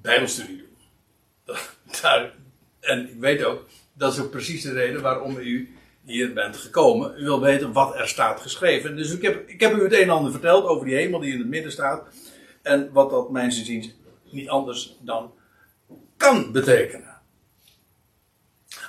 Bijbelstudie 0.02 0.56
doen. 0.56 1.56
En 2.80 3.08
ik 3.08 3.20
weet 3.20 3.44
ook, 3.44 3.66
dat 3.92 4.12
is 4.12 4.20
ook 4.20 4.30
precies 4.30 4.62
de 4.62 4.72
reden 4.72 5.02
waarom 5.02 5.36
u 5.36 5.76
hier 6.04 6.32
bent 6.32 6.56
gekomen. 6.56 7.14
U 7.18 7.24
wil 7.24 7.40
weten 7.40 7.72
wat 7.72 7.94
er 7.94 8.08
staat 8.08 8.40
geschreven. 8.40 8.96
Dus 8.96 9.12
ik 9.12 9.22
heb, 9.22 9.48
ik 9.48 9.60
heb 9.60 9.74
u 9.74 9.82
het 9.82 9.92
een 9.92 10.02
en 10.02 10.10
ander 10.10 10.32
verteld 10.32 10.64
over 10.64 10.86
die 10.86 10.94
hemel 10.94 11.20
die 11.20 11.32
in 11.32 11.38
het 11.38 11.48
midden 11.48 11.72
staat. 11.72 12.08
En 12.62 12.92
wat 12.92 13.10
dat 13.10 13.30
mensen 13.30 13.64
zien 13.64 13.92
niet 14.30 14.48
anders 14.48 14.96
dan 15.00 15.32
kan 16.16 16.52
betekenen. 16.52 17.15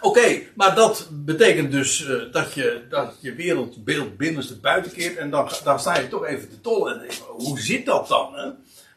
Oké, 0.02 0.42
maar 0.56 0.76
dat 0.76 1.10
betekent 1.12 1.72
dus 1.72 2.02
uh, 2.02 2.32
dat, 2.32 2.54
je, 2.54 2.82
dat 2.90 3.18
je 3.22 3.34
wereldbeeld 3.34 4.18
binnenste 4.18 4.60
buiten 4.60 4.92
keert. 4.92 5.18
En 5.18 5.30
dan, 5.30 5.50
dan 5.64 5.80
sta 5.80 6.00
je 6.00 6.08
toch 6.08 6.26
even 6.26 6.50
te 6.50 6.62
tollen. 6.62 7.02
Hoe 7.28 7.60
zit 7.60 7.86
dat 7.86 8.08
dan? 8.08 8.34
Hè? 8.36 8.50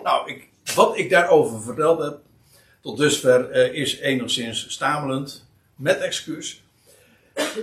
Nou, 0.03 0.31
ik, 0.31 0.49
wat 0.75 0.99
ik 0.99 1.11
daarover 1.11 1.63
verteld 1.63 2.03
heb, 2.03 2.19
tot 2.81 2.99
dusver 2.99 3.57
uh, 3.57 3.81
is 3.81 3.99
enigszins 3.99 4.71
stamelend. 4.73 5.49
Met 5.77 5.99
excuus. 5.99 6.63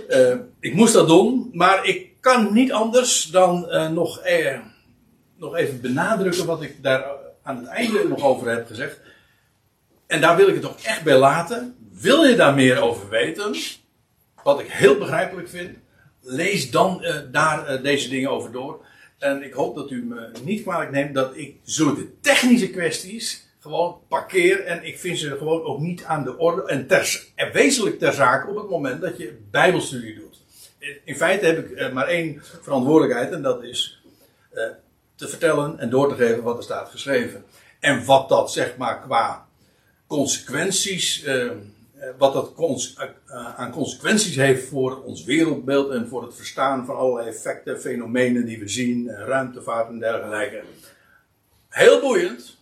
Uh, 0.08 0.34
ik 0.60 0.74
moest 0.74 0.92
dat 0.92 1.08
doen, 1.08 1.50
maar 1.52 1.84
ik 1.84 2.10
kan 2.20 2.52
niet 2.52 2.72
anders 2.72 3.24
dan 3.24 3.60
nog, 3.92 4.22
nog 5.36 5.56
even 5.56 5.80
benadrukken 5.80 6.46
wat 6.46 6.62
ik 6.62 6.82
daar 6.82 7.04
aan 7.42 7.56
het 7.56 7.66
einde 7.66 8.08
nog 8.08 8.22
over 8.22 8.48
heb 8.48 8.66
gezegd. 8.66 9.00
En 10.06 10.20
daar 10.20 10.36
wil 10.36 10.48
ik 10.48 10.54
het 10.54 10.62
toch 10.62 10.80
echt 10.82 11.02
bij 11.02 11.18
laten. 11.18 11.76
Wil 12.00 12.24
je 12.24 12.36
daar 12.36 12.54
meer 12.54 12.80
over 12.80 13.08
weten, 13.08 13.54
wat 14.42 14.60
ik 14.60 14.66
heel 14.66 14.98
begrijpelijk 14.98 15.48
vind, 15.48 15.78
lees 16.20 16.70
dan 16.70 17.04
daar 17.30 17.82
deze 17.82 18.08
dingen 18.08 18.30
over 18.30 18.52
door. 18.52 18.84
En 19.18 19.42
ik 19.42 19.52
hoop 19.52 19.76
dat 19.76 19.90
u 19.90 20.04
me 20.04 20.30
niet 20.44 20.62
kwalijk 20.62 20.90
neemt 20.90 21.14
dat 21.14 21.36
ik 21.36 21.56
zulke 21.64 22.20
technische 22.20 22.70
kwesties 22.70 23.46
gewoon 23.60 24.00
parkeer 24.08 24.64
en 24.64 24.84
ik 24.84 24.98
vind 24.98 25.18
ze 25.18 25.36
gewoon 25.36 25.62
ook 25.62 25.78
niet 25.78 26.04
aan 26.04 26.24
de 26.24 26.36
orde 26.36 26.66
en, 26.66 26.86
ter, 26.86 27.24
en 27.34 27.52
wezenlijk 27.52 27.98
ter 27.98 28.12
zake 28.12 28.50
op 28.50 28.56
het 28.56 28.70
moment 28.70 29.00
dat 29.00 29.16
je 29.16 29.38
bijbelstudie 29.50 30.14
doet. 30.14 30.42
In 31.04 31.16
feite 31.16 31.46
heb 31.46 31.58
ik 31.58 31.70
eh, 31.70 31.92
maar 31.92 32.06
één 32.06 32.42
verantwoordelijkheid 32.62 33.32
en 33.32 33.42
dat 33.42 33.62
is 33.62 34.02
te 35.18 35.28
vertellen 35.28 35.78
en 35.78 35.90
door 35.90 36.08
te 36.08 36.14
geven 36.14 36.42
wat 36.42 36.56
er 36.56 36.62
staat 36.62 36.90
geschreven. 36.90 37.44
En 37.80 38.04
wat 38.04 38.28
dat 38.28 38.52
zeg 38.52 38.76
maar 38.76 39.00
qua 39.00 39.46
consequenties, 40.06 41.24
uh, 41.24 41.50
wat 42.18 42.32
dat 42.32 42.54
cons 42.54 42.98
aan 43.56 43.70
consequenties 43.70 44.36
heeft 44.36 44.68
voor 44.68 45.02
ons 45.04 45.24
wereldbeeld 45.24 45.90
en 45.90 46.08
voor 46.08 46.22
het 46.22 46.34
verstaan 46.34 46.86
van 46.86 46.96
allerlei 46.96 47.28
effecten, 47.28 47.80
fenomenen 47.80 48.44
die 48.46 48.58
we 48.58 48.68
zien, 48.68 49.08
ruimtevaart 49.10 49.88
en 49.88 49.98
dergelijke. 49.98 50.62
Heel 51.68 52.00
boeiend. 52.00 52.56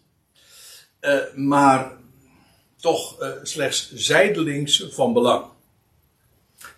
Maar 1.34 1.92
toch 2.76 3.16
slechts 3.42 3.92
zijdelings 3.94 4.86
van 4.90 5.12
belang. 5.12 5.44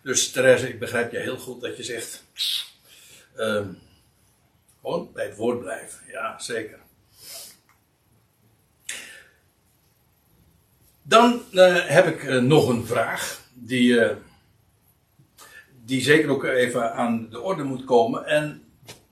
Dus 0.03 0.31
Therese, 0.31 0.69
ik 0.69 0.79
begrijp 0.79 1.13
je 1.13 1.19
heel 1.19 1.39
goed 1.39 1.61
dat 1.61 1.77
je 1.77 1.83
zegt. 1.83 2.25
Uh, 3.37 3.67
gewoon 4.81 5.11
bij 5.13 5.27
het 5.27 5.37
woord 5.37 5.61
blijven. 5.61 5.99
Ja, 6.07 6.39
zeker. 6.39 6.79
Dan 11.09 11.43
heb 11.87 12.07
ik 12.07 12.41
nog 12.41 12.69
een 12.69 12.87
vraag. 12.87 13.41
Die, 13.55 14.01
die 15.85 16.03
zeker 16.03 16.31
ook 16.31 16.45
even 16.45 16.93
aan 16.93 17.27
de 17.31 17.41
orde 17.41 17.63
moet 17.63 17.85
komen. 17.85 18.27
En 18.27 18.63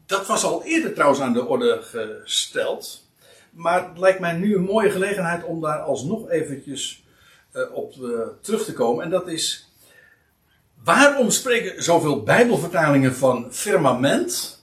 dat 0.06 0.26
was 0.26 0.44
al 0.44 0.64
eerder 0.64 0.92
trouwens 0.92 1.20
aan 1.20 1.32
de 1.32 1.46
orde 1.46 1.82
gesteld. 1.82 3.04
Maar 3.50 3.88
het 3.88 3.98
lijkt 3.98 4.20
mij 4.20 4.32
nu 4.32 4.54
een 4.54 4.64
mooie 4.64 4.90
gelegenheid 4.90 5.44
om 5.44 5.60
daar 5.60 5.78
alsnog 5.78 6.30
eventjes 6.30 7.04
op 7.72 7.94
terug 8.40 8.64
te 8.64 8.72
komen. 8.72 9.04
En 9.04 9.10
dat 9.10 9.28
is, 9.28 9.68
waarom 10.84 11.30
spreken 11.30 11.82
zoveel 11.82 12.22
bijbelvertalingen 12.22 13.14
van 13.14 13.52
firmament 13.52 14.62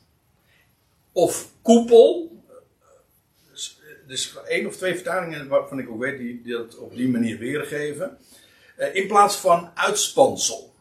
of 1.11 1.49
koepel? 1.61 2.32
Dus, 4.13 4.33
één 4.47 4.67
of 4.67 4.75
twee 4.75 4.93
vertalingen 4.93 5.47
waarvan 5.47 5.79
ik 5.79 5.89
ook 5.89 5.99
weet 5.99 6.17
die, 6.17 6.41
dat 6.43 6.77
op 6.77 6.95
die 6.95 7.09
manier 7.09 7.37
weergeven. 7.37 8.17
eh, 8.75 8.95
in 8.95 9.07
plaats 9.07 9.35
van 9.35 9.71
uitspansel. 9.73 10.73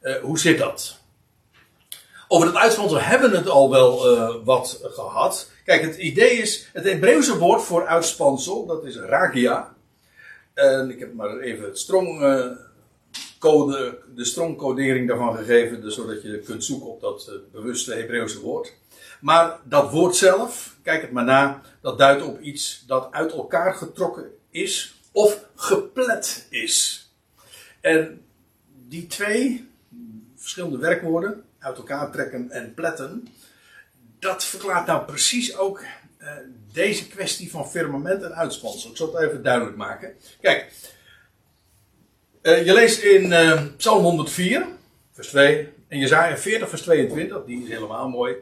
Eh, 0.00 0.16
hoe 0.16 0.38
zit 0.38 0.58
dat? 0.58 0.98
Over 2.28 2.46
het 2.46 2.56
uitspansel 2.56 3.00
hebben 3.00 3.30
we 3.30 3.36
het 3.36 3.48
al 3.48 3.70
wel 3.70 4.12
uh, 4.12 4.44
wat 4.44 4.80
gehad. 4.82 5.50
Kijk, 5.64 5.82
het 5.82 5.96
idee 5.96 6.30
is, 6.30 6.68
het 6.72 6.84
Hebreeuwse 6.84 7.38
woord 7.38 7.62
voor 7.62 7.86
uitspansel, 7.86 8.66
dat 8.66 8.84
is 8.84 8.96
ragia. 8.96 9.76
En 10.54 10.90
ik 10.90 10.98
heb 10.98 11.14
maar 11.14 11.38
even 11.38 11.72
code, 13.38 13.98
de 14.14 14.24
strongcodering 14.24 15.08
daarvan 15.08 15.36
gegeven, 15.36 15.80
dus 15.80 15.94
zodat 15.94 16.22
je 16.22 16.38
kunt 16.38 16.64
zoeken 16.64 16.88
op 16.88 17.00
dat 17.00 17.30
bewuste 17.52 17.94
Hebreeuwse 17.94 18.40
woord. 18.40 18.77
Maar 19.20 19.58
dat 19.64 19.90
woord 19.90 20.16
zelf, 20.16 20.76
kijk 20.82 21.02
het 21.02 21.10
maar 21.10 21.24
na, 21.24 21.60
dat 21.80 21.98
duidt 21.98 22.22
op 22.22 22.40
iets 22.40 22.84
dat 22.86 23.08
uit 23.10 23.32
elkaar 23.32 23.74
getrokken 23.74 24.30
is 24.50 24.94
of 25.12 25.44
geplet 25.54 26.46
is. 26.50 27.08
En 27.80 28.22
die 28.88 29.06
twee 29.06 29.68
verschillende 30.36 30.78
werkwoorden, 30.78 31.44
uit 31.58 31.76
elkaar 31.76 32.10
trekken 32.10 32.50
en 32.50 32.74
pletten, 32.74 33.28
dat 34.18 34.44
verklaart 34.44 34.86
nou 34.86 35.04
precies 35.04 35.56
ook 35.56 35.82
uh, 36.20 36.30
deze 36.72 37.08
kwestie 37.08 37.50
van 37.50 37.70
firmament 37.70 38.22
en 38.22 38.34
uitspansel. 38.34 38.90
Ik 38.90 38.96
zal 38.96 39.12
het 39.12 39.22
even 39.22 39.42
duidelijk 39.42 39.76
maken. 39.76 40.14
Kijk, 40.40 40.72
uh, 42.42 42.66
je 42.66 42.72
leest 42.72 43.02
in 43.02 43.30
uh, 43.30 43.62
Psalm 43.76 44.02
104, 44.02 44.66
vers 45.12 45.28
2, 45.28 45.72
en 45.88 45.98
Jezaja 45.98 46.36
40, 46.36 46.68
vers 46.68 46.82
22, 46.82 47.44
die 47.44 47.62
is 47.62 47.68
helemaal 47.68 48.08
mooi. 48.08 48.34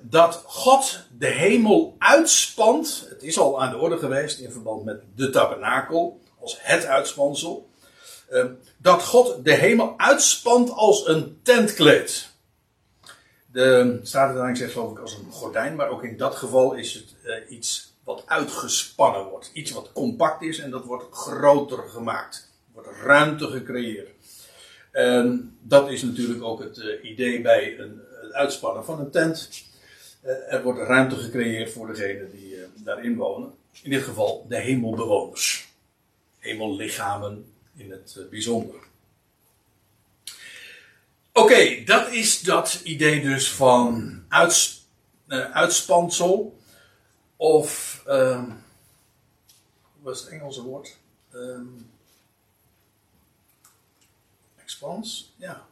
Dat 0.00 0.42
God 0.46 1.06
de 1.18 1.26
hemel 1.26 1.94
uitspant. 1.98 3.06
Het 3.08 3.22
is 3.22 3.38
al 3.38 3.62
aan 3.62 3.70
de 3.70 3.78
orde 3.78 3.98
geweest 3.98 4.38
in 4.38 4.50
verband 4.50 4.84
met 4.84 5.02
de 5.14 5.30
tabernakel, 5.30 6.20
als 6.40 6.58
het 6.60 6.84
uitspansel. 6.84 7.68
dat 8.76 9.02
God 9.02 9.44
de 9.44 9.54
hemel 9.54 9.94
uitspant 9.96 10.70
als 10.70 11.06
een 11.06 11.40
tentkleed. 11.42 12.28
De 13.56 14.00
Statenvertaling 14.02 14.56
zegt 14.56 14.72
geloof 14.72 14.90
ik 14.90 14.98
als 14.98 15.14
een 15.14 15.32
gordijn, 15.32 15.76
maar 15.76 15.88
ook 15.88 16.04
in 16.04 16.16
dat 16.16 16.34
geval 16.34 16.74
is 16.74 16.94
het 16.94 17.14
uh, 17.24 17.56
iets 17.56 17.94
wat 18.04 18.22
uitgespannen 18.26 19.24
wordt. 19.24 19.50
Iets 19.52 19.70
wat 19.70 19.92
compact 19.92 20.42
is 20.42 20.58
en 20.58 20.70
dat 20.70 20.84
wordt 20.84 21.14
groter 21.14 21.78
gemaakt. 21.88 22.50
Wordt 22.72 22.88
ruimte 23.02 23.46
gecreëerd. 23.46 24.08
En 24.92 25.56
dat 25.62 25.90
is 25.90 26.02
natuurlijk 26.02 26.42
ook 26.42 26.60
het 26.60 26.98
idee 27.02 27.40
bij 27.40 27.78
een, 27.78 28.00
uitspannen 28.36 28.84
van 28.84 29.00
een 29.00 29.10
tent. 29.10 29.64
Uh, 30.24 30.52
er 30.52 30.62
wordt 30.62 30.78
ruimte 30.78 31.16
gecreëerd 31.16 31.72
voor 31.72 31.86
degenen 31.86 32.30
die 32.30 32.56
daarin 32.74 33.16
wonen. 33.16 33.54
In 33.82 33.90
dit 33.90 34.02
geval 34.02 34.46
de 34.48 34.56
hemelbewoners. 34.56 35.68
Hemellichamen 36.38 37.52
in 37.76 37.90
het 37.90 38.26
bijzonder. 38.30 38.84
Oké, 41.32 41.84
dat 41.84 42.10
is 42.10 42.40
dat 42.40 42.80
idee 42.84 43.22
dus 43.22 43.52
van 43.52 44.22
uits, 44.28 44.86
uitspansel. 45.52 46.58
Of, 47.36 48.02
uh, 48.06 48.42
wat 50.00 50.14
is 50.14 50.20
het 50.20 50.30
Engelse 50.30 50.62
woord? 50.62 50.96
Um, 51.32 51.90
expans, 54.56 55.34
ja. 55.36 55.66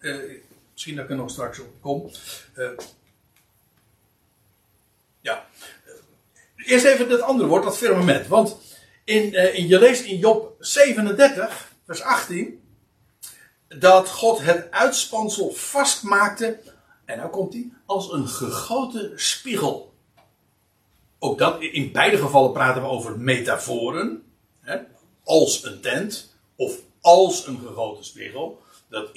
Uh, 0.00 0.40
misschien 0.72 0.94
dat 0.94 1.04
ik 1.04 1.10
er 1.10 1.16
nog 1.16 1.30
straks 1.30 1.58
op 1.58 1.80
kom. 1.80 2.10
Uh, 2.56 2.70
ja. 5.20 5.46
Eerst 6.56 6.84
even 6.84 7.10
het 7.10 7.20
andere 7.20 7.48
woord, 7.48 7.64
dat 7.64 7.78
firmament. 7.78 8.26
Want 8.26 8.56
in, 9.04 9.54
in, 9.54 9.68
je 9.68 9.78
leest 9.78 10.04
in 10.04 10.18
Job 10.18 10.56
37, 10.58 11.72
vers 11.84 12.02
18 12.02 12.60
dat 13.78 14.08
God 14.08 14.40
het 14.40 14.70
uitspansel 14.70 15.50
vastmaakte, 15.50 16.60
en 17.04 17.18
nou 17.18 17.30
komt 17.30 17.52
hij, 17.52 17.72
als 17.86 18.12
een 18.12 18.28
gegoten 18.28 19.12
spiegel. 19.20 19.94
Ook 21.18 21.38
dat, 21.38 21.60
in 21.60 21.92
beide 21.92 22.16
gevallen 22.16 22.52
praten 22.52 22.82
we 22.82 22.88
over 22.88 23.18
metaforen. 23.18 24.22
Hè, 24.60 24.78
als 25.24 25.64
een 25.64 25.80
tent, 25.80 26.34
of 26.56 26.78
als 27.00 27.46
een 27.46 27.58
gegoten 27.58 28.04
spiegel. 28.04 28.62
Dat, 28.88 29.10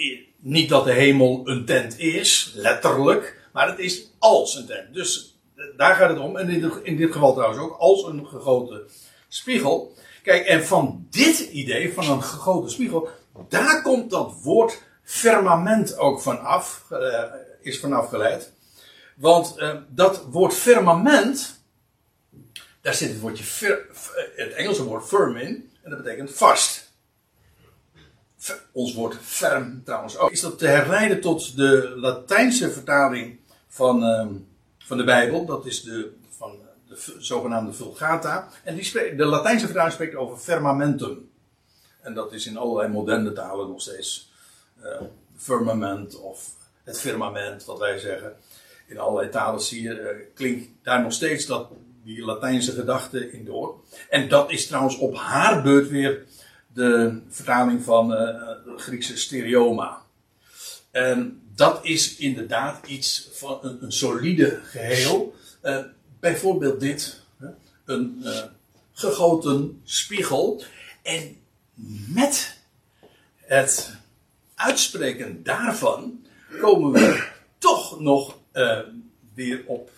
niet 0.44 0.70
dat 0.70 0.86
de 0.86 0.92
hemel 0.92 1.42
een 1.44 1.66
tent 1.66 2.00
is, 2.00 2.52
letterlijk, 2.56 3.50
maar 3.54 3.68
het 3.68 3.80
is 3.80 4.12
als 4.20 4.56
een 4.56 4.66
tent. 4.66 4.94
Dus 4.94 5.38
daar 5.78 5.96
gaat 5.96 6.10
het 6.10 6.20
om. 6.20 6.38
En 6.38 6.50
in 6.50 6.62
dit, 6.62 6.74
in 6.84 6.98
dit 6.98 7.12
geval 7.12 7.34
trouwens 7.34 7.62
ook 7.62 7.78
als 7.78 8.04
een 8.04 8.28
gegoten 8.28 8.82
spiegel. 9.28 9.96
Kijk, 10.24 10.46
en 10.46 10.66
van 10.66 11.08
dit 11.10 11.40
idee, 11.40 11.94
van 11.94 12.10
een 12.10 12.24
gegoten 12.24 12.72
spiegel, 12.72 13.10
daar 13.50 13.82
komt 13.82 14.10
dat 14.10 14.34
woord 14.42 14.82
firmament 15.04 15.98
ook 15.98 16.22
vanaf, 16.22 16.86
uh, 16.92 17.24
is 17.62 17.80
vanaf 17.80 18.10
geleid. 18.10 18.52
Want 19.16 19.56
uh, 19.58 19.76
dat 19.90 20.26
woord 20.30 20.54
firmament, 20.54 21.64
daar 22.82 22.94
zit 22.94 23.10
het 23.10 23.20
woordje, 23.20 23.44
fir, 23.44 23.86
het 24.36 24.54
Engelse 24.54 24.84
woord 24.84 25.08
firm 25.08 25.36
in, 25.36 25.72
en 25.84 25.90
dat 25.90 26.04
betekent 26.04 26.34
vast. 26.34 26.83
Ons 28.72 28.94
woord 28.94 29.18
firm 29.22 29.82
trouwens 29.86 30.18
ook. 30.18 30.32
Is 30.32 30.42
dat 30.42 30.58
te 30.58 30.68
herleiden 30.68 31.22
tot 31.22 31.56
de 31.56 31.94
Latijnse 31.96 32.72
vertaling 32.72 33.40
van, 33.68 34.04
uh, 34.04 34.28
van 34.78 34.98
de 34.98 35.04
Bijbel, 35.04 35.46
dat 35.46 35.66
is 35.66 35.82
de, 35.82 36.12
van 36.30 36.60
de 36.88 37.14
zogenaamde 37.20 37.74
Vulgata. 37.74 38.50
En 38.64 38.76
die 38.76 38.84
spreekt, 38.84 39.18
de 39.18 39.26
Latijnse 39.26 39.66
vertaling 39.66 39.94
spreekt 39.94 40.16
over 40.16 40.38
firmamentum. 40.38 41.30
En 42.02 42.14
dat 42.14 42.34
is 42.34 42.48
in 42.48 42.58
allerlei 42.58 42.90
moderne 42.90 43.34
talen 43.34 43.68
nog 43.68 43.82
steeds 43.82 44.32
uh, 44.84 45.02
firmament 45.38 46.20
of 46.20 46.50
het 46.84 47.00
firmament, 47.00 47.66
wat 47.66 47.80
wij 47.80 48.00
zeggen. 48.00 48.36
In 48.88 49.00
allerlei 49.00 49.30
talen 49.30 49.62
zie 49.62 49.82
je, 49.82 50.00
uh, 50.00 50.26
klinkt 50.34 50.70
daar 50.82 51.02
nog 51.02 51.14
steeds 51.14 51.46
dat, 51.46 51.68
die 52.04 52.26
Latijnse 52.26 52.72
gedachte 52.72 53.32
in 53.32 53.46
door. 53.46 53.76
En 54.10 54.30
dat 54.30 54.52
is 54.52 54.68
trouwens 54.68 54.98
op 54.98 55.16
haar 55.16 55.62
beurt 55.62 55.90
weer 55.90 56.26
de 56.74 57.22
vertaling 57.30 57.84
van 57.84 58.12
uh, 58.12 58.18
de 58.18 58.74
Griekse 58.78 59.18
stereoma. 59.18 60.02
En 60.92 61.42
dat 61.56 61.80
is 61.86 62.16
inderdaad 62.16 62.88
iets 62.88 63.30
van 63.32 63.60
een, 63.62 63.84
een 63.84 63.92
solide 63.92 64.60
geheel. 64.64 65.36
Uh, 65.64 65.80
bijvoorbeeld 66.20 66.80
dit: 66.80 67.22
een 67.86 68.26
gegoten 68.94 69.82
spiegel. 69.84 70.64
En 71.02 71.38
met 72.08 72.58
het 73.36 73.96
uitspreken 74.56 75.44
daarvan 75.44 76.26
komen 76.60 76.92
we 76.92 77.28
toch 77.58 78.00
nog 78.00 78.38
weer 79.34 79.64
op 79.66 79.92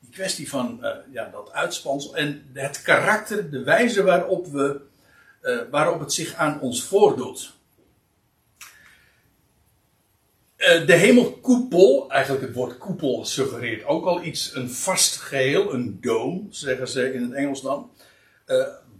die 0.00 0.10
kwestie 0.10 0.48
van 0.48 0.86
ja, 1.12 1.28
dat 1.32 1.52
uitspansel 1.52 2.16
en 2.16 2.50
het 2.52 2.82
karakter, 2.82 3.50
de 3.50 3.62
wijze 3.62 4.02
waarop, 4.02 4.46
we, 4.46 4.80
uh, 5.44 5.60
waarop 5.70 6.00
het 6.00 6.12
zich 6.12 6.34
aan 6.34 6.60
ons 6.60 6.82
voordoet. 6.82 7.52
de 10.86 10.92
hemelkoepel, 10.92 12.10
eigenlijk 12.10 12.44
het 12.44 12.54
woord 12.54 12.78
koepel 12.78 13.24
suggereert 13.24 13.84
ook 13.84 14.06
al 14.06 14.22
iets, 14.22 14.54
een 14.54 14.70
vast 14.70 15.16
geheel, 15.16 15.74
een 15.74 15.98
dome, 16.00 16.42
zeggen 16.50 16.88
ze 16.88 17.14
in 17.14 17.22
het 17.22 17.32
Engels 17.32 17.62
dan 17.62 17.90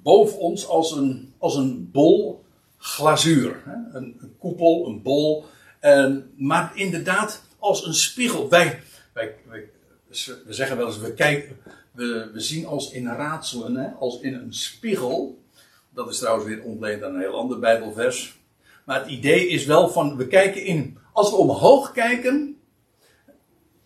boven 0.05 0.39
ons 0.39 0.67
als 0.67 0.93
een, 0.93 1.35
als 1.39 1.57
een 1.57 1.91
bol 1.91 2.45
glazuur. 2.77 3.63
Hè? 3.65 3.99
Een, 3.99 4.17
een, 4.21 4.35
koepel, 4.39 4.87
een 4.87 5.03
bol. 5.03 5.45
Maar 6.37 6.73
inderdaad 6.75 7.43
als 7.59 7.87
een 7.87 7.95
spiegel. 7.95 8.49
Wij, 8.49 8.83
wij, 9.13 9.35
wij, 9.49 9.69
we 10.47 10.53
zeggen 10.53 10.77
wel 10.77 10.87
eens, 10.87 10.99
we, 10.99 11.15
kijken, 11.15 11.57
we, 11.93 12.31
we 12.33 12.41
zien 12.41 12.67
als 12.67 12.91
in 12.91 13.07
raadselen, 13.07 13.77
hè? 13.77 13.89
als 13.89 14.21
in 14.21 14.35
een 14.35 14.55
spiegel. 14.55 15.43
Dat 15.95 16.11
is 16.11 16.19
trouwens 16.19 16.47
weer 16.47 16.63
ontleend 16.63 17.03
aan 17.03 17.15
een 17.15 17.21
heel 17.21 17.39
ander 17.39 17.59
Bijbelvers. 17.59 18.39
Maar 18.85 19.01
het 19.01 19.11
idee 19.11 19.49
is 19.49 19.65
wel 19.65 19.89
van, 19.89 20.17
we 20.17 20.27
kijken 20.27 20.65
in, 20.65 20.99
als 21.13 21.31
we 21.31 21.37
omhoog 21.37 21.93
kijken, 21.93 22.61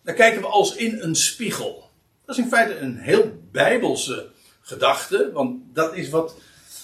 dan 0.03 0.15
kijken 0.15 0.41
we 0.41 0.47
als 0.47 0.75
in 0.75 1.01
een 1.01 1.15
spiegel. 1.15 1.89
Dat 2.25 2.37
is 2.37 2.43
in 2.43 2.49
feite 2.49 2.77
een 2.77 2.97
heel 2.97 3.31
bijbelse 3.51 4.29
gedachte, 4.61 5.31
want 5.33 5.61
dat 5.73 5.95
is 5.95 6.09
wat, 6.09 6.35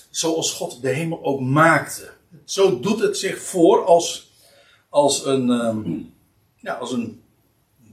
zoals 0.09 0.51
God 0.51 0.82
de 0.82 0.89
hemel 0.89 1.23
ook 1.23 1.39
maakte. 1.39 2.09
Zo 2.45 2.80
doet 2.80 2.99
het 2.99 3.17
zich 3.17 3.41
voor 3.41 3.86
als, 3.86 4.32
als, 4.89 5.26
een, 5.26 5.49
um, 5.49 6.13
ja, 6.55 6.73
als 6.73 6.91
een 6.91 7.21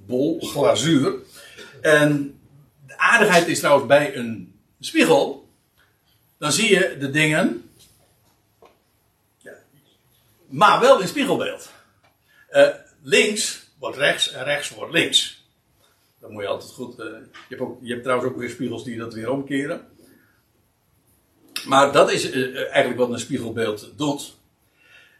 bol 0.07 0.41
glazuur. 0.41 1.15
En 1.81 2.41
de 2.87 2.99
aardigheid 2.99 3.47
is 3.47 3.59
trouwens 3.59 3.87
bij 3.87 4.17
een 4.17 4.61
spiegel, 4.79 5.42
dan 6.43 6.53
zie 6.53 6.71
je 6.71 6.97
de 6.99 7.11
dingen, 7.11 7.71
maar 10.47 10.81
wel 10.81 11.01
in 11.01 11.09
spiegelbeeld. 11.09 11.71
Uh, 12.51 12.69
links 13.03 13.71
wordt 13.79 13.97
rechts 13.97 14.33
en 14.33 14.45
rechts 14.45 14.71
wordt 14.71 14.93
links. 14.93 15.45
Dan 16.21 16.33
moet 16.33 16.43
je 16.43 16.49
altijd 16.49 16.71
goed. 16.71 16.99
Uh, 16.99 17.07
je, 17.07 17.31
hebt 17.49 17.61
ook, 17.61 17.79
je 17.83 17.91
hebt 17.91 18.03
trouwens 18.03 18.31
ook 18.31 18.39
weer 18.39 18.51
spiegels 18.51 18.85
die 18.85 18.99
dat 18.99 19.15
weer 19.15 19.31
omkeren. 19.31 19.89
Maar 21.65 21.93
dat 21.93 22.13
is 22.13 22.31
eh, 22.31 22.55
eigenlijk 22.57 22.97
wat 22.97 23.11
een 23.11 23.19
spiegelbeeld 23.19 23.93
doet. 23.97 24.37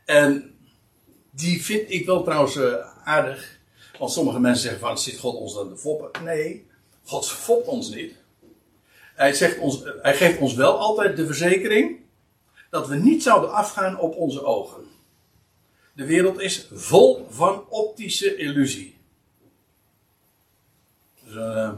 En 0.05 0.57
die 1.31 1.65
vind 1.65 1.91
ik 1.91 2.07
wel 2.07 2.23
trouwens 2.23 2.57
eh, 2.57 2.75
aardig. 3.05 3.59
Want 3.99 4.13
sommige 4.13 4.41
mensen 4.41 4.63
zeggen 4.63 4.81
van, 4.81 4.99
zit 4.99 5.19
God 5.19 5.35
ons 5.35 5.55
dan 5.55 5.69
de 5.69 5.77
foppen? 5.77 6.25
Nee, 6.25 6.67
God 7.05 7.29
fopt 7.29 7.67
ons 7.67 7.89
niet. 7.89 8.22
Hij, 9.15 9.33
zegt 9.33 9.59
ons, 9.59 9.83
hij 10.03 10.15
geeft 10.15 10.39
ons 10.39 10.55
wel 10.55 10.79
altijd 10.79 11.17
de 11.17 11.27
verzekering 11.27 12.01
dat 12.71 12.89
we 12.89 12.95
niet 12.95 13.23
zouden 13.23 13.53
afgaan 13.53 13.99
op 13.99 14.15
onze 14.15 14.45
ogen. 14.45 14.85
De 15.93 16.07
wereld 16.07 16.41
is 16.41 16.69
vol 16.73 17.27
van 17.31 17.69
optische 17.69 18.37
illusie. 18.37 18.97
Dat, 21.25 21.75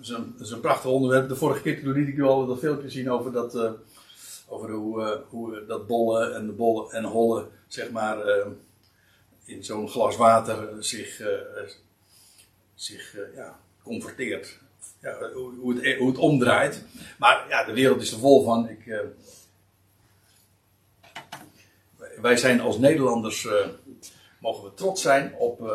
is 0.00 0.14
is 0.38 0.50
een 0.50 0.60
prachtig 0.60 0.90
onderwerp. 0.90 1.28
De 1.28 1.36
vorige 1.36 1.62
keer 1.62 1.92
liet 1.92 2.08
ik 2.08 2.16
u 2.16 2.22
al 2.22 2.46
dat 2.46 2.58
filmpje 2.58 2.90
zien 2.90 3.10
over 3.10 3.32
dat, 3.32 3.54
uh, 3.54 3.70
over 4.48 4.70
hoe, 4.70 5.00
uh, 5.00 5.28
hoe 5.28 5.64
dat 5.66 5.86
bollen 5.86 6.34
en 6.34 6.46
de 6.46 6.52
bollen 6.52 6.90
en 6.90 7.04
hollen, 7.04 7.48
zeg 7.66 7.90
maar, 7.90 8.18
in 9.44 9.64
zo'n 9.64 9.88
glas 9.88 10.16
water 10.16 10.84
zich, 10.84 11.22
zich 12.74 13.16
ja, 13.34 13.60
converteert. 13.82 14.60
Hoe, 15.34 15.80
het, 15.80 15.98
hoe 15.98 16.08
het 16.08 16.18
omdraait. 16.18 16.84
Maar 17.18 17.46
ja, 17.48 17.64
de 17.64 17.72
wereld 17.72 18.02
is 18.02 18.12
er 18.12 18.18
vol 18.18 18.44
van. 18.44 18.68
Ik, 18.68 19.02
wij 22.20 22.36
zijn 22.36 22.60
als 22.60 22.78
Nederlanders, 22.78 23.44
uh, 23.44 23.66
mogen 24.40 24.64
we 24.64 24.74
trots 24.74 25.02
zijn 25.02 25.34
op, 25.34 25.60
uh, 25.60 25.70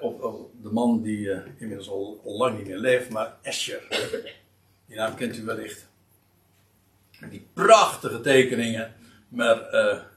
op, 0.00 0.22
op, 0.22 0.50
de 0.62 0.70
man 0.72 1.02
die 1.02 1.30
inmiddels 1.58 1.88
al, 1.88 2.20
lang 2.24 2.56
niet 2.56 2.66
meer 2.66 2.78
leeft, 2.78 3.10
maar 3.10 3.36
Escher. 3.42 3.82
Die 4.86 4.96
naam 4.96 5.14
kent 5.14 5.36
u 5.36 5.44
wellicht. 5.44 5.86
Die 7.30 7.46
prachtige 7.52 8.20
tekeningen. 8.20 8.94
Maar 9.28 9.56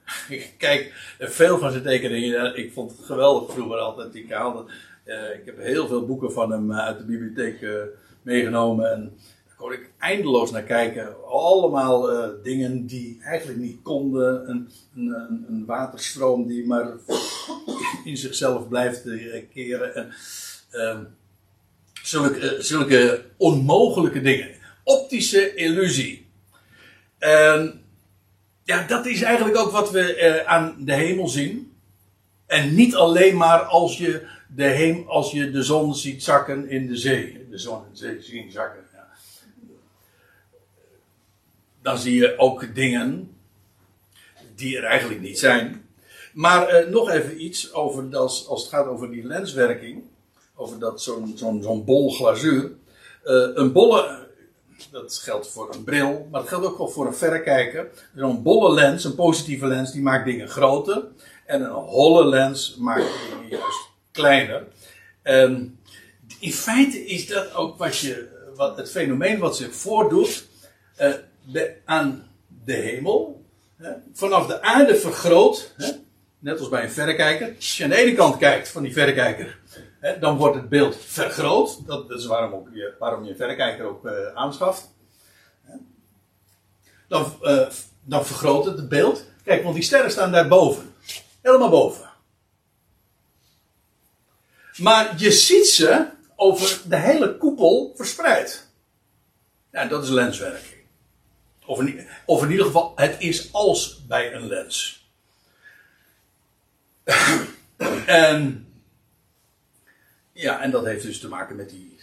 kijk 0.57 0.93
veel 1.19 1.57
van 1.57 1.71
zijn 1.71 1.83
tekeningen. 1.83 2.57
Ik 2.57 2.73
vond 2.73 2.91
het 2.91 3.05
geweldig 3.05 3.53
vroeger 3.53 3.77
altijd. 3.77 4.15
Ik, 4.15 4.31
haalde, 4.31 4.65
ik 5.07 5.41
heb 5.45 5.57
heel 5.57 5.87
veel 5.87 6.05
boeken 6.05 6.31
van 6.31 6.51
hem 6.51 6.73
uit 6.73 6.97
de 6.97 7.03
bibliotheek 7.03 7.67
meegenomen. 8.21 8.91
En 8.91 9.17
kon 9.55 9.71
ik 9.71 9.89
eindeloos 9.99 10.51
naar 10.51 10.63
kijken. 10.63 11.25
Allemaal 11.25 12.09
dingen 12.43 12.85
die 12.85 13.19
eigenlijk 13.23 13.59
niet 13.59 13.81
konden. 13.81 14.49
Een, 14.49 14.69
een, 14.95 15.45
een, 15.47 15.65
waterstroom 15.65 16.47
die 16.47 16.65
maar 16.65 16.91
in 18.03 18.17
zichzelf 18.17 18.67
blijft 18.67 19.03
keren. 19.53 19.95
En, 19.95 20.13
uh, 20.71 20.99
zulke, 22.03 22.55
zulke 22.59 23.25
onmogelijke 23.37 24.21
dingen. 24.21 24.49
Optische 24.83 25.55
illusie. 25.55 26.25
En 27.17 27.81
ja, 28.63 28.87
dat 28.87 29.05
is 29.05 29.21
eigenlijk 29.21 29.57
ook 29.57 29.71
wat 29.71 29.91
we 29.91 30.43
aan 30.45 30.75
de 30.79 30.93
hemel 30.93 31.27
zien. 31.27 31.71
En 32.45 32.75
niet 32.75 32.95
alleen 32.95 33.37
maar 33.37 33.59
als 33.59 33.97
je 33.97 34.27
de, 34.47 35.03
als 35.07 35.31
je 35.31 35.51
de 35.51 35.63
zon 35.63 35.95
ziet 35.95 36.23
zakken 36.23 36.69
in 36.69 36.87
de 36.87 36.95
zee. 36.95 37.47
De 37.49 37.57
zon 37.57 37.75
en 37.75 37.89
de 37.91 37.97
zee 37.97 38.21
zien 38.21 38.51
zakken 38.51 38.87
dan 41.87 41.97
zie 41.97 42.15
je 42.15 42.37
ook 42.37 42.75
dingen 42.75 43.35
die 44.55 44.77
er 44.77 44.83
eigenlijk 44.83 45.21
niet 45.21 45.39
zijn. 45.39 45.89
Maar 46.33 46.83
uh, 46.83 46.89
nog 46.89 47.09
even 47.09 47.43
iets 47.43 47.73
over 47.73 48.09
dat, 48.09 48.45
als 48.47 48.61
het 48.61 48.69
gaat 48.69 48.87
over 48.87 49.11
die 49.11 49.23
lenswerking, 49.23 50.03
over 50.55 50.79
dat 50.79 51.01
zo'n 51.01 51.33
zo'n 51.35 51.63
zo'n 51.63 51.85
bol 51.85 52.11
glazuur. 52.11 52.63
Uh, 52.63 53.49
een 53.53 53.71
bolle, 53.71 54.27
dat 54.91 55.13
geldt 55.13 55.47
voor 55.47 55.73
een 55.73 55.83
bril, 55.83 56.27
maar 56.31 56.41
dat 56.41 56.49
geldt 56.49 56.65
ook 56.65 56.77
wel 56.77 56.89
voor 56.89 57.07
een 57.07 57.15
verrekijker. 57.15 57.89
Zo'n 58.15 58.43
bolle 58.43 58.73
lens, 58.73 59.03
een 59.03 59.15
positieve 59.15 59.67
lens, 59.67 59.91
die 59.91 60.01
maakt 60.01 60.25
dingen 60.25 60.47
groter. 60.47 61.03
En 61.45 61.61
een 61.61 61.71
holle 61.71 62.25
lens 62.25 62.75
maakt 62.79 63.05
dingen 63.29 63.49
juist 63.49 63.86
kleiner. 64.17 64.63
En 65.21 65.79
in 66.39 66.53
feite 66.53 67.05
is 67.05 67.27
dat 67.27 67.53
ook 67.53 67.77
wat 67.77 67.97
je, 67.97 68.27
wat 68.55 68.77
het 68.77 68.91
fenomeen 68.91 69.39
wat 69.39 69.57
zich 69.57 69.75
voordoet. 69.75 70.45
De, 71.43 71.75
aan 71.85 72.27
de 72.65 72.73
hemel. 72.73 73.45
Hè, 73.77 73.91
vanaf 74.13 74.47
de 74.47 74.61
aarde 74.61 74.95
vergroot. 74.95 75.73
Hè, 75.77 75.91
net 76.39 76.59
als 76.59 76.69
bij 76.69 76.83
een 76.83 76.91
verrekijker. 76.91 77.53
Als 77.55 77.77
je 77.77 77.83
aan 77.83 77.89
de 77.89 77.95
ene 77.95 78.13
kant 78.13 78.37
kijkt 78.37 78.69
van 78.69 78.83
die 78.83 78.93
verrekijker. 78.93 79.59
Hè, 79.99 80.19
dan 80.19 80.37
wordt 80.37 80.55
het 80.55 80.69
beeld 80.69 80.97
vergroot. 81.05 81.87
Dat, 81.87 82.11
is 82.11 82.25
waarom, 82.25 82.53
ook 82.53 82.67
je, 82.73 82.93
waarom 82.99 83.23
je 83.23 83.29
een 83.29 83.35
verrekijker 83.35 83.85
ook 83.85 84.05
uh, 84.05 84.11
aanschaft. 84.33 84.95
Dan, 87.07 87.33
uh, 87.41 87.67
dan 88.03 88.25
vergroot 88.25 88.65
het 88.65 88.89
beeld. 88.89 89.25
Kijk, 89.43 89.63
want 89.63 89.75
die 89.75 89.83
sterren 89.83 90.11
staan 90.11 90.31
daar 90.31 90.47
boven. 90.47 90.93
Helemaal 91.41 91.69
boven. 91.69 92.06
Maar 94.77 95.19
je 95.19 95.31
ziet 95.31 95.67
ze 95.67 96.07
over 96.35 96.81
de 96.89 96.97
hele 96.97 97.37
koepel 97.37 97.93
verspreid. 97.95 98.67
Ja, 99.71 99.85
dat 99.85 100.03
is 100.03 100.09
lenswerking. 100.09 100.75
Of 102.25 102.43
in, 102.43 102.51
ieder 102.51 102.65
geval, 102.65 102.93
het 102.95 103.15
is 103.19 103.53
als 103.53 104.05
bij 104.05 104.33
een 104.33 104.47
lens. 104.47 105.07
en, 108.05 108.67
ja, 110.31 110.61
en 110.61 110.71
dat 110.71 110.85
heeft 110.85 111.03
dus 111.03 111.19
te 111.19 111.27
maken 111.27 111.55
met 111.55 111.69
die 111.69 111.97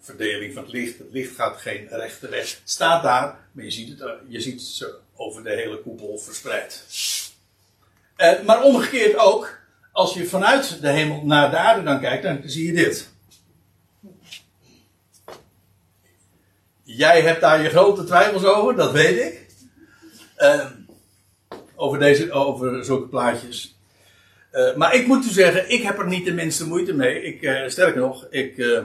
verdeling 0.00 0.54
van 0.54 0.62
het 0.62 0.72
licht. 0.72 0.98
Het 0.98 1.12
licht 1.12 1.34
gaat 1.34 1.60
geen 1.60 1.88
rechte 1.88 2.28
weg. 2.28 2.60
Staat 2.64 3.02
daar, 3.02 3.48
maar 3.52 3.64
je 3.64 3.70
ziet 3.70 3.98
het, 3.98 4.18
je 4.28 4.40
ziet 4.40 4.62
zo 4.62 4.90
over 5.14 5.42
de 5.42 5.50
hele 5.50 5.78
koepel 5.78 6.18
verspreid. 6.18 6.84
Uh, 8.16 8.42
maar 8.42 8.62
omgekeerd 8.62 9.16
ook, 9.16 9.58
als 9.92 10.14
je 10.14 10.26
vanuit 10.26 10.80
de 10.80 10.88
hemel 10.88 11.22
naar 11.24 11.50
de 11.50 11.56
aarde 11.56 11.82
dan 11.82 12.00
kijkt, 12.00 12.22
dan 12.22 12.40
zie 12.44 12.66
je 12.66 12.72
dit. 12.72 13.10
Jij 16.82 17.22
hebt 17.22 17.40
daar 17.40 17.62
je 17.62 17.68
grote 17.68 18.04
twijfels 18.04 18.44
over, 18.44 18.76
dat 18.76 18.92
weet 18.92 19.18
ik. 19.20 19.46
Uh, 20.38 20.66
over, 21.74 21.98
deze, 21.98 22.32
over 22.32 22.84
zulke 22.84 23.08
plaatjes. 23.08 23.76
Uh, 24.52 24.76
maar 24.76 24.94
ik 24.94 25.06
moet 25.06 25.24
u 25.24 25.30
zeggen, 25.30 25.70
ik 25.70 25.82
heb 25.82 25.98
er 25.98 26.06
niet 26.06 26.24
de 26.24 26.32
minste 26.32 26.66
moeite 26.66 26.92
mee. 26.92 27.22
Ik, 27.22 27.42
uh, 27.42 27.68
sterker 27.68 28.00
nog, 28.00 28.26
ik, 28.30 28.56
uh, 28.56 28.82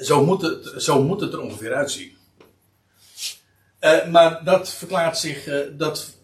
zo, 0.00 0.24
moet 0.24 0.42
het, 0.42 0.82
zo 0.82 1.02
moet 1.02 1.20
het 1.20 1.32
er 1.32 1.40
ongeveer 1.40 1.74
uitzien. 1.74 2.16
maar 4.10 4.44
dat 4.44 4.74
verklaart 4.74 5.18
zich, 5.18 5.48
dat, 5.72 6.18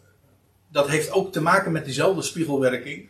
dat 0.69 0.89
heeft 0.89 1.11
ook 1.11 1.33
te 1.33 1.41
maken 1.41 1.73
met 1.73 1.85
diezelfde 1.85 2.23
spiegelwerking. 2.23 3.09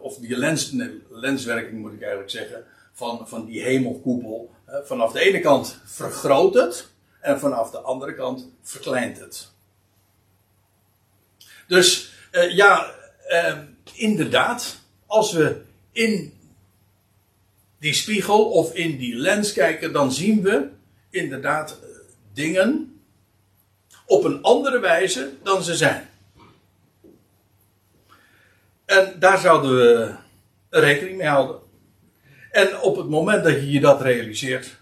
Of 0.00 0.16
die 0.16 0.36
lens, 0.36 0.72
lenswerking 1.10 1.80
moet 1.80 1.92
ik 1.92 2.00
eigenlijk 2.00 2.30
zeggen. 2.30 2.64
Van, 2.92 3.28
van 3.28 3.46
die 3.46 3.62
hemelkoepel. 3.62 4.50
vanaf 4.84 5.12
de 5.12 5.20
ene 5.20 5.40
kant 5.40 5.80
vergroot 5.84 6.54
het. 6.54 6.88
En 7.20 7.38
vanaf 7.38 7.70
de 7.70 7.78
andere 7.78 8.14
kant 8.14 8.48
verkleint 8.62 9.20
het. 9.20 9.52
Dus 11.66 12.12
uh, 12.32 12.56
ja, 12.56 12.94
inderdaad, 13.94 14.80
als 15.06 15.32
we 15.32 15.62
in 15.92 16.32
die 17.78 17.94
spiegel 17.94 18.50
of 18.50 18.74
in 18.74 18.98
die 18.98 19.14
lens 19.14 19.52
kijken, 19.52 19.92
dan 19.92 20.12
zien 20.12 20.42
we 20.42 20.68
inderdaad 21.10 21.78
dingen 22.32 23.00
op 24.06 24.24
een 24.24 24.42
andere 24.42 24.78
wijze 24.78 25.32
dan 25.42 25.62
ze 25.62 25.76
zijn. 25.76 26.08
En 28.94 29.18
daar 29.18 29.38
zouden 29.38 29.76
we 29.76 30.14
rekening 30.70 31.16
mee 31.16 31.26
houden. 31.26 31.60
En 32.50 32.80
op 32.80 32.96
het 32.96 33.08
moment 33.08 33.44
dat 33.44 33.52
je 33.52 33.70
je 33.70 33.80
dat 33.80 34.00
realiseert, 34.00 34.76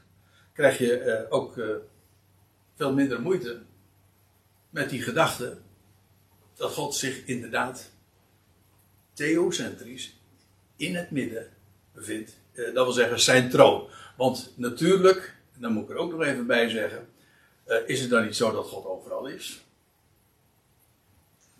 krijg 0.52 0.78
je 0.78 1.26
ook 1.28 1.54
veel 2.76 2.92
minder 2.92 3.20
moeite 3.20 3.60
met 4.70 4.90
die 4.90 5.02
gedachte 5.02 5.58
dat 6.54 6.72
God 6.72 6.94
zich 6.94 7.24
inderdaad 7.24 7.90
theocentrisch 9.12 10.20
in 10.76 10.96
het 10.96 11.10
midden 11.10 11.48
bevindt. 11.92 12.36
Eh, 12.52 12.64
dat 12.64 12.84
wil 12.84 12.92
zeggen 12.92 13.20
zijn 13.20 13.50
troon. 13.50 13.88
Want 14.16 14.52
natuurlijk, 14.56 15.34
dan 15.58 15.72
moet 15.72 15.82
ik 15.82 15.90
er 15.90 15.96
ook 15.96 16.12
nog 16.12 16.22
even 16.22 16.46
bij 16.46 16.68
zeggen, 16.68 17.08
eh, 17.64 17.76
is 17.86 18.00
het 18.00 18.10
dan 18.10 18.24
niet 18.24 18.36
zo 18.36 18.52
dat 18.52 18.66
God 18.66 18.84
overal 18.84 19.26
is? 19.26 19.64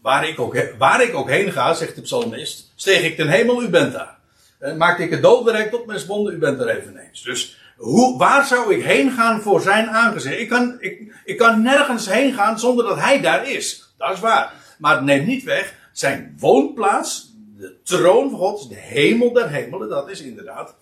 Waar 0.03 0.29
ik, 0.29 0.41
ook, 0.41 0.75
waar 0.79 1.03
ik 1.03 1.15
ook 1.15 1.29
heen 1.29 1.53
ga, 1.53 1.75
zegt 1.75 1.95
de 1.95 2.01
psalmist, 2.01 2.73
steeg 2.75 3.03
ik 3.03 3.17
ten 3.17 3.29
hemel, 3.29 3.63
u 3.63 3.69
bent 3.69 3.93
daar. 3.93 4.19
Eh, 4.59 4.75
maak 4.75 4.99
ik 4.99 5.11
het 5.11 5.23
doodbereikt 5.23 5.75
op 5.75 5.87
mijn 5.87 6.01
sponden, 6.01 6.35
u 6.35 6.39
bent 6.39 6.61
er 6.61 6.69
eveneens. 6.69 7.23
Dus 7.23 7.57
hoe, 7.77 8.19
waar 8.19 8.47
zou 8.47 8.75
ik 8.75 8.85
heen 8.85 9.11
gaan 9.11 9.41
voor 9.41 9.61
zijn 9.61 9.89
aangezicht? 9.89 10.39
Ik 10.39 10.49
kan, 10.49 10.77
ik, 10.81 11.15
ik 11.25 11.37
kan 11.37 11.63
nergens 11.63 12.09
heen 12.09 12.33
gaan 12.33 12.59
zonder 12.59 12.85
dat 12.85 12.99
hij 12.99 13.21
daar 13.21 13.49
is. 13.51 13.95
Dat 13.97 14.13
is 14.13 14.21
waar. 14.21 14.53
Maar 14.79 15.03
neemt 15.03 15.27
niet 15.27 15.43
weg, 15.43 15.75
zijn 15.93 16.37
woonplaats, 16.39 17.33
de 17.57 17.77
troon 17.83 18.31
van 18.31 18.39
God, 18.39 18.69
de 18.69 18.75
hemel 18.75 19.33
der 19.33 19.49
hemelen, 19.49 19.89
dat 19.89 20.11
is 20.11 20.21
inderdaad 20.21 20.75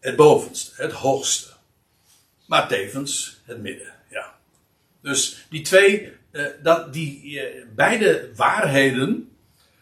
het 0.00 0.16
bovenste, 0.16 0.82
het 0.82 0.92
hoogste. 0.92 1.48
Maar 2.46 2.68
tevens 2.68 3.40
het 3.44 3.62
midden, 3.62 3.92
ja. 4.10 4.34
Dus 5.00 5.46
die 5.50 5.62
twee, 5.62 6.12
uh, 6.34 6.46
dat, 6.62 6.92
die 6.92 7.24
uh, 7.24 7.64
beide 7.74 8.30
waarheden 8.36 9.28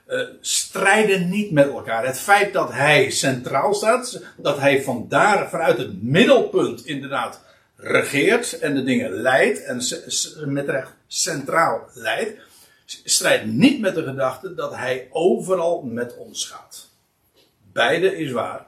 uh, 0.09 0.29
strijden 0.41 1.29
niet 1.29 1.51
met 1.51 1.69
elkaar. 1.69 2.07
Het 2.07 2.19
feit 2.19 2.53
dat 2.53 2.73
hij 2.73 3.11
centraal 3.11 3.75
staat, 3.75 4.23
dat 4.37 4.59
hij 4.59 4.83
vandaar 4.83 5.51
vanuit 5.51 5.79
het 5.79 6.03
middelpunt 6.03 6.87
inderdaad 6.87 7.41
regeert 7.77 8.59
en 8.59 8.75
de 8.75 8.83
dingen 8.83 9.11
leidt 9.11 9.65
en 9.65 9.83
met 10.53 10.69
recht 10.69 10.93
centraal 11.07 11.89
leidt, 11.95 12.41
strijdt 12.85 13.47
niet 13.47 13.81
met 13.81 13.95
de 13.95 14.03
gedachte 14.03 14.55
dat 14.55 14.75
hij 14.75 15.09
overal 15.11 15.83
met 15.83 16.17
ons 16.17 16.45
gaat. 16.45 16.89
Beide 17.73 18.17
is 18.17 18.33
waar. 18.33 18.67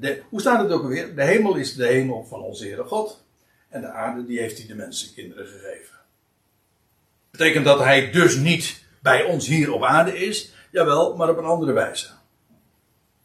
De, 0.00 0.22
hoe 0.28 0.40
staat 0.40 0.62
het 0.62 0.72
ook 0.72 0.82
alweer? 0.82 1.14
De 1.14 1.24
hemel 1.24 1.54
is 1.54 1.74
de 1.74 1.86
hemel 1.86 2.24
van 2.24 2.40
onze 2.40 2.64
Heere 2.64 2.84
God. 2.84 3.24
En 3.68 3.80
de 3.80 3.88
aarde 3.88 4.26
die 4.26 4.40
heeft 4.40 4.58
hij 4.58 4.66
de 4.66 4.74
mensenkinderen 4.74 5.46
gegeven. 5.46 5.95
Betekent 7.36 7.64
dat 7.64 7.78
hij 7.78 8.10
dus 8.10 8.36
niet 8.36 8.84
bij 9.00 9.24
ons 9.24 9.46
hier 9.46 9.72
op 9.72 9.82
aarde 9.82 10.18
is? 10.18 10.52
Jawel, 10.70 11.16
maar 11.16 11.28
op 11.28 11.38
een 11.38 11.44
andere 11.44 11.72
wijze. 11.72 12.08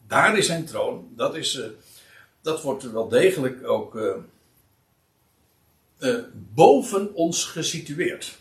Daar 0.07 0.37
is 0.37 0.45
zijn 0.45 0.65
troon. 0.65 1.07
Dat, 1.15 1.35
is, 1.35 1.55
uh, 1.55 1.65
dat 2.41 2.61
wordt 2.61 2.91
wel 2.91 3.07
degelijk 3.07 3.67
ook 3.67 3.95
uh, 3.95 4.15
uh, 5.99 6.19
boven 6.33 7.13
ons 7.13 7.45
gesitueerd. 7.45 8.37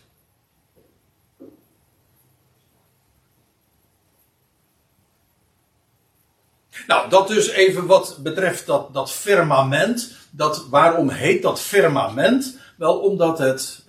Nou, 6.87 7.09
dat 7.09 7.27
dus 7.27 7.49
even 7.49 7.85
wat 7.85 8.17
betreft 8.23 8.65
dat, 8.65 8.93
dat 8.93 9.11
firmament. 9.11 10.15
Dat, 10.31 10.67
waarom 10.69 11.09
heet 11.09 11.41
dat 11.41 11.59
firmament? 11.59 12.57
Wel 12.77 12.99
omdat 12.99 13.37
het 13.37 13.83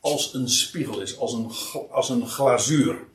als 0.00 0.34
een 0.34 0.48
spiegel 0.48 1.00
is, 1.00 1.18
als 1.18 1.32
een, 1.32 1.50
als 1.90 2.08
een 2.08 2.26
glazuur. 2.26 3.08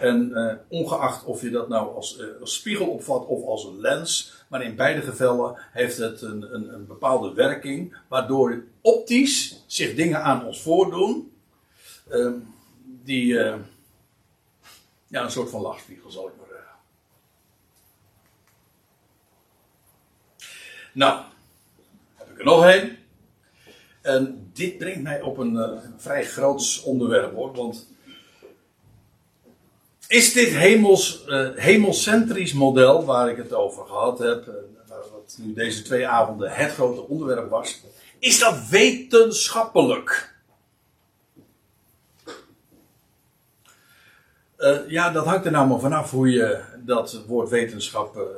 En 0.00 0.30
uh, 0.30 0.52
ongeacht 0.68 1.24
of 1.24 1.40
je 1.40 1.50
dat 1.50 1.68
nou 1.68 1.94
als, 1.94 2.18
uh, 2.18 2.40
als, 2.40 2.54
spiegel 2.54 2.86
opvat 2.86 3.26
of 3.26 3.46
als 3.46 3.64
een 3.64 3.80
lens, 3.80 4.32
maar 4.48 4.62
in 4.62 4.76
beide 4.76 5.00
gevallen 5.00 5.56
heeft 5.72 5.96
het 5.96 6.22
een, 6.22 6.54
een, 6.54 6.74
een 6.74 6.86
bepaalde 6.86 7.32
werking, 7.32 7.96
waardoor 8.08 8.64
optisch 8.80 9.62
zich 9.66 9.94
dingen 9.94 10.22
aan 10.22 10.46
ons 10.46 10.60
voordoen, 10.60 11.32
uh, 12.10 12.32
die 12.84 13.34
ja, 15.14 15.22
een 15.22 15.30
soort 15.30 15.50
van 15.50 15.60
lachspiegel 15.60 16.10
zal 16.10 16.28
ik 16.28 16.32
maar 16.38 16.46
zeggen. 16.48 16.74
Nou, 20.92 21.24
heb 22.14 22.30
ik 22.30 22.38
er 22.38 22.44
nog 22.44 22.64
een. 22.64 23.03
En 24.04 24.50
dit 24.52 24.78
brengt 24.78 25.02
mij 25.02 25.20
op 25.20 25.38
een 25.38 25.54
uh, 25.54 25.68
vrij 25.96 26.24
groot 26.24 26.82
onderwerp 26.84 27.34
hoor. 27.34 27.54
Want 27.54 27.88
is 30.08 30.32
dit 30.32 30.48
hemels, 30.48 31.24
uh, 31.26 31.48
hemelcentrisch 31.54 32.52
model 32.52 33.04
waar 33.04 33.30
ik 33.30 33.36
het 33.36 33.52
over 33.52 33.86
gehad 33.86 34.18
heb, 34.18 34.46
uh, 34.48 34.54
wat 34.88 35.38
nu 35.40 35.54
deze 35.54 35.82
twee 35.82 36.08
avonden 36.08 36.50
het 36.50 36.72
grote 36.72 37.08
onderwerp 37.08 37.50
was, 37.50 37.80
is 38.18 38.38
dat 38.38 38.68
wetenschappelijk? 38.68 40.32
ja, 44.88 45.10
dat 45.10 45.24
hangt 45.24 45.44
er 45.44 45.50
nou 45.50 45.68
maar 45.68 45.80
vanaf 45.80 46.10
hoe 46.10 46.30
je 46.30 46.62
dat 46.84 47.24
woord 47.26 47.48
wetenschap 47.48 48.28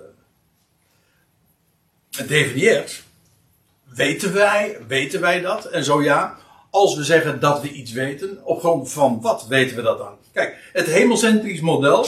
definieert. 2.26 3.05
Weten 3.94 4.32
wij, 4.32 4.78
weten 4.86 5.20
wij 5.20 5.40
dat? 5.40 5.64
En 5.64 5.84
zo 5.84 6.02
ja, 6.02 6.38
als 6.70 6.96
we 6.96 7.04
zeggen 7.04 7.40
dat 7.40 7.60
we 7.60 7.70
iets 7.70 7.92
weten, 7.92 8.44
op 8.44 8.58
grond 8.58 8.92
van 8.92 9.20
wat 9.20 9.46
weten 9.46 9.76
we 9.76 9.82
dat 9.82 9.98
dan? 9.98 10.16
Kijk, 10.32 10.70
het 10.72 10.86
hemelcentrisch 10.86 11.60
model, 11.60 12.06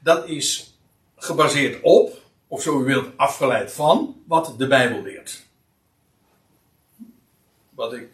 dat 0.00 0.28
is 0.28 0.78
gebaseerd 1.16 1.82
op, 1.82 2.18
of 2.48 2.62
zo 2.62 2.80
u 2.80 2.84
wilt, 2.84 3.08
afgeleid 3.16 3.72
van, 3.72 4.22
wat 4.26 4.54
de 4.58 4.66
Bijbel 4.66 5.02
leert. 5.02 5.46
Wat 7.70 7.92
ik 7.92 8.08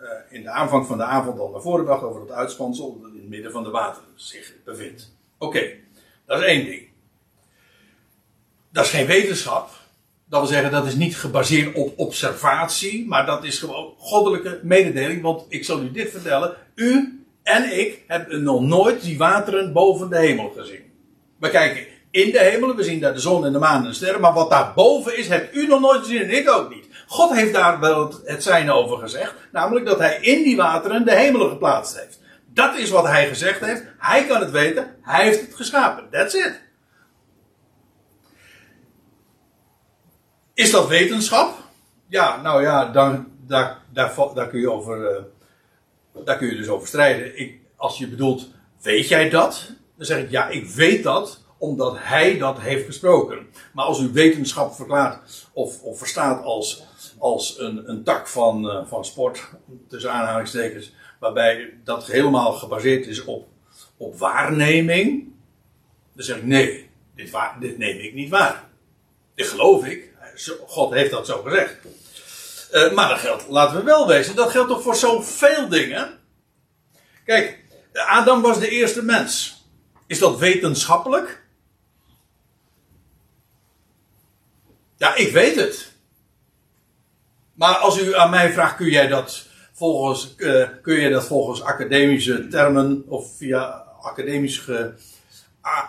uh, 0.00 0.08
in 0.30 0.42
de 0.42 0.50
aanvang 0.50 0.86
van 0.86 0.98
de 0.98 1.04
avond 1.04 1.38
al 1.38 1.50
naar 1.50 1.60
voren 1.60 1.84
bracht 1.84 2.02
over 2.02 2.20
het 2.20 2.30
uitspansel 2.30 3.00
dat 3.00 3.10
in 3.10 3.16
het 3.18 3.28
midden 3.28 3.52
van 3.52 3.62
de 3.62 3.70
water 3.70 4.02
zich 4.14 4.52
bevindt. 4.64 5.12
Oké, 5.38 5.70
dat 6.26 6.38
is 6.38 6.44
één 6.44 6.64
ding. 6.64 6.88
Dat 8.70 8.84
is 8.84 8.90
geen 8.90 9.06
wetenschap, 9.06 9.70
dat 10.32 10.40
wil 10.40 10.50
zeggen, 10.50 10.70
dat 10.70 10.86
is 10.86 10.94
niet 10.94 11.16
gebaseerd 11.16 11.74
op 11.74 11.92
observatie, 11.96 13.06
maar 13.06 13.26
dat 13.26 13.44
is 13.44 13.58
gewoon 13.58 13.94
goddelijke 13.98 14.60
mededeling. 14.62 15.22
Want 15.22 15.44
ik 15.48 15.64
zal 15.64 15.80
u 15.80 15.90
dit 15.90 16.10
vertellen: 16.10 16.54
u 16.74 17.22
en 17.42 17.78
ik 17.78 18.02
hebben 18.06 18.42
nog 18.42 18.60
nooit 18.60 19.02
die 19.02 19.18
wateren 19.18 19.72
boven 19.72 20.10
de 20.10 20.18
hemel 20.18 20.52
gezien. 20.56 20.82
We 21.38 21.50
kijken 21.50 21.86
in 22.10 22.30
de 22.30 22.38
hemel, 22.38 22.74
we 22.74 22.82
zien 22.82 23.00
daar 23.00 23.12
de 23.12 23.20
zon 23.20 23.44
en 23.44 23.52
de 23.52 23.58
maan 23.58 23.82
en 23.82 23.88
de 23.88 23.94
sterren, 23.94 24.20
maar 24.20 24.32
wat 24.32 24.50
daar 24.50 24.72
boven 24.74 25.18
is, 25.18 25.28
hebt 25.28 25.56
u 25.56 25.66
nog 25.66 25.80
nooit 25.80 26.00
gezien 26.00 26.22
en 26.22 26.36
ik 26.36 26.50
ook 26.50 26.74
niet. 26.74 26.86
God 27.06 27.34
heeft 27.34 27.52
daar 27.52 27.80
wel 27.80 28.14
het 28.24 28.42
zijn 28.42 28.70
over 28.70 28.98
gezegd, 28.98 29.34
namelijk 29.50 29.86
dat 29.86 29.98
hij 29.98 30.18
in 30.20 30.42
die 30.42 30.56
wateren 30.56 31.04
de 31.04 31.14
hemelen 31.14 31.48
geplaatst 31.48 31.98
heeft. 31.98 32.20
Dat 32.54 32.76
is 32.76 32.90
wat 32.90 33.06
hij 33.06 33.28
gezegd 33.28 33.60
heeft. 33.60 33.82
Hij 33.98 34.26
kan 34.26 34.40
het 34.40 34.50
weten, 34.50 34.94
hij 35.02 35.24
heeft 35.24 35.40
het 35.40 35.54
geschapen. 35.54 36.04
That's 36.10 36.34
it. 36.34 36.60
Is 40.54 40.70
dat 40.70 40.88
wetenschap? 40.88 41.58
Ja, 42.06 42.40
nou 42.42 42.62
ja, 42.62 42.90
dan, 42.90 43.26
daar, 43.46 43.78
daar, 43.92 44.14
daar, 44.34 44.48
kun 44.48 44.60
je 44.60 44.70
over, 44.70 45.12
uh, 45.12 46.24
daar 46.24 46.36
kun 46.36 46.46
je 46.46 46.56
dus 46.56 46.68
over 46.68 46.88
strijden. 46.88 47.38
Ik, 47.38 47.58
als 47.76 47.98
je 47.98 48.08
bedoelt, 48.08 48.48
weet 48.82 49.08
jij 49.08 49.28
dat? 49.28 49.70
Dan 49.96 50.06
zeg 50.06 50.22
ik 50.22 50.30
ja, 50.30 50.48
ik 50.48 50.66
weet 50.66 51.02
dat, 51.02 51.44
omdat 51.58 51.96
hij 51.98 52.38
dat 52.38 52.60
heeft 52.60 52.86
gesproken. 52.86 53.46
Maar 53.72 53.84
als 53.84 54.00
u 54.00 54.08
wetenschap 54.12 54.74
verklaart 54.74 55.48
of, 55.52 55.82
of 55.82 55.98
verstaat 55.98 56.44
als, 56.44 56.84
als 57.18 57.58
een, 57.58 57.88
een 57.90 58.02
tak 58.02 58.28
van, 58.28 58.64
uh, 58.64 58.86
van 58.86 59.04
sport, 59.04 59.48
tussen 59.88 60.12
aanhalingstekens, 60.12 60.92
waarbij 61.20 61.74
dat 61.84 62.06
helemaal 62.06 62.52
gebaseerd 62.52 63.06
is 63.06 63.24
op, 63.24 63.48
op 63.96 64.18
waarneming, 64.18 65.32
dan 66.14 66.24
zeg 66.24 66.36
ik 66.36 66.44
nee, 66.44 66.90
dit, 67.14 67.30
waar, 67.30 67.56
dit 67.60 67.78
neem 67.78 67.98
ik 67.98 68.14
niet 68.14 68.30
waar. 68.30 68.70
Dit 69.34 69.46
geloof 69.46 69.86
ik, 69.86 70.11
God 70.66 70.92
heeft 70.92 71.10
dat 71.10 71.26
zo 71.26 71.42
gezegd. 71.42 71.76
Uh, 72.72 72.92
maar 72.92 73.08
dat 73.08 73.18
geldt, 73.18 73.48
laten 73.48 73.76
we 73.76 73.82
wel 73.82 74.06
wezen, 74.06 74.36
dat 74.36 74.50
geldt 74.50 74.68
toch 74.68 74.82
voor 74.82 74.96
zoveel 74.96 75.68
dingen. 75.68 76.18
Kijk, 77.24 77.64
Adam 77.92 78.42
was 78.42 78.58
de 78.58 78.68
eerste 78.68 79.02
mens. 79.02 79.62
Is 80.06 80.18
dat 80.18 80.38
wetenschappelijk? 80.38 81.42
Ja, 84.96 85.14
ik 85.14 85.32
weet 85.32 85.56
het. 85.56 85.92
Maar 87.54 87.74
als 87.74 87.98
u 87.98 88.14
aan 88.14 88.30
mij 88.30 88.52
vraagt, 88.52 88.76
kun 88.76 88.90
jij 88.90 89.08
dat 89.08 89.46
volgens, 89.72 90.34
uh, 90.36 90.68
kun 90.82 91.00
je 91.00 91.10
dat 91.10 91.26
volgens 91.26 91.62
academische 91.62 92.48
termen 92.48 93.04
of 93.08 93.36
via 93.36 93.84
academisch 94.00 94.62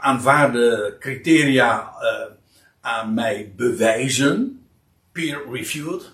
aanvaarde 0.02 0.96
criteria 1.00 1.94
uh, 2.02 2.36
aan 2.84 3.14
mij 3.14 3.54
bewijzen, 3.56 4.66
peer-reviewed. 5.12 6.12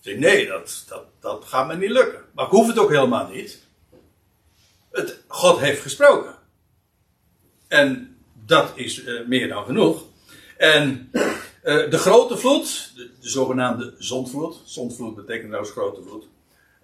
Zeg, 0.00 0.16
nee, 0.16 0.46
dat, 0.46 0.84
dat, 0.88 1.04
dat 1.20 1.44
gaat 1.44 1.66
me 1.66 1.76
niet 1.76 1.90
lukken. 1.90 2.24
Maar 2.34 2.44
ik 2.44 2.50
hoef 2.50 2.66
het 2.66 2.78
ook 2.78 2.90
helemaal 2.90 3.28
niet. 3.28 3.62
Het, 4.90 5.20
God 5.26 5.58
heeft 5.58 5.82
gesproken. 5.82 6.34
En 7.68 8.16
dat 8.44 8.72
is 8.74 9.02
uh, 9.02 9.26
meer 9.26 9.48
dan 9.48 9.64
genoeg. 9.64 10.04
En 10.56 11.10
uh, 11.12 11.90
de 11.90 11.98
grote 11.98 12.36
vloed, 12.36 12.92
de, 12.94 13.10
de, 13.20 13.28
zogenaamde 13.28 13.94
zondvloed, 13.98 14.62
zondvloed 14.64 15.14
betekent 15.14 15.46
trouwens 15.46 15.72
grote 15.72 16.02
vloed, 16.02 16.24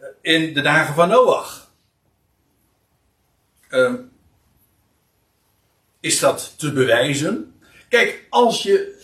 uh, 0.00 0.06
in 0.20 0.54
de 0.54 0.60
dagen 0.60 0.94
van 0.94 1.08
Noach. 1.08 1.70
is 6.00 6.18
dat 6.18 6.54
te 6.56 6.72
bewijzen? 6.72 7.54
Kijk, 7.88 8.26
als 8.28 8.62
je 8.62 9.01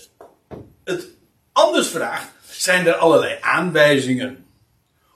het 0.88 1.08
anders 1.52 1.88
vraagt, 1.88 2.28
zijn 2.50 2.86
er 2.86 2.94
allerlei 2.94 3.38
aanwijzingen 3.40 4.46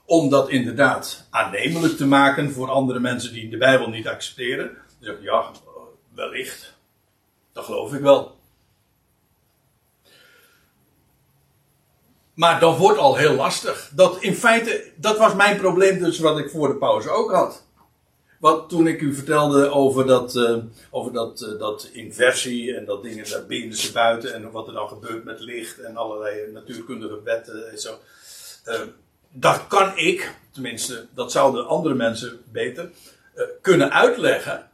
om 0.05 0.31
dat 0.31 0.49
inderdaad 0.49 1.27
aannemelijk 1.31 1.97
te 1.97 2.07
maken 2.07 2.53
voor 2.53 2.71
andere 2.71 3.01
mensen 3.01 3.33
die 3.33 3.49
de 3.49 3.57
Bijbel 3.57 3.89
niet 3.89 4.09
accepteren. 4.09 4.67
Dan 4.67 4.97
zeg 5.01 5.15
ik, 5.15 5.23
ja, 5.23 5.51
wellicht. 6.15 6.75
Dat 7.53 7.65
geloof 7.65 7.93
ik 7.93 8.01
wel. 8.01 8.41
Maar 12.35 12.61
dat 12.61 12.77
wordt 12.77 12.99
al 12.99 13.17
heel 13.17 13.35
lastig. 13.35 13.91
Dat 13.95 14.23
in 14.23 14.35
feite, 14.35 14.93
dat 14.97 15.19
was 15.19 15.35
mijn 15.35 15.57
probleem 15.57 15.99
dus 15.99 16.19
wat 16.19 16.39
ik 16.39 16.51
voor 16.51 16.69
de 16.69 16.77
pauze 16.77 17.11
ook 17.11 17.33
had. 17.33 17.67
Wat 18.43 18.69
toen 18.69 18.87
ik 18.87 19.01
u 19.01 19.15
vertelde 19.15 19.71
over 19.71 20.07
dat, 20.07 20.35
uh, 20.35 20.57
over 20.91 21.13
dat, 21.13 21.41
uh, 21.41 21.59
dat 21.59 21.89
inversie 21.93 22.77
en 22.77 22.85
dat 22.85 23.03
dingen 23.03 23.31
daar 23.31 23.47
binnen 23.47 23.77
ze 23.77 23.93
buiten 23.93 24.35
en 24.35 24.51
wat 24.51 24.67
er 24.67 24.73
dan 24.73 24.89
gebeurt 24.89 25.25
met 25.25 25.41
licht 25.41 25.79
en 25.79 25.97
allerlei 25.97 26.53
natuurkundige 26.53 27.23
wetten 27.23 27.71
en 27.71 27.79
zo. 27.79 27.99
Uh, 28.67 28.81
dat 29.31 29.67
kan 29.67 29.97
ik, 29.97 30.35
tenminste, 30.51 31.07
dat 31.15 31.33
zouden 31.33 31.67
andere 31.67 31.95
mensen 31.95 32.41
beter 32.53 32.91
kunnen 33.61 33.93
uitleggen. 33.93 34.71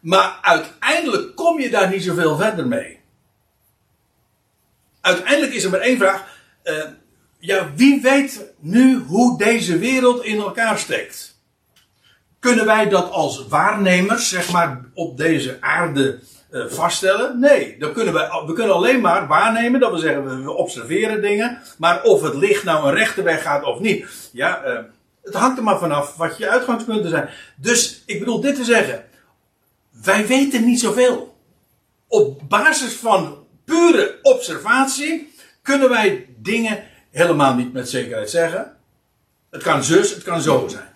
Maar 0.00 0.38
uiteindelijk 0.42 1.36
kom 1.36 1.60
je 1.60 1.70
daar 1.70 1.90
niet 1.90 2.02
zoveel 2.04 2.36
verder 2.36 2.66
mee. 2.66 3.00
Uiteindelijk 5.00 5.52
is 5.52 5.64
er 5.64 5.70
maar 5.70 5.80
één 5.80 5.98
vraag. 5.98 6.38
Ja, 7.38 7.74
wie 7.74 8.00
weet 8.02 8.52
nu 8.58 8.98
hoe 8.98 9.38
deze 9.38 9.78
wereld 9.78 10.24
in 10.24 10.40
elkaar 10.40 10.78
steekt? 10.78 11.29
Kunnen 12.40 12.66
wij 12.66 12.88
dat 12.88 13.10
als 13.10 13.46
waarnemers, 13.48 14.28
zeg 14.28 14.52
maar, 14.52 14.80
op 14.94 15.16
deze 15.16 15.56
aarde 15.60 16.18
uh, 16.50 16.66
vaststellen? 16.66 17.40
Nee, 17.40 17.78
dan 17.78 17.92
kunnen 17.92 18.14
we, 18.14 18.42
we 18.46 18.52
kunnen 18.52 18.74
alleen 18.74 19.00
maar 19.00 19.26
waarnemen, 19.26 19.80
dat 19.80 19.92
we 19.92 19.98
zeggen, 19.98 20.44
we 20.44 20.52
observeren 20.52 21.22
dingen. 21.22 21.58
Maar 21.78 22.02
of 22.02 22.22
het 22.22 22.34
licht 22.34 22.64
nou 22.64 22.88
een 22.88 22.94
rechte 22.94 23.22
weg 23.22 23.42
gaat 23.42 23.64
of 23.64 23.80
niet, 23.80 24.28
ja, 24.32 24.66
uh, 24.66 24.78
het 25.22 25.34
hangt 25.34 25.58
er 25.58 25.64
maar 25.64 25.78
vanaf 25.78 26.16
wat 26.16 26.38
je 26.38 26.48
uitgangspunten 26.48 27.10
zijn. 27.10 27.28
Dus 27.56 28.02
ik 28.06 28.18
bedoel 28.18 28.40
dit 28.40 28.54
te 28.54 28.64
zeggen, 28.64 29.04
wij 30.02 30.26
weten 30.26 30.64
niet 30.64 30.80
zoveel. 30.80 31.38
Op 32.08 32.40
basis 32.48 32.92
van 32.92 33.46
pure 33.64 34.18
observatie 34.22 35.34
kunnen 35.62 35.88
wij 35.88 36.26
dingen 36.36 36.84
helemaal 37.10 37.54
niet 37.54 37.72
met 37.72 37.88
zekerheid 37.88 38.30
zeggen. 38.30 38.76
Het 39.50 39.62
kan 39.62 39.84
zus, 39.84 40.14
het 40.14 40.22
kan 40.22 40.40
zo 40.40 40.68
zijn. 40.68 40.89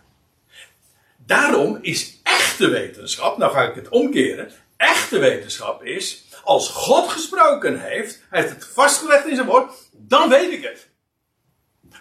Daarom 1.27 1.79
is 1.81 2.21
echte 2.23 2.69
wetenschap, 2.69 3.39
nou 3.39 3.53
ga 3.53 3.63
ik 3.63 3.75
het 3.75 3.89
omkeren. 3.89 4.51
Echte 4.77 5.19
wetenschap 5.19 5.85
is, 5.85 6.25
als 6.45 6.69
God 6.69 7.09
gesproken 7.09 7.81
heeft, 7.81 8.23
hij 8.29 8.41
heeft 8.41 8.55
het 8.55 8.67
vastgelegd 8.67 9.27
in 9.27 9.35
zijn 9.35 9.47
woord, 9.47 9.73
dan 9.93 10.29
weet 10.29 10.53
ik 10.53 10.63
het. 10.63 10.89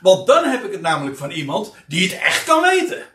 Want 0.02 0.28
dan 0.28 0.44
heb 0.44 0.64
ik 0.64 0.72
het 0.72 0.82
namelijk 0.82 1.18
van 1.18 1.32
iemand 1.32 1.74
die 1.88 2.10
het 2.10 2.22
echt 2.22 2.44
kan 2.44 2.62
weten. 2.62 3.06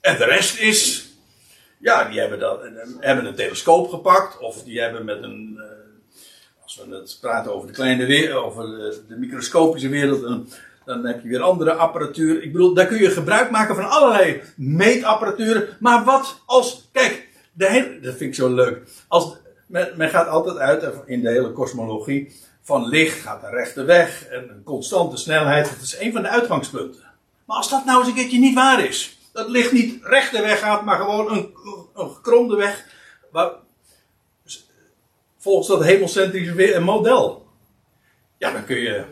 En 0.00 0.16
de 0.16 0.24
rest 0.24 0.58
is, 0.58 1.08
ja, 1.78 2.04
die 2.04 2.20
hebben, 2.20 2.38
dat, 2.38 2.62
hebben 3.00 3.24
een 3.24 3.34
telescoop 3.34 3.90
gepakt, 3.90 4.38
of 4.38 4.62
die 4.62 4.80
hebben 4.80 5.04
met 5.04 5.22
een, 5.22 5.58
eh, 5.58 6.62
als 6.62 6.76
we 6.76 6.94
het 6.94 7.18
praten 7.20 7.54
over 7.54 7.66
de 7.66 7.74
kleine 7.74 8.06
wereld, 8.06 8.44
over 8.44 8.66
de, 9.08 9.16
microscopische 9.16 9.88
wereld, 9.88 10.22
dan, 10.22 10.48
dan 10.84 11.04
heb 11.04 11.22
je 11.22 11.28
weer 11.28 11.42
andere 11.42 11.74
apparatuur. 11.74 12.42
Ik 12.42 12.52
bedoel, 12.52 12.74
daar 12.74 12.86
kun 12.86 12.98
je 12.98 13.10
gebruik 13.10 13.50
maken 13.50 13.74
van 13.74 13.90
allerlei 13.90 14.40
meetapparatuur. 14.56 15.76
Maar 15.80 16.04
wat 16.04 16.42
als, 16.46 16.88
kijk, 16.92 17.28
de 17.52 17.98
dat 18.02 18.14
vind 18.14 18.20
ik 18.20 18.34
zo 18.34 18.54
leuk. 18.54 18.82
Als, 19.08 19.36
men, 19.66 20.08
gaat 20.10 20.28
altijd 20.28 20.56
uit 20.56 20.84
in 21.06 21.20
de 21.20 21.28
hele 21.28 21.52
kosmologie 21.52 22.32
van 22.62 22.88
licht 22.88 23.20
gaat 23.20 23.42
een 23.42 23.50
rechte 23.50 23.84
weg 23.84 24.26
en 24.26 24.48
een 24.48 24.62
constante 24.62 25.16
snelheid. 25.16 25.68
Dat 25.68 25.82
is 25.82 25.98
een 25.98 26.12
van 26.12 26.22
de 26.22 26.28
uitgangspunten. 26.28 27.00
Maar 27.44 27.56
als 27.56 27.70
dat 27.70 27.84
nou 27.84 27.98
eens 27.98 28.08
een 28.08 28.14
keertje 28.14 28.38
niet 28.38 28.54
waar 28.54 28.84
is, 28.84 29.18
dat 29.32 29.48
licht 29.48 29.72
niet 29.72 30.04
rechte 30.04 30.40
weg 30.40 30.58
gaat, 30.58 30.84
maar 30.84 30.96
gewoon 30.96 31.32
een, 31.32 31.54
een 31.94 32.10
gekromde 32.10 32.56
weg, 32.56 32.86
waar, 33.30 33.50
volgens 35.38 35.68
dat 35.68 35.84
hemocentrische 35.84 36.80
model. 36.80 37.46
Ja, 38.38 38.52
dan 38.52 38.64
kun 38.64 38.80
je, 38.80 39.04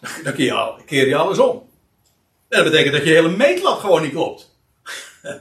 dan 0.24 0.32
kun 0.34 0.44
je, 0.44 0.74
keer 0.86 1.08
je 1.08 1.16
alles 1.16 1.38
om. 1.38 1.68
Dat 2.48 2.64
betekent 2.64 2.94
dat 2.94 3.04
je 3.04 3.10
hele 3.10 3.36
meetlat 3.36 3.80
gewoon 3.80 4.02
niet 4.02 4.12
klopt. 4.12 4.56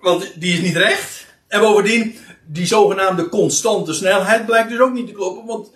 Want 0.00 0.40
die 0.40 0.52
is 0.52 0.60
niet 0.60 0.76
recht. 0.76 1.26
En 1.48 1.60
bovendien, 1.60 2.18
die 2.44 2.66
zogenaamde 2.66 3.28
constante 3.28 3.92
snelheid 3.92 4.46
blijkt 4.46 4.68
dus 4.68 4.80
ook 4.80 4.92
niet 4.92 5.06
te 5.06 5.12
kloppen, 5.12 5.46
want 5.46 5.70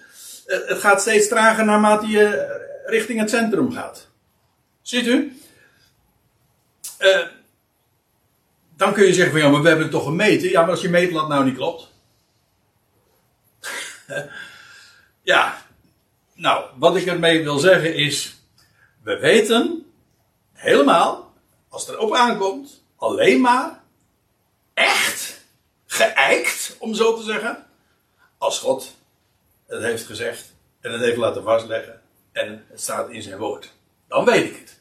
eh, 0.47 0.59
het 0.67 0.79
gaat 0.79 1.01
steeds 1.01 1.29
trager 1.29 1.65
naarmate 1.65 2.07
je 2.07 2.61
richting 2.87 3.21
het 3.21 3.31
centrum 3.31 3.73
gaat. 3.73 4.09
Ziet 4.83 5.07
u? 5.07 5.37
Uh, 6.99 7.27
dan 8.77 8.93
kun 8.93 9.07
je 9.07 9.15
zeggen 9.15 9.33
van 9.33 9.41
ja, 9.41 9.49
maar 9.49 9.63
we 9.63 9.69
hebben 9.69 9.87
het 9.87 9.95
toch 9.95 10.05
gemeten. 10.05 10.51
Ja, 10.51 10.61
maar 10.61 10.71
als 10.71 10.81
je 10.81 10.89
meetlat 10.89 11.29
nou 11.29 11.45
niet 11.45 11.57
klopt. 11.57 11.91
ja, 15.23 15.63
nou, 16.43 16.71
wat 16.79 16.97
ik 16.97 17.07
ermee 17.07 17.43
wil 17.43 17.59
zeggen 17.59 17.95
is, 17.95 18.37
we 19.03 19.19
weten 19.19 19.93
helemaal, 20.53 21.35
als 21.69 21.87
het 21.87 21.97
erop 21.97 22.15
aankomt, 22.15 22.85
alleen 22.97 23.41
maar 23.41 23.83
echt 24.75 25.45
geëikt, 25.87 26.77
om 26.79 26.95
zo 26.95 27.17
te 27.17 27.23
zeggen, 27.23 27.67
als 28.39 28.59
God 28.59 28.97
het 29.67 29.83
heeft 29.83 30.07
gezegd 30.07 30.55
en 30.81 30.93
het 30.93 31.01
heeft 31.01 31.17
laten 31.17 31.43
vastleggen 31.43 32.03
en 32.33 32.65
het 32.69 32.81
staat 32.81 33.11
in 33.11 33.23
zijn 33.23 33.39
woord. 33.39 33.73
Dan 34.09 34.25
weet 34.25 34.45
ik 34.45 34.57
het. 34.57 34.81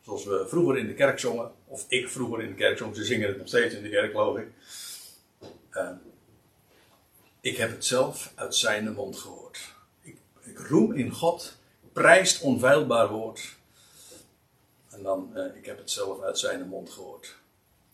Zoals 0.00 0.24
we 0.24 0.46
vroeger 0.48 0.78
in 0.78 0.86
de 0.86 0.94
kerk 0.94 1.18
zongen, 1.18 1.52
of 1.64 1.84
ik 1.88 2.08
vroeger 2.08 2.42
in 2.42 2.48
de 2.48 2.54
kerk 2.54 2.78
zong, 2.78 2.96
ze 2.96 3.04
zingen 3.04 3.28
het 3.28 3.38
nog 3.38 3.48
steeds 3.48 3.74
in 3.74 3.82
de 3.82 3.90
kerk, 3.90 4.10
geloof 4.10 4.38
ik. 4.38 4.48
Uh, 5.72 5.90
ik 7.40 7.56
heb 7.56 7.70
het 7.70 7.84
zelf 7.84 8.32
uit 8.34 8.54
zijn 8.54 8.92
mond 8.92 9.18
gehoord. 9.18 9.74
Roem 10.56 10.92
in 10.92 11.10
God, 11.10 11.56
prijst 11.92 12.40
onveilbaar 12.40 13.08
woord. 13.08 13.54
En 14.90 15.02
dan, 15.02 15.30
uh, 15.34 15.56
ik 15.56 15.66
heb 15.66 15.78
het 15.78 15.90
zelf 15.90 16.22
uit 16.22 16.38
zijn 16.38 16.68
mond 16.68 16.90
gehoord. 16.90 17.36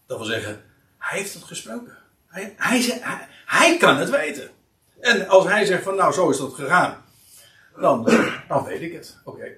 Dat 0.06 0.18
wil 0.18 0.26
zeggen, 0.26 0.64
hij 0.98 1.18
heeft 1.18 1.34
het 1.34 1.44
gesproken. 1.44 1.96
Hij, 2.26 2.54
hij, 2.56 3.00
hij, 3.46 3.76
kan 3.76 3.96
het 3.96 4.10
weten. 4.10 4.50
En 5.00 5.28
als 5.28 5.44
hij 5.44 5.64
zegt 5.64 5.82
van 5.82 5.96
nou 5.96 6.12
zo 6.12 6.30
is 6.30 6.36
dat 6.38 6.54
gegaan, 6.54 7.04
dan, 7.76 8.04
dan 8.48 8.64
weet 8.64 8.80
ik 8.80 8.92
het. 8.92 9.16
Oké. 9.24 9.52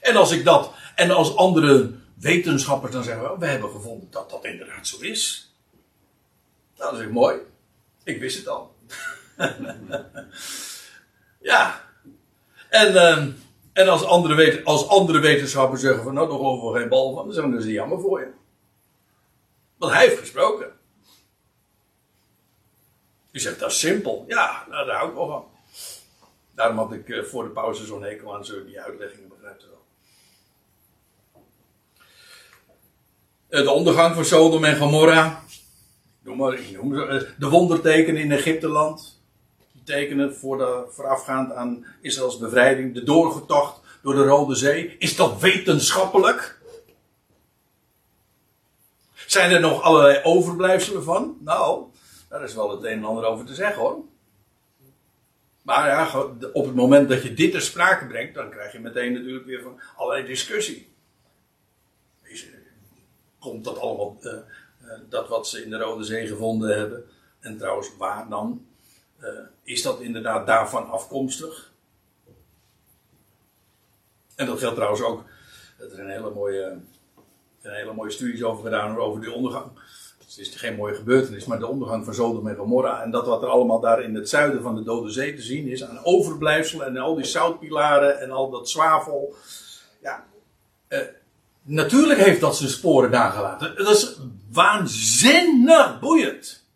En 0.00 0.16
als 0.16 0.30
ik 0.30 0.44
dat, 0.44 0.72
en 0.94 1.10
als 1.10 1.36
andere 1.36 1.92
wetenschappers 2.14 2.92
dan 2.92 3.04
zeggen, 3.04 3.32
oh, 3.32 3.38
we 3.38 3.46
hebben 3.46 3.70
gevonden 3.70 4.10
dat 4.10 4.30
dat 4.30 4.44
inderdaad 4.44 4.86
zo 4.86 4.98
is. 5.00 5.52
Nou, 6.76 6.92
dat 6.92 7.00
is 7.00 7.08
mooi. 7.08 7.36
Ik 8.04 8.20
wist 8.20 8.36
het 8.36 8.48
al. 8.48 8.76
ja. 11.38 11.87
En, 12.68 12.92
uh, 12.92 13.26
en 13.72 13.88
als, 13.88 14.04
andere 14.04 14.34
weten, 14.34 14.64
als 14.64 14.88
andere 14.88 15.18
wetenschappers 15.18 15.80
zeggen 15.80 16.02
van 16.02 16.14
nou, 16.14 16.30
geloven 16.30 16.72
we 16.72 16.78
geen 16.78 16.88
bal 16.88 17.14
van, 17.14 17.24
dan 17.24 17.34
zeggen 17.34 17.62
ze 17.62 17.70
jammer 17.70 18.00
voor 18.00 18.20
je. 18.20 18.28
Want 19.76 19.92
hij 19.92 20.06
heeft 20.06 20.18
gesproken. 20.18 20.72
Je 23.30 23.38
zegt, 23.38 23.58
dat 23.58 23.70
is 23.70 23.78
simpel. 23.78 24.24
Ja, 24.28 24.66
nou, 24.68 24.86
daar 24.86 24.96
hou 24.96 25.08
ik 25.08 25.14
wel 25.14 25.26
van. 25.26 25.44
Daarom 26.54 26.78
had 26.78 26.92
ik 26.92 27.08
uh, 27.08 27.24
voor 27.24 27.44
de 27.44 27.50
pauze 27.50 27.86
zo'n 27.86 28.02
hekel 28.02 28.34
aan 28.34 28.44
zo 28.44 28.64
die 28.64 28.80
uitleggingen, 28.80 29.28
begrijpt 29.28 29.64
u 29.64 29.66
wel. 29.66 29.84
Uh, 33.48 33.66
de 33.66 33.70
ondergang 33.70 34.14
van 34.14 34.24
Sodom 34.24 34.64
en 34.64 34.76
Gomorra. 34.76 35.42
Noem 36.20 36.36
maar, 36.36 36.58
uh, 36.58 37.22
de 37.38 37.48
wondertekenen 37.48 38.22
in 38.22 38.32
Egypteland. 38.32 39.17
Tekenen 39.88 40.34
voor 40.36 40.58
de, 40.58 40.84
voorafgaand 40.88 41.52
aan 41.52 41.86
Israëls 42.00 42.38
bevrijding. 42.38 42.94
De 42.94 43.02
doorgetocht 43.02 43.80
door 44.02 44.14
de 44.14 44.24
Rode 44.24 44.54
Zee. 44.54 44.96
Is 44.98 45.16
dat 45.16 45.40
wetenschappelijk? 45.40 46.60
Zijn 49.14 49.50
er 49.50 49.60
nog 49.60 49.82
allerlei 49.82 50.20
overblijfselen 50.22 51.02
van? 51.02 51.36
Nou, 51.40 51.84
daar 52.28 52.42
is 52.42 52.54
wel 52.54 52.70
het 52.70 52.84
een 52.84 52.98
en 52.98 53.04
ander 53.04 53.24
over 53.24 53.46
te 53.46 53.54
zeggen 53.54 53.82
hoor. 53.82 54.04
Maar 55.62 55.88
ja, 55.88 56.22
op 56.52 56.64
het 56.64 56.74
moment 56.74 57.08
dat 57.08 57.22
je 57.22 57.34
dit 57.34 57.52
ter 57.52 57.62
sprake 57.62 58.06
brengt, 58.06 58.34
dan 58.34 58.50
krijg 58.50 58.72
je 58.72 58.80
meteen 58.80 59.12
natuurlijk 59.12 59.46
weer 59.46 59.62
van 59.62 59.80
allerlei 59.96 60.26
discussie. 60.26 60.92
Komt 63.38 63.64
dat 63.64 63.78
allemaal, 63.78 64.16
uh, 64.20 64.32
uh, 64.32 64.92
dat 65.08 65.28
wat 65.28 65.48
ze 65.48 65.64
in 65.64 65.70
de 65.70 65.78
Rode 65.78 66.04
Zee 66.04 66.26
gevonden 66.26 66.76
hebben, 66.76 67.04
en 67.40 67.58
trouwens 67.58 67.96
waar 67.96 68.28
dan? 68.28 68.66
Uh, 69.20 69.28
is 69.62 69.82
dat 69.82 70.00
inderdaad 70.00 70.46
daarvan 70.46 70.90
afkomstig? 70.90 71.72
En 74.34 74.46
dat 74.46 74.58
geldt 74.58 74.74
trouwens 74.74 75.02
ook, 75.02 75.24
er 75.78 75.90
zijn 75.94 76.08
hele 76.08 76.30
mooie, 76.30 76.78
een 77.62 77.72
hele 77.72 77.92
mooie 77.92 78.10
studies 78.10 78.42
over 78.42 78.64
gedaan 78.64 78.98
over 78.98 79.20
die 79.20 79.32
ondergang 79.32 79.70
het 80.28 80.46
is 80.46 80.56
geen 80.56 80.74
mooie 80.74 80.94
gebeurtenis, 80.94 81.44
maar 81.44 81.58
de 81.58 81.66
ondergang 81.66 82.04
van 82.04 82.14
Sodom 82.14 82.48
en 82.48 82.56
Gomorra. 82.56 83.02
En 83.02 83.10
dat 83.10 83.26
wat 83.26 83.42
er 83.42 83.48
allemaal 83.48 83.80
daar 83.80 84.02
in 84.02 84.14
het 84.14 84.28
zuiden 84.28 84.62
van 84.62 84.74
de 84.74 84.82
Dode 84.82 85.10
Zee 85.10 85.34
te 85.34 85.42
zien 85.42 85.68
is. 85.68 85.84
Aan 85.84 86.04
overblijfselen 86.04 86.86
en 86.86 86.96
al 86.96 87.14
die 87.14 87.24
zoutpilaren 87.24 88.20
en 88.20 88.30
al 88.30 88.50
dat 88.50 88.70
zwavel. 88.70 89.34
Ja, 90.02 90.24
eh, 90.88 91.00
natuurlijk 91.62 92.20
heeft 92.20 92.40
dat 92.40 92.56
zijn 92.56 92.70
sporen 92.70 93.10
daar 93.10 93.30
gelaten. 93.30 93.76
Dat 93.76 93.88
is 93.88 94.18
waanzinnig 94.52 96.00
boeiend. 96.00 96.66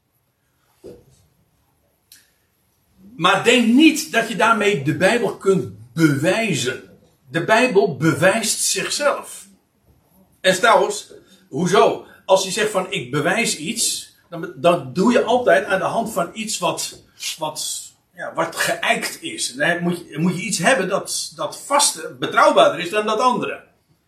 Maar 3.22 3.44
denk 3.44 3.66
niet 3.66 4.12
dat 4.12 4.28
je 4.28 4.36
daarmee 4.36 4.82
de 4.82 4.96
Bijbel 4.96 5.36
kunt 5.36 5.92
bewijzen. 5.94 6.82
De 7.30 7.44
Bijbel 7.44 7.96
bewijst 7.96 8.60
zichzelf. 8.60 9.46
En 10.40 10.54
trouwens, 10.54 11.12
hoezo? 11.48 12.06
als 12.24 12.44
je 12.44 12.50
zegt 12.50 12.70
van 12.70 12.90
ik 12.90 13.10
bewijs 13.10 13.56
iets, 13.56 14.14
dan, 14.30 14.52
dan 14.56 14.92
doe 14.92 15.12
je 15.12 15.22
altijd 15.22 15.64
aan 15.64 15.78
de 15.78 15.84
hand 15.84 16.12
van 16.12 16.30
iets 16.32 16.58
wat, 16.58 17.02
wat 17.38 17.82
ja, 18.14 18.34
wat 18.34 18.56
geëikt 18.56 19.22
is. 19.22 19.54
Dan 19.54 19.82
moet 19.82 20.04
je, 20.08 20.18
moet 20.18 20.36
je 20.36 20.42
iets 20.42 20.58
hebben 20.58 20.88
dat, 20.88 21.32
dat 21.36 21.60
vast, 21.60 22.18
betrouwbaarder 22.18 22.80
is 22.80 22.90
dan 22.90 23.06
dat 23.06 23.18
andere. 23.18 23.64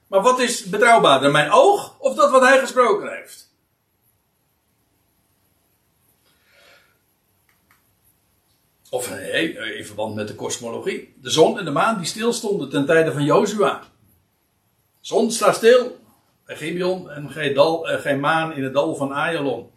Maar 0.09 0.23
wat 0.23 0.41
is 0.41 0.65
betrouwbaarder? 0.65 1.31
Mijn 1.31 1.51
oog 1.51 1.97
of 1.99 2.15
dat 2.15 2.31
wat 2.31 2.43
hij 2.43 2.59
gesproken 2.59 3.17
heeft? 3.17 3.44
Of 8.95 9.11
nee, 9.11 9.77
in 9.77 9.87
verband 9.87 10.15
met 10.15 10.29
de 10.29 10.35
kosmologie. 10.35 11.15
De 11.21 11.31
zon 11.31 11.59
en 11.59 11.65
de 11.65 11.71
maan 11.71 11.97
die 11.97 12.07
stilstonden 12.07 12.71
ten 12.71 12.87
tijde 12.87 13.13
van 13.13 13.25
Jozua. 13.25 13.83
Zon 15.01 15.31
staat 15.31 15.55
stil. 15.55 15.99
En 16.47 16.57
Gibeon 16.57 17.11
en 17.11 17.31
geen, 17.31 17.55
dal, 17.55 17.83
geen 17.83 18.21
maan 18.21 18.53
in 18.53 18.65
het 18.65 18.73
dal 18.73 18.95
van 18.95 19.13
Ayalon. 19.13 19.71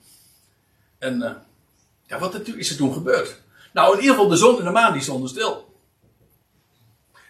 En 1.00 1.44
ja, 2.08 2.20
wat 2.20 2.48
is 2.48 2.70
er 2.70 2.78
toen 2.78 2.94
gebeurd? 2.94 3.42
Nou, 3.74 3.94
in 3.94 4.00
ieder 4.00 4.16
geval 4.16 4.30
de 4.30 4.36
zon 4.38 4.60
en 4.60 4.66
de 4.66 4.72
maan 4.72 4.94
die 4.94 5.02
stonden 5.02 5.30
stil. 5.30 5.76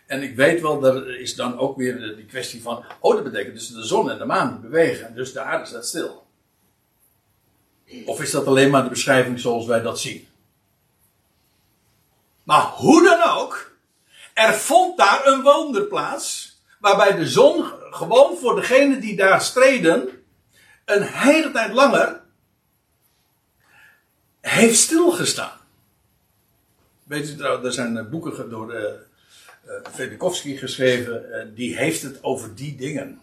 En 0.08 0.24
ik 0.24 0.36
weet 0.36 0.62
wel, 0.62 0.86
er 0.86 1.20
is 1.20 1.36
dan 1.36 1.58
ook 1.58 1.78
weer 1.78 2.00
de, 2.00 2.26
kwestie 2.26 2.62
van, 2.62 2.84
oh 3.00 3.16
dat 3.16 3.24
betekent 3.24 3.54
dus 3.54 3.68
de 3.68 3.86
zon 3.86 4.12
en 4.12 4.18
de 4.18 4.26
maan 4.26 4.52
die 4.52 4.70
bewegen. 4.70 5.16
Dus 5.16 5.34
de 5.34 5.40
aarde 5.40 5.66
staat 5.66 5.86
stil. 5.86 6.28
Of 8.06 8.22
is 8.22 8.32
dat 8.32 8.48
alleen 8.48 8.70
maar 8.70 8.84
de 8.84 8.90
beschrijving 8.90 9.40
zoals 9.40 9.66
wij 9.66 9.82
dat 9.82 10.00
zien? 10.00 10.28
Maar 12.48 12.62
hoe 12.62 13.04
dan 13.04 13.22
ook, 13.38 13.72
er 14.34 14.54
vond 14.54 14.98
daar 14.98 15.28
een 15.28 15.42
wonder 15.42 15.84
plaats. 15.84 16.58
Waarbij 16.80 17.16
de 17.16 17.28
zon 17.28 17.66
gewoon 17.92 18.38
voor 18.38 18.56
degene 18.56 19.00
die 19.00 19.16
daar 19.16 19.42
streden. 19.42 20.10
een 20.86 21.04
hele 21.04 21.52
tijd 21.52 21.74
langer. 21.74 22.22
heeft 24.42 24.78
stilgestaan. 24.78 25.58
Weet 27.04 27.30
u 27.30 27.36
trouwens, 27.36 27.66
er 27.66 27.74
zijn 27.74 27.98
eh, 27.98 28.10
boeken 28.10 28.50
door 28.50 28.74
uh, 28.74 28.86
Velikovsky 29.84 30.58
geschreven. 30.58 31.26
Uh, 31.30 31.56
die 31.56 31.78
heeft 31.78 32.02
het 32.02 32.24
over 32.24 32.56
die 32.56 32.76
dingen. 32.76 33.20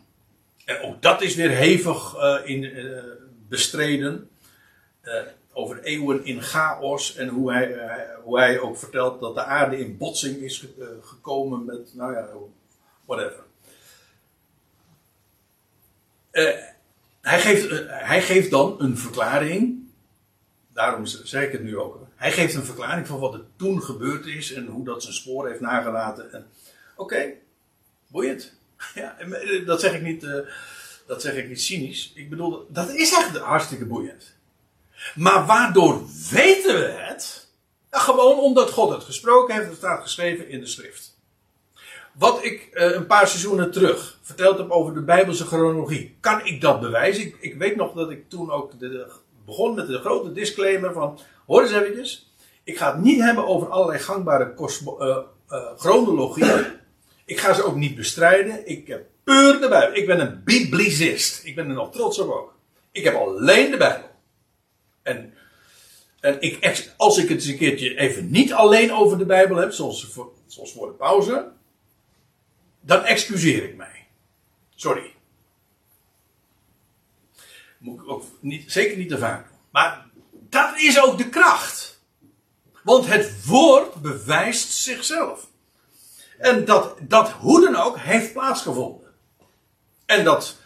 En 0.65 0.83
ook 0.83 1.03
dat 1.03 1.23
is 1.23 1.35
weer 1.35 1.51
hevig 1.51 2.15
in, 2.45 2.87
bestreden 3.49 4.31
over 5.55 5.83
eeuwen 5.83 6.25
in 6.25 6.43
chaos 6.43 7.17
en 7.17 7.29
hoe 7.29 7.53
hij, 7.53 7.75
uh, 7.75 7.93
hoe 8.23 8.39
hij 8.39 8.59
ook 8.59 8.77
vertelt 8.77 9.21
dat 9.21 9.35
de 9.35 9.45
aarde 9.45 9.79
in 9.79 9.97
botsing 9.97 10.37
is 10.37 10.59
ge 10.59 10.75
uh, 10.79 10.87
gekomen 11.07 11.65
met, 11.65 11.95
nou 11.95 12.13
ja, 12.13 12.29
whatever. 13.05 13.43
Uh, 16.33 16.51
hij, 17.21 17.41
geeft, 17.41 17.69
hij 17.87 18.23
geeft 18.23 18.51
dan 18.51 18.75
een 18.79 18.99
verklaring, 18.99 19.89
daarom 20.73 21.07
zeg 21.07 21.43
ik 21.43 21.53
het 21.53 21.63
nu 21.63 21.79
ook. 21.79 22.07
Hij 22.15 22.33
geeft 22.33 22.55
een 22.55 22.65
verklaring 22.65 23.07
van 23.07 23.19
wat 23.19 23.35
er 23.35 23.45
toen 23.57 23.83
gebeurd 23.83 24.27
is 24.27 24.53
en 24.53 24.67
hoe 24.67 24.85
dat 24.85 25.03
zijn 25.03 25.15
spoor 25.15 25.49
heeft 25.49 25.61
nagelaten. 25.61 26.47
Oké, 26.97 27.33
boeiend. 28.07 28.53
Ja, 28.95 29.17
dat 29.67 29.81
zeg 29.81 29.95
ik 29.95 30.03
niet, 30.03 30.27
dat 31.07 31.23
zeg 31.23 31.35
ik 31.35 31.49
niet 31.49 31.61
cynisch. 31.61 32.13
Ik 32.15 32.31
bedoel, 32.31 32.67
dat 32.69 32.91
is 32.91 33.13
echt 33.13 33.37
hartstikke 33.37 33.87
boeiend. 33.87 34.34
Maar 35.15 35.47
waardoor 35.47 36.03
weten 36.31 36.75
we 36.75 36.95
het? 36.97 37.49
Gewoon 37.91 38.39
omdat 38.39 38.71
God 38.71 38.91
het 38.91 39.05
gesproken 39.05 39.55
heeft, 39.55 39.67
het 39.67 39.77
staat 39.77 40.03
geschreven 40.03 40.49
in 40.49 40.61
de 40.61 40.67
schrift. 40.67 41.19
Wat 42.13 42.45
ik 42.45 42.69
uh, 42.73 42.93
een 42.93 43.07
paar 43.07 43.29
seizoenen 43.29 43.71
terug 43.71 44.19
verteld 44.23 44.59
heb 44.59 44.71
over 44.71 44.95
de 44.95 45.03
Bijbelse 45.03 45.47
chronologie, 45.47 46.17
kan 46.21 46.47
ik 46.47 46.61
dat 46.61 46.81
bewijzen? 46.81 47.25
Ik, 47.25 47.37
ik 47.41 47.55
weet 47.55 47.77
nog 47.77 47.93
dat 47.93 48.11
ik 48.11 48.29
toen 48.29 48.51
ook 48.51 48.73
begon 49.45 49.75
met 49.75 49.87
de 49.87 49.99
grote 49.99 50.33
disclaimer 50.33 50.93
van, 50.93 51.19
hoor 51.47 51.63
eens 51.63 51.73
eventjes, 51.73 52.33
ik 52.65 52.79
ga 52.79 52.93
het 52.93 53.03
niet 53.03 53.21
hebben 53.21 53.47
over 53.47 53.69
allerlei 53.69 53.99
gangbare 53.99 54.55
uh, 54.59 55.19
uh, 55.51 55.67
chronologieën. 55.77 56.65
Ik 57.25 57.39
ga 57.39 57.53
ze 57.53 57.65
ook 57.65 57.77
niet 57.77 57.97
bestrijden. 57.97 58.69
Ik 58.69 58.87
heb 58.87 59.07
puur 59.25 59.61
de 59.61 59.69
Bijbel. 59.69 59.97
Ik 59.97 60.07
ben 60.07 60.21
een 60.21 60.43
biblicist. 60.45 61.45
Ik 61.45 61.55
ben 61.55 61.69
er 61.69 61.75
nog 61.75 61.93
trots 61.93 62.19
op 62.19 62.31
ook. 62.31 62.55
Ik 62.93 63.05
heb 63.05 63.15
alleen 63.15 63.71
de 63.71 63.77
Bijbel. 63.77 64.09
En, 65.05 65.35
en 66.21 66.41
ik, 66.41 66.93
als 66.97 67.19
ik 67.19 67.29
het 67.29 67.39
eens 67.39 67.47
een 67.47 67.57
keertje 67.57 67.97
even 67.97 68.31
niet 68.31 68.53
alleen 68.53 68.93
over 68.93 69.19
de 69.19 69.27
Bijbel 69.27 69.57
heb, 69.57 69.73
zoals 69.73 70.07
voor, 70.07 70.33
zoals 70.47 70.73
voor 70.73 70.87
de 70.87 70.93
pauze, 70.93 71.53
dan 72.81 73.05
excuseer 73.05 73.65
ik 73.65 73.77
mij. 73.77 74.07
Sorry. 74.75 75.15
Moet 77.79 78.01
ik 78.01 78.09
ook 78.09 78.25
niet, 78.41 78.73
zeker 78.73 78.97
niet 78.97 79.09
te 79.09 79.19
vaak 79.19 79.49
doen. 79.49 79.59
Maar 79.71 80.07
dat 80.31 80.79
is 80.79 81.03
ook 81.03 81.19
de 81.19 81.29
kracht. 81.29 82.03
Want 82.83 83.07
het 83.07 83.47
woord 83.47 83.95
bewijst 83.95 84.73
zichzelf. 84.73 85.51
En 86.39 86.65
dat, 86.65 86.97
dat 87.01 87.31
hoe 87.31 87.61
dan 87.61 87.77
ook 87.77 87.99
heeft 87.99 88.33
plaatsgevonden. 88.33 89.13
En 90.07 90.25
dat, 90.25 90.57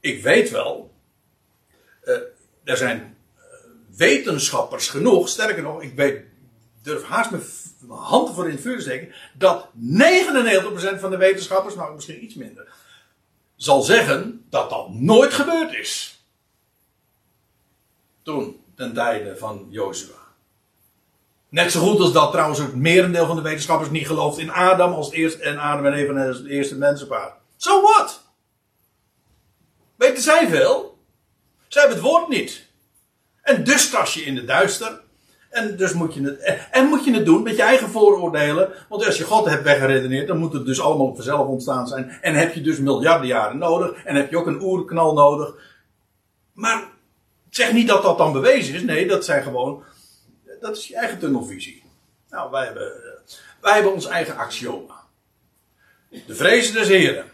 ik 0.00 0.22
weet 0.22 0.50
wel, 0.50 0.94
uh, 2.04 2.16
er 2.64 2.76
zijn 2.76 3.16
wetenschappers 3.96 4.88
genoeg, 4.88 5.28
sterker 5.28 5.62
nog, 5.62 5.82
ik 5.82 5.94
weet, 5.94 6.22
durf 6.82 7.02
haast 7.02 7.30
mijn 7.30 7.42
hand 7.88 8.34
voor 8.34 8.44
in 8.44 8.50
het 8.50 8.60
vuur 8.60 8.76
te 8.76 8.82
steken, 8.82 9.12
dat 9.34 9.66
99% 9.66 11.00
van 11.00 11.10
de 11.10 11.16
wetenschappers, 11.16 11.74
nou 11.74 11.94
misschien 11.94 12.24
iets 12.24 12.34
minder, 12.34 12.68
zal 13.56 13.82
zeggen 13.82 14.44
dat 14.50 14.70
dat 14.70 14.92
nooit 14.92 15.32
gebeurd 15.32 15.74
is. 15.74 16.24
Toen, 18.22 18.64
ten 18.74 18.94
tijde 18.94 19.36
van 19.36 19.66
Jozua. 19.70 20.18
Net 21.48 21.72
zo 21.72 21.80
goed 21.80 22.00
als 22.00 22.12
dat 22.12 22.30
trouwens 22.30 22.58
het 22.58 22.74
merendeel 22.74 23.26
van 23.26 23.36
de 23.36 23.42
wetenschappers 23.42 23.90
niet 23.90 24.06
gelooft 24.06 24.38
in 24.38 24.50
Adam 24.50 24.92
als 24.92 25.10
eerste, 25.10 25.42
en 25.42 25.58
Adam 25.58 25.86
en 25.86 25.92
Eva 25.92 26.26
als 26.26 26.36
het 26.36 26.46
eerste 26.46 26.76
mensenpaar. 26.76 27.36
So 27.56 27.82
what? 27.82 28.22
Weten 29.96 30.22
zij 30.22 30.48
veel? 30.48 30.98
Zij 31.68 31.82
hebben 31.82 32.00
het 32.00 32.08
woord 32.08 32.28
niet. 32.28 32.68
En 33.42 33.64
dus 33.64 33.90
tas 33.90 34.14
je 34.14 34.22
in 34.22 34.34
de 34.34 34.44
duister. 34.44 35.00
En 35.50 35.76
dus 35.76 35.92
moet 35.92 36.14
je 36.14 36.22
het, 36.22 36.68
en 36.70 36.86
moet 36.86 37.04
je 37.04 37.12
het 37.12 37.24
doen 37.24 37.42
met 37.42 37.56
je 37.56 37.62
eigen 37.62 37.88
vooroordelen. 37.88 38.72
Want 38.88 39.06
als 39.06 39.18
je 39.18 39.24
God 39.24 39.46
hebt 39.46 39.62
weggeredeneerd, 39.62 40.26
dan 40.26 40.38
moet 40.38 40.52
het 40.52 40.66
dus 40.66 40.80
allemaal 40.80 41.14
vanzelf 41.14 41.46
ontstaan 41.46 41.86
zijn. 41.86 42.10
En 42.20 42.34
heb 42.34 42.54
je 42.54 42.60
dus 42.60 42.78
miljarden 42.78 43.26
jaren 43.26 43.58
nodig. 43.58 44.04
En 44.04 44.14
heb 44.14 44.30
je 44.30 44.36
ook 44.36 44.46
een 44.46 44.62
oerknal 44.62 45.14
nodig. 45.14 45.54
Maar 46.52 46.88
zeg 47.50 47.72
niet 47.72 47.88
dat 47.88 48.02
dat 48.02 48.18
dan 48.18 48.32
bewezen 48.32 48.74
is. 48.74 48.82
Nee, 48.82 49.06
dat 49.06 49.24
zijn 49.24 49.42
gewoon, 49.42 49.82
dat 50.60 50.76
is 50.76 50.88
je 50.88 50.96
eigen 50.96 51.18
tunnelvisie. 51.18 51.82
Nou, 52.28 52.50
wij 52.50 52.64
hebben, 52.64 52.92
wij 53.60 53.74
hebben 53.74 53.92
ons 53.92 54.06
eigen 54.06 54.36
axioma. 54.36 55.00
De 56.26 56.34
vrezen 56.34 56.74
des 56.74 56.88
Heren. 56.88 57.30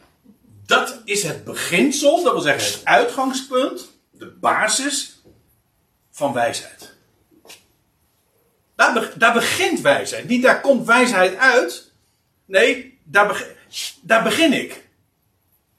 Dat 0.67 1.01
is 1.05 1.23
het 1.23 1.45
beginsel, 1.45 2.23
dat 2.23 2.33
wil 2.33 2.43
zeggen 2.43 2.73
het 2.73 2.85
uitgangspunt, 2.85 3.91
de 4.11 4.27
basis 4.27 5.16
van 6.17 6.33
wijsheid. 6.33 6.95
Daar, 9.17 9.33
begint 9.33 9.81
wijsheid. 9.81 10.29
Niet 10.29 10.43
daar 10.43 10.61
komt 10.61 10.87
wijsheid 10.87 11.37
uit. 11.37 11.93
Nee, 12.45 12.99
daar, 13.05 13.27
begin, 13.27 13.47
daar 14.03 14.23
begin 14.23 14.53
ik. 14.53 14.89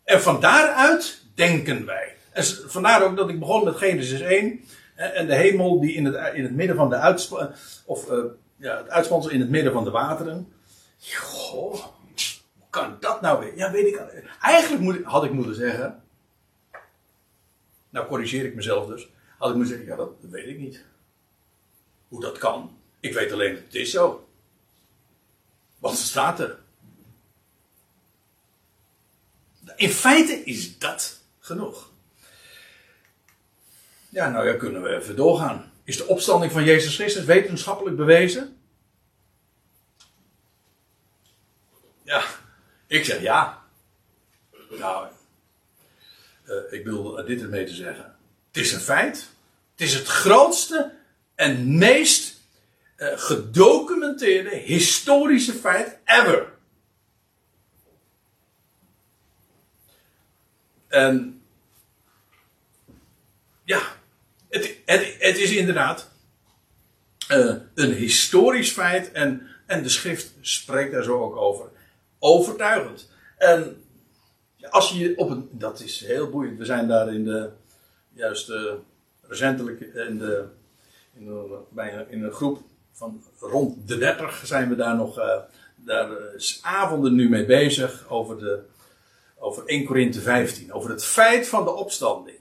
En 0.03 0.21
van 0.21 0.39
daaruit 0.41 1.21
denken 1.35 1.85
wij. 1.85 2.15
En 2.31 2.43
vandaar 2.67 3.03
ook 3.03 3.17
dat 3.17 3.29
ik 3.29 3.39
begon 3.39 3.63
met 3.63 3.75
Genesis 3.75 4.19
1. 4.21 4.59
En 4.95 5.27
de 5.27 5.35
hemel 5.35 5.79
die 5.79 5.93
in 5.93 6.05
het, 6.05 6.35
in 6.35 6.43
het 6.43 6.55
midden 6.55 6.75
van 6.75 6.89
de 6.89 6.95
uitspansel. 6.95 7.51
Of 7.85 8.11
uh, 8.11 8.23
ja, 8.55 8.77
het 8.77 8.89
uitspansel 8.89 9.31
in 9.31 9.39
het 9.39 9.49
midden 9.49 9.73
van 9.73 9.83
de 9.83 9.91
wateren. 9.91 10.53
Goh, 11.15 11.73
hoe 11.73 12.69
kan 12.69 12.97
dat 12.99 13.21
nou 13.21 13.39
weer? 13.39 13.57
Ja, 13.57 13.71
weet 13.71 13.87
ik. 13.87 14.01
Eigenlijk 14.41 14.83
moet, 14.83 15.03
had 15.03 15.23
ik 15.23 15.31
moeten 15.31 15.55
zeggen. 15.55 16.03
Nou 17.89 18.07
corrigeer 18.07 18.45
ik 18.45 18.55
mezelf 18.55 18.87
dus. 18.87 19.07
Had 19.37 19.49
ik 19.49 19.55
moeten 19.55 19.75
zeggen, 19.75 19.87
ja, 19.87 19.95
dat, 19.95 20.11
weet 20.31 20.47
ik 20.47 20.57
niet. 20.57 20.83
Hoe 22.07 22.21
dat 22.21 22.37
kan. 22.37 22.79
Ik 22.99 23.13
weet 23.13 23.31
alleen 23.31 23.53
dat 23.53 23.63
het 23.63 23.75
is 23.75 23.91
zo. 23.91 24.29
Want 25.79 25.97
het 25.97 26.07
staat 26.07 26.39
er. 26.39 26.59
In 29.75 29.89
feite 29.89 30.33
is 30.33 30.77
dat 30.77 31.21
genoeg. 31.39 31.91
Ja, 34.09 34.29
nou 34.29 34.47
ja, 34.47 34.53
kunnen 34.53 34.81
we 34.81 34.95
even 34.95 35.15
doorgaan. 35.15 35.71
Is 35.83 35.97
de 35.97 36.07
opstanding 36.07 36.51
van 36.51 36.63
Jezus 36.63 36.95
Christus 36.95 37.25
wetenschappelijk 37.25 37.95
bewezen? 37.95 38.57
Ja, 42.03 42.23
ik 42.87 43.05
zeg 43.05 43.21
ja. 43.21 43.65
Nou, 44.69 45.07
uh, 46.45 46.73
ik 46.73 46.83
wil 46.83 47.25
dit 47.25 47.41
ermee 47.41 47.65
te 47.65 47.73
zeggen. 47.73 48.16
Het 48.57 48.65
is 48.65 48.73
een 48.73 48.79
feit. 48.79 49.29
Het 49.71 49.87
is 49.87 49.93
het 49.93 50.07
grootste 50.07 50.93
en 51.35 51.77
meest 51.77 52.35
uh, 52.97 53.07
gedocumenteerde 53.15 54.55
historische 54.55 55.53
feit 55.53 55.97
ever. 56.05 56.53
En 60.87 61.41
ja, 63.63 63.81
het, 64.49 64.77
het, 64.85 65.15
het 65.19 65.37
is 65.37 65.51
inderdaad 65.51 66.11
uh, 67.31 67.55
een 67.73 67.93
historisch 67.93 68.71
feit 68.71 69.11
en, 69.11 69.47
en 69.65 69.83
de 69.83 69.89
schrift 69.89 70.33
spreekt 70.41 70.91
daar 70.91 71.03
zo 71.03 71.21
ook 71.21 71.35
over. 71.35 71.69
Overtuigend. 72.19 73.09
En 73.37 73.83
als 74.69 74.89
je 74.89 75.17
op 75.17 75.29
een, 75.29 75.49
dat 75.51 75.79
is 75.79 76.05
heel 76.05 76.29
boeiend. 76.29 76.57
We 76.57 76.65
zijn 76.65 76.87
daar 76.87 77.13
in 77.13 77.23
de, 77.23 77.51
juist 78.17 78.49
uh, 78.49 78.73
recentelijk 79.27 79.81
in 79.81 80.17
de, 80.17 80.45
in 81.13 81.27
een, 81.27 81.47
bij 81.69 82.05
in 82.09 82.23
een 82.23 82.31
groep 82.31 82.61
van 82.91 83.23
rond 83.39 83.87
de 83.87 83.97
30 83.97 84.41
zijn 84.45 84.69
we 84.69 84.75
daar 84.75 84.95
nog, 84.95 85.17
uh, 85.19 85.35
daar 85.75 86.09
is 86.35 86.59
avonden 86.61 87.15
nu 87.15 87.29
mee 87.29 87.45
bezig 87.45 88.05
over 88.09 88.39
de, 88.39 88.59
over 89.39 89.65
1 89.65 89.85
Korinthe 89.85 90.21
15. 90.21 90.73
Over 90.73 90.89
het 90.89 91.05
feit 91.05 91.47
van 91.47 91.63
de 91.63 91.73
opstanding. 91.73 92.37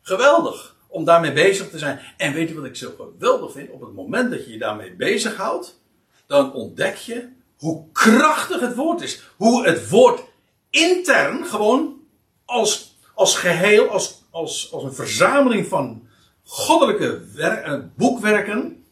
Geweldig 0.00 0.74
om 0.86 1.04
daarmee 1.04 1.32
bezig 1.32 1.70
te 1.70 1.78
zijn. 1.78 2.00
En 2.16 2.32
weet 2.32 2.48
je 2.48 2.54
wat 2.54 2.64
ik 2.64 2.76
zo 2.76 2.94
geweldig 2.96 3.52
vind? 3.52 3.70
Op 3.70 3.80
het 3.80 3.92
moment 3.92 4.30
dat 4.30 4.44
je 4.44 4.52
je 4.52 4.58
daarmee 4.58 4.94
bezighoudt, 4.94 5.80
dan 6.26 6.52
ontdek 6.52 6.96
je 6.96 7.28
hoe 7.56 7.84
krachtig 7.92 8.60
het 8.60 8.74
woord 8.74 9.02
is. 9.02 9.22
Hoe 9.36 9.66
het 9.66 9.88
woord 9.88 10.22
intern 10.70 11.44
gewoon 11.44 12.00
als, 12.44 12.96
als 13.14 13.36
geheel, 13.36 13.88
als, 13.88 14.22
als, 14.36 14.72
als 14.72 14.82
een 14.82 14.94
verzameling 14.94 15.66
van 15.66 16.08
goddelijke 16.44 17.22
uh, 17.36 17.78
boekwerken 17.96 18.84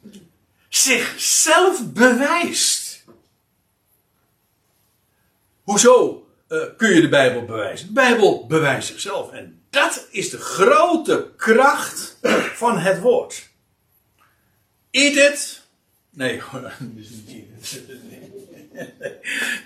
zichzelf 0.69 1.93
bewijst. 1.93 3.05
Hoezo 5.63 6.27
uh, 6.49 6.63
kun 6.77 6.95
je 6.95 7.01
de 7.01 7.09
Bijbel 7.09 7.45
bewijzen? 7.45 7.87
De 7.87 7.93
Bijbel 7.93 8.47
bewijst 8.47 8.89
zichzelf. 8.89 9.33
En 9.33 9.63
dat 9.71 10.07
is 10.11 10.31
de 10.31 10.39
grote 10.39 11.31
kracht 11.37 12.19
van 12.55 12.79
het 12.79 13.01
woord. 13.01 13.49
Eat 14.91 15.33
it. 15.33 15.63
Nee, 16.11 16.41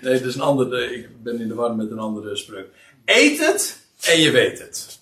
Nee, 0.01 0.19
dat 0.19 0.25
is 0.25 0.35
een 0.35 0.41
andere. 0.41 0.95
Ik 0.95 1.23
ben 1.23 1.41
in 1.41 1.47
de 1.47 1.53
war 1.53 1.75
met 1.75 1.91
een 1.91 1.99
andere 1.99 2.35
spreuk. 2.35 2.67
Eet 3.05 3.39
het 3.39 3.79
en 4.01 4.19
je 4.19 4.31
weet 4.31 4.59
het. 4.59 4.98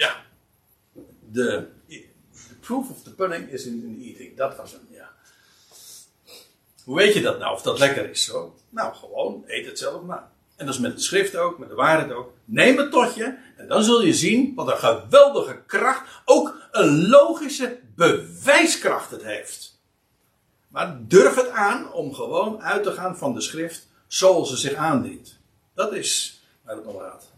Ja. 0.00 0.16
De, 1.32 1.66
the 1.88 2.56
proof 2.60 2.90
of 2.90 3.02
the 3.02 3.14
pudding 3.14 3.48
is 3.48 3.66
in 3.66 3.80
the 3.80 4.04
eating. 4.04 4.36
Dat 4.36 4.56
was 4.56 4.72
hem, 4.72 4.86
ja. 4.90 5.10
Hoe 6.84 6.96
weet 6.96 7.14
je 7.14 7.20
dat 7.20 7.38
nou, 7.38 7.54
of 7.54 7.62
dat 7.62 7.78
lekker 7.78 8.10
is 8.10 8.24
zo? 8.24 8.56
Nou, 8.68 8.94
gewoon, 8.94 9.44
eet 9.46 9.66
het 9.66 9.78
zelf 9.78 10.02
maar. 10.02 10.28
En 10.56 10.66
dat 10.66 10.74
is 10.74 10.80
met 10.80 10.96
de 10.96 11.02
schrift 11.02 11.36
ook, 11.36 11.58
met 11.58 11.68
de 11.68 11.74
waarheid 11.74 12.12
ook. 12.12 12.32
Neem 12.44 12.76
het 12.76 12.90
tot 12.90 13.14
je 13.14 13.36
en 13.56 13.68
dan 13.68 13.84
zul 13.84 14.02
je 14.02 14.14
zien 14.14 14.54
wat 14.54 14.68
een 14.68 14.78
geweldige 14.78 15.62
kracht, 15.66 16.08
ook 16.24 16.54
een 16.70 17.08
logische 17.08 17.78
bewijskracht 17.94 19.10
het 19.10 19.22
heeft. 19.22 19.80
Maar 20.68 20.98
durf 21.00 21.34
het 21.34 21.48
aan 21.48 21.92
om 21.92 22.14
gewoon 22.14 22.62
uit 22.62 22.82
te 22.82 22.92
gaan 22.92 23.16
van 23.16 23.34
de 23.34 23.40
schrift 23.40 23.88
zoals 24.06 24.50
ze 24.50 24.56
zich 24.56 24.74
aandient. 24.74 25.38
Dat 25.74 25.92
is 25.92 26.42
waar 26.64 26.76
het 26.76 26.86
om 26.86 26.98
gaat. 26.98 27.29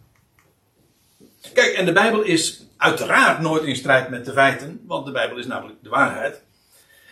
Kijk, 1.52 1.74
en 1.74 1.84
de 1.84 1.92
Bijbel 1.92 2.22
is 2.22 2.66
uiteraard 2.76 3.40
nooit 3.40 3.62
in 3.62 3.76
strijd 3.76 4.08
met 4.08 4.24
de 4.24 4.32
feiten, 4.32 4.82
want 4.86 5.06
de 5.06 5.12
Bijbel 5.12 5.38
is 5.38 5.46
namelijk 5.46 5.82
de 5.82 5.88
waarheid. 5.88 6.42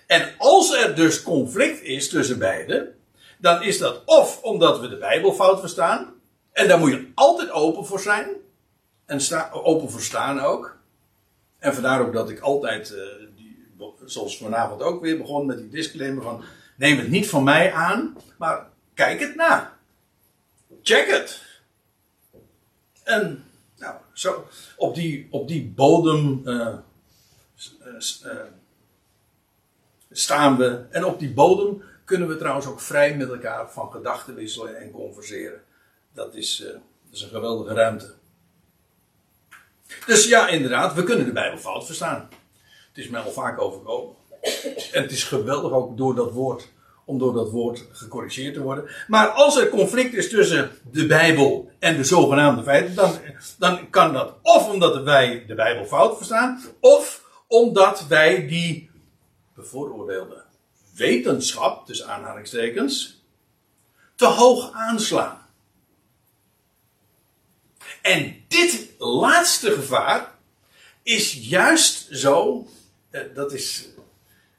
En 0.07 0.35
als 0.39 0.73
er 0.73 0.95
dus 0.95 1.23
conflict 1.23 1.83
is 1.83 2.09
tussen 2.09 2.39
beiden, 2.39 2.95
dan 3.39 3.63
is 3.63 3.79
dat 3.79 4.03
of 4.05 4.43
omdat 4.43 4.81
we 4.81 4.89
de 4.89 4.99
Bijbel 4.99 5.33
fout 5.33 5.61
verstaan, 5.61 6.15
en 6.53 6.69
daar 6.69 6.79
moet 6.79 6.91
je 6.91 7.11
altijd 7.15 7.51
open 7.51 7.87
voor 7.87 8.01
zijn, 8.01 8.29
en 9.07 9.21
sta, 9.21 9.51
open 9.53 9.91
voor 9.91 10.01
staan 10.01 10.41
ook. 10.41 10.77
En 11.59 11.75
vandaar 11.75 12.01
ook 12.01 12.13
dat 12.13 12.31
ik 12.31 12.41
altijd, 12.41 12.91
uh, 12.91 12.99
die, 13.37 13.67
zoals 14.05 14.39
vanavond 14.39 14.83
ook 14.83 15.03
weer, 15.03 15.19
begon 15.19 15.47
met 15.47 15.59
die 15.59 15.69
disclaimer 15.69 16.23
van, 16.23 16.45
neem 16.77 16.99
het 16.99 17.09
niet 17.09 17.29
van 17.29 17.45
mij 17.45 17.73
aan, 17.73 18.17
maar 18.39 18.69
kijk 18.95 19.21
het 19.21 19.35
na. 19.35 19.77
Check 20.83 21.11
het. 21.11 21.43
En 23.05 23.45
zo, 24.21 24.47
op, 24.77 24.95
die, 24.95 25.29
op 25.31 25.49
die 25.49 25.67
bodem 25.67 26.43
uh, 26.45 26.77
uh, 28.25 28.33
staan 30.11 30.57
we. 30.57 30.85
En 30.91 31.05
op 31.05 31.19
die 31.19 31.33
bodem 31.33 31.83
kunnen 32.05 32.29
we 32.29 32.37
trouwens 32.37 32.67
ook 32.67 32.81
vrij 32.81 33.17
met 33.17 33.29
elkaar 33.29 33.73
van 33.73 33.93
gedachten 33.93 34.35
wisselen 34.35 34.77
en 34.77 34.91
converseren. 34.91 35.63
Dat 36.13 36.35
is, 36.35 36.59
dat 36.59 37.13
is 37.13 37.23
een 37.23 37.29
geweldige 37.29 37.75
ruimte. 37.75 38.15
Dus 40.07 40.29
ja, 40.29 40.49
inderdaad, 40.49 40.95
we 40.95 41.03
kunnen 41.03 41.27
de 41.27 41.33
Bijbel 41.33 41.59
fout 41.59 41.87
verstaan. 41.87 42.29
Het 42.89 42.99
is 42.99 43.09
mij 43.09 43.21
al 43.21 43.31
vaak 43.31 43.61
overkomen. 43.61 44.17
En 44.93 45.03
het 45.03 45.13
is 45.13 45.25
geweldig 45.25 45.73
ook 45.73 45.97
door 45.97 46.15
dat 46.15 46.33
woord, 46.33 46.69
om 47.11 47.19
door 47.19 47.33
dat 47.33 47.51
woord 47.51 47.85
gecorrigeerd 47.93 48.55
te 48.55 48.63
worden. 48.63 48.91
Maar 49.09 49.29
als 49.29 49.57
er 49.57 49.69
conflict 49.69 50.15
is 50.15 50.29
tussen 50.29 50.71
de 50.91 51.07
Bijbel 51.07 51.71
en 51.79 51.97
de 51.97 52.05
zogenaamde 52.05 52.63
feiten, 52.63 52.95
dan, 52.95 53.13
dan 53.59 53.91
kan 53.91 54.13
dat 54.13 54.35
of 54.43 54.69
omdat 54.69 55.03
wij 55.03 55.45
de 55.47 55.55
Bijbel 55.55 55.85
fout 55.85 56.17
verstaan, 56.17 56.63
of 56.81 57.25
omdat 57.47 58.07
wij 58.07 58.47
die 58.47 58.91
bevooroordeelde 59.55 60.43
wetenschap, 60.95 61.87
tussen 61.87 62.09
aanhalingstekens, 62.09 63.23
te 64.15 64.27
hoog 64.27 64.73
aanslaan. 64.73 65.39
En 68.03 68.45
dit 68.49 68.89
laatste 68.99 69.71
gevaar 69.71 70.35
is 71.03 71.49
juist 71.49 72.09
zo, 72.11 72.67
dat 73.35 73.53
is 73.53 73.89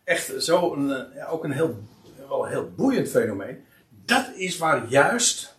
echt 0.04 0.44
zo 0.44 0.74
een, 0.74 1.08
ja, 1.16 1.28
ook 1.28 1.44
een 1.44 1.52
heel, 1.52 1.84
wel 2.32 2.46
een 2.46 2.52
heel 2.52 2.72
boeiend 2.76 3.10
fenomeen. 3.10 3.66
Dat 4.06 4.30
is 4.36 4.58
waar 4.58 4.88
juist 4.88 5.58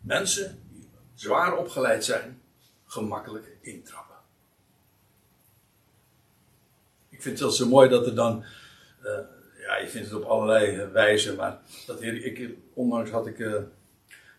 mensen 0.00 0.58
die 0.70 0.88
zwaar 1.14 1.56
opgeleid 1.56 2.04
zijn, 2.04 2.42
gemakkelijk 2.84 3.56
intrappen. 3.60 4.16
Ik 7.08 7.22
vind 7.22 7.38
het 7.38 7.40
wel 7.40 7.50
zo 7.50 7.68
mooi 7.68 7.88
dat 7.88 8.06
er 8.06 8.14
dan, 8.14 8.44
uh, 9.04 9.10
ja, 9.58 9.76
je 9.76 9.88
vindt 9.88 10.10
het 10.10 10.16
op 10.16 10.24
allerlei 10.24 10.86
wijzen, 10.86 11.36
maar 11.36 11.60
dat 11.86 12.02
ik, 12.02 12.50
onlangs 12.74 13.10
had 13.10 13.26
ik 13.26 13.38
uh, 13.38 13.54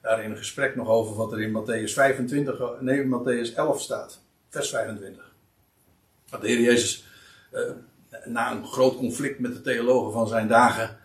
daar 0.01 0.23
in 0.23 0.31
een 0.31 0.37
gesprek 0.37 0.75
nog 0.75 0.87
over 0.87 1.15
wat 1.15 1.31
er 1.31 1.41
in 1.41 1.61
Matthäus 1.61 1.93
25, 1.93 2.79
nee, 2.79 3.05
Matthäus 3.05 3.55
11 3.55 3.81
staat, 3.81 4.21
vers 4.49 4.69
25. 4.69 5.31
Dat 6.29 6.41
de 6.41 6.47
Heer 6.47 6.59
Jezus, 6.59 7.05
uh, 7.53 7.61
na 8.25 8.51
een 8.51 8.65
groot 8.65 8.97
conflict 8.97 9.39
met 9.39 9.53
de 9.53 9.61
theologen 9.61 10.11
van 10.11 10.27
zijn 10.27 10.47
dagen, 10.47 11.01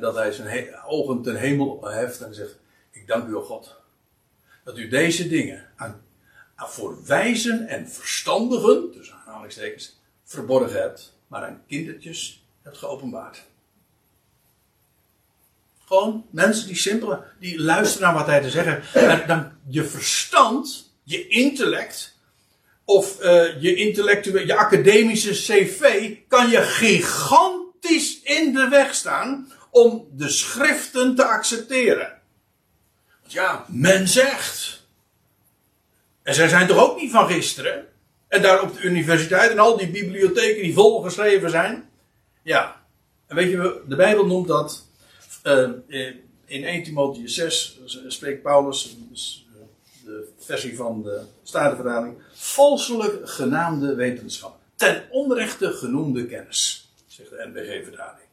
dat 0.00 0.14
hij 0.14 0.32
zijn 0.32 0.74
ogen 0.84 1.22
ten 1.22 1.36
hemel 1.36 1.88
heft 1.88 2.20
en 2.20 2.34
zegt: 2.34 2.56
Ik 2.90 3.06
dank 3.06 3.28
u, 3.28 3.34
God, 3.34 3.76
dat 4.64 4.78
u 4.78 4.88
deze 4.88 5.28
dingen 5.28 5.66
aan, 5.76 6.02
aan 6.54 6.68
voor 6.68 7.06
wijzen 7.06 7.68
en 7.68 7.88
verstandigen, 7.88 8.92
dus 8.92 9.12
aanhalingstekens, 9.12 10.00
verborgen 10.24 10.80
hebt, 10.80 11.16
maar 11.26 11.44
aan 11.44 11.62
kindertjes 11.66 12.44
hebt 12.62 12.78
geopenbaard. 12.78 13.42
Gewoon 15.84 16.26
mensen 16.30 16.66
die 16.66 16.76
simpel, 16.76 17.24
die 17.38 17.60
luisteren 17.60 18.06
naar 18.06 18.16
wat 18.18 18.26
hij 18.26 18.40
te 18.40 18.50
zeggen. 18.50 18.82
En 18.92 19.26
dan 19.26 19.52
je 19.66 19.84
verstand, 19.84 20.92
je 21.02 21.28
intellect, 21.28 22.18
of 22.84 23.22
uh, 23.22 23.62
je 23.62 23.74
intellectuele, 23.74 24.46
je 24.46 24.56
academische 24.56 25.30
cv, 25.30 26.14
kan 26.28 26.50
je 26.50 26.62
gigantisch 26.62 28.22
in 28.22 28.54
de 28.54 28.68
weg 28.68 28.94
staan 28.94 29.52
om 29.70 30.08
de 30.12 30.28
schriften 30.28 31.14
te 31.14 31.24
accepteren. 31.24 32.18
Ja, 33.26 33.64
men 33.68 34.08
zegt. 34.08 34.82
En 36.22 36.34
zij 36.34 36.48
zijn 36.48 36.66
toch 36.66 36.90
ook 36.90 37.00
niet 37.00 37.10
van 37.10 37.26
gisteren? 37.26 37.86
En 38.28 38.42
daar 38.42 38.62
op 38.62 38.74
de 38.74 38.80
universiteit 38.80 39.50
en 39.50 39.58
al 39.58 39.76
die 39.76 39.90
bibliotheken 39.90 40.62
die 40.62 40.74
volgeschreven 40.74 41.50
zijn. 41.50 41.90
Ja. 42.42 42.84
En 43.26 43.36
weet 43.36 43.50
je, 43.50 43.82
de 43.88 43.96
Bijbel 43.96 44.26
noemt 44.26 44.48
dat. 44.48 44.86
Uh, 45.44 45.70
in 46.44 46.64
1 46.64 46.82
Timotheus 46.82 47.34
6 47.34 47.80
spreekt 48.08 48.42
Paulus, 48.42 48.96
dus 49.08 49.46
de 50.04 50.28
versie 50.38 50.76
van 50.76 51.02
de 51.02 51.22
Statenvertaling, 51.42 52.22
valselijk 52.32 53.28
genaamde 53.28 53.94
wetenschap. 53.94 54.58
Ten 54.76 55.04
onrechte 55.10 55.72
genoemde 55.72 56.26
kennis, 56.26 56.90
zegt 57.06 57.30
de 57.30 57.50
NBG-vertaling. 57.52 58.29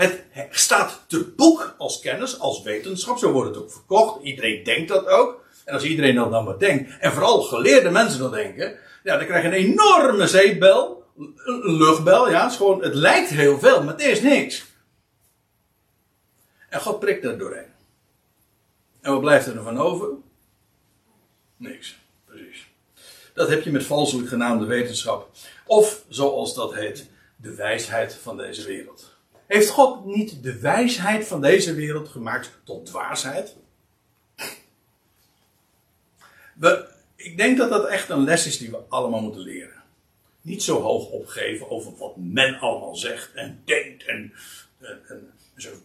Het 0.00 0.24
staat 0.50 1.04
te 1.06 1.32
boek 1.36 1.74
als 1.78 2.00
kennis, 2.00 2.38
als 2.38 2.62
wetenschap, 2.62 3.18
zo 3.18 3.32
wordt 3.32 3.54
het 3.54 3.64
ook 3.64 3.72
verkocht. 3.72 4.22
Iedereen 4.22 4.64
denkt 4.64 4.88
dat 4.88 5.06
ook. 5.06 5.44
En 5.64 5.74
als 5.74 5.82
iedereen 5.82 6.14
dat 6.14 6.30
dan 6.30 6.44
maar 6.44 6.58
denkt, 6.58 6.98
en 6.98 7.12
vooral 7.12 7.42
geleerde 7.42 7.90
mensen 7.90 8.20
dat 8.20 8.32
denken, 8.32 8.78
ja, 9.02 9.16
dan 9.16 9.26
krijg 9.26 9.42
je 9.42 9.48
een 9.48 9.54
enorme 9.54 10.26
zeepbel. 10.26 11.04
Een 11.16 11.76
luchtbel, 11.76 12.30
ja. 12.30 12.42
Het, 12.42 12.50
is 12.50 12.56
gewoon, 12.56 12.82
het 12.82 12.94
lijkt 12.94 13.30
heel 13.30 13.58
veel, 13.58 13.82
maar 13.82 13.92
het 13.92 14.02
is 14.02 14.20
niks. 14.20 14.64
En 16.68 16.80
God 16.80 17.00
prikt 17.00 17.24
er 17.24 17.38
doorheen. 17.38 17.72
En 19.00 19.12
wat 19.12 19.20
blijft 19.20 19.46
er 19.46 19.62
van 19.62 19.78
over? 19.78 20.08
Niks. 21.56 21.98
Precies. 22.24 22.66
Dat 23.34 23.48
heb 23.48 23.62
je 23.62 23.70
met 23.70 23.84
valselijk 23.84 24.28
genaamde 24.28 24.64
wetenschap. 24.64 25.30
Of, 25.66 26.04
zoals 26.08 26.54
dat 26.54 26.74
heet, 26.74 27.08
de 27.36 27.54
wijsheid 27.54 28.14
van 28.14 28.36
deze 28.36 28.66
wereld. 28.66 29.09
Heeft 29.50 29.68
God 29.68 30.04
niet 30.04 30.42
de 30.42 30.58
wijsheid 30.58 31.26
van 31.26 31.40
deze 31.40 31.74
wereld 31.74 32.08
gemaakt 32.08 32.50
tot 32.64 32.86
dwaasheid? 32.86 33.56
Ik 37.16 37.36
denk 37.36 37.58
dat 37.58 37.70
dat 37.70 37.86
echt 37.86 38.08
een 38.08 38.24
les 38.24 38.46
is 38.46 38.58
die 38.58 38.70
we 38.70 38.78
allemaal 38.88 39.20
moeten 39.20 39.40
leren. 39.40 39.82
Niet 40.40 40.62
zo 40.62 40.80
hoog 40.80 41.08
opgeven 41.08 41.70
over 41.70 41.96
wat 41.96 42.16
men 42.16 42.58
allemaal 42.58 42.96
zegt 42.96 43.32
en 43.34 43.62
denkt 43.64 44.04
en, 44.04 44.32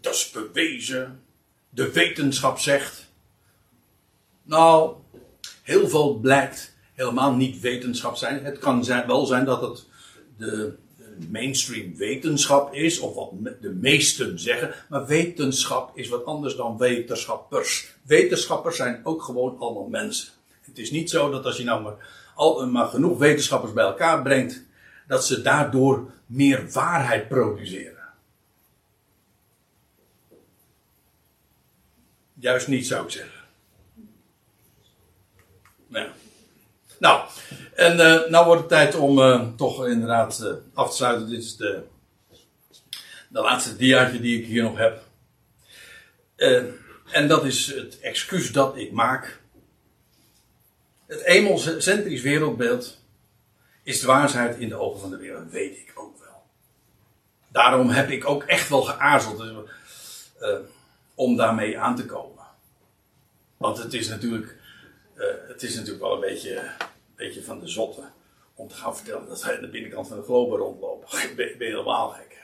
dat 0.02 0.14
is 0.14 0.32
bewezen. 0.32 1.24
De 1.70 1.92
wetenschap 1.92 2.60
zegt. 2.60 3.12
Nou, 4.44 4.96
heel 5.62 5.90
veel 5.90 6.16
blijkt 6.20 6.76
helemaal 6.94 7.34
niet 7.34 7.60
wetenschap 7.60 8.16
zijn. 8.16 8.46
Het 8.46 8.58
kan 8.58 8.84
zijn, 8.84 9.08
wel 9.08 9.26
zijn 9.26 9.46
dat 9.46 9.62
het 9.62 9.86
de 10.38 10.78
mainstream 11.30 11.96
wetenschap 11.96 12.74
is, 12.74 13.00
of 13.00 13.16
wat 13.16 13.32
de 13.62 13.70
meesten 13.70 14.40
zeggen. 14.40 14.74
Maar 14.90 15.06
wetenschap 15.06 15.98
is 15.98 16.10
wat 16.10 16.26
anders 16.26 16.56
dan 16.56 16.78
wetenschappers. 16.78 17.94
Wetenschappers 18.02 18.76
zijn 18.76 19.02
ook 19.04 19.24
gewoon 19.24 19.58
allemaal 19.60 19.88
mensen. 19.88 20.34
Het 20.62 20.78
is 20.78 20.92
niet 20.92 21.10
zo 21.10 21.30
dat 21.32 21.46
als 21.46 21.58
je 21.58 21.64
nou 21.64 21.84
maar, 21.84 21.96
al, 22.36 22.68
maar 22.68 22.88
genoeg 22.88 23.18
wetenschappers 23.18 23.74
bij 23.74 23.86
elkaar 23.86 24.22
brengt, 24.22 24.64
dat 25.08 25.26
ze 25.26 25.42
daardoor 25.42 26.12
meer 26.26 26.72
waarheid 26.72 27.28
produceren. 27.28 27.94
Juist 32.34 32.68
niet, 32.68 32.88
zou 32.88 33.06
ik 33.06 33.12
zeggen. 33.12 33.40
Nou, 35.88 36.10
nou 37.00 37.28
en 37.76 38.00
uh, 38.00 38.30
nou 38.30 38.46
wordt 38.46 38.60
het 38.60 38.70
tijd 38.70 38.96
om 38.96 39.20
uh, 39.20 39.48
toch 39.56 39.88
inderdaad 39.88 40.40
uh, 40.44 40.54
af 40.74 40.90
te 40.90 40.96
sluiten. 40.96 41.30
Dit 41.30 41.44
is 41.44 41.56
de, 41.56 41.84
de 43.30 43.42
laatste 43.42 43.76
diaatje 43.76 44.20
die 44.20 44.40
ik 44.40 44.46
hier 44.46 44.64
nog 44.64 44.78
heb. 44.78 45.04
en 47.12 47.28
dat 47.28 47.46
is 47.46 47.76
het 47.76 48.00
excuus 48.00 48.52
dat 48.52 48.78
ik 48.78 48.92
maak. 48.92 49.42
Het 51.08 51.22
emelcentrisch 51.22 52.22
wereldbeeld 52.22 52.98
is 53.84 54.00
dwaasheid 54.00 54.58
in 54.58 54.70
de 54.70 54.76
ogen 54.76 55.00
van 55.00 55.10
de 55.10 55.18
wereld, 55.18 55.52
weet 55.52 55.78
ik 55.78 55.92
ook 55.96 56.20
wel. 56.20 56.44
Daarom 57.48 57.90
heb 57.90 58.10
ik 58.10 58.30
ook 58.30 58.44
echt 58.44 58.70
wel 58.70 58.82
geaarzeld 58.82 59.44
om 61.16 61.36
daarmee 61.36 61.80
aan 61.80 61.96
te 61.96 62.06
komen. 62.06 62.44
Want 63.58 63.78
het 63.78 63.94
is 63.94 64.08
natuurlijk, 64.08 64.56
uh, 65.16 65.26
het 65.48 65.64
is 65.64 65.76
natuurlijk 65.76 66.04
wel 66.04 66.14
een 66.14 66.20
beetje, 66.20 66.72
beetje 67.16 67.44
van 67.44 67.60
de 67.60 67.68
zotte 67.68 68.04
om 68.56 68.68
te 68.68 68.76
gaan 68.76 68.96
vertellen 68.96 69.28
dat 69.28 69.44
wij 69.44 69.56
aan 69.56 69.62
de 69.62 69.70
binnenkant 69.70 70.08
van 70.08 70.18
de 70.18 70.24
globe 70.24 70.56
rondlopen. 70.56 71.08
Ben, 71.36 71.58
ben 71.58 71.68
je 71.68 71.74
helemaal 71.74 72.10
gek? 72.10 72.44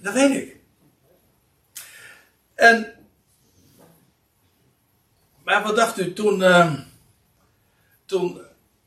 Dat 0.00 0.14
weet 0.14 0.42
ik. 0.42 0.60
En, 2.54 3.06
maar 5.42 5.62
wat 5.62 5.76
dacht 5.76 5.98
u 5.98 6.12
toen, 6.12 6.40
uh, 6.40 6.80
toen 8.04 8.40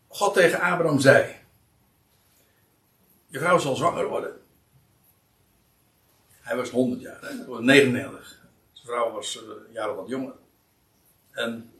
God 0.07 0.33
tegen 0.33 0.59
Abraham 0.59 0.99
zei: 0.99 1.35
Je 3.27 3.39
vrouw 3.39 3.57
zal 3.57 3.75
zwanger 3.75 4.07
worden. 4.07 4.41
Hij 6.41 6.55
was 6.55 6.69
100 6.69 7.01
jaar, 7.01 7.21
hè? 7.21 7.61
99. 7.61 8.39
Zijn 8.71 8.87
vrouw 8.87 9.11
was 9.11 9.35
uh, 9.35 9.73
jaren 9.73 9.95
wat 9.95 10.07
jonger. 10.07 10.33
En 11.35 11.71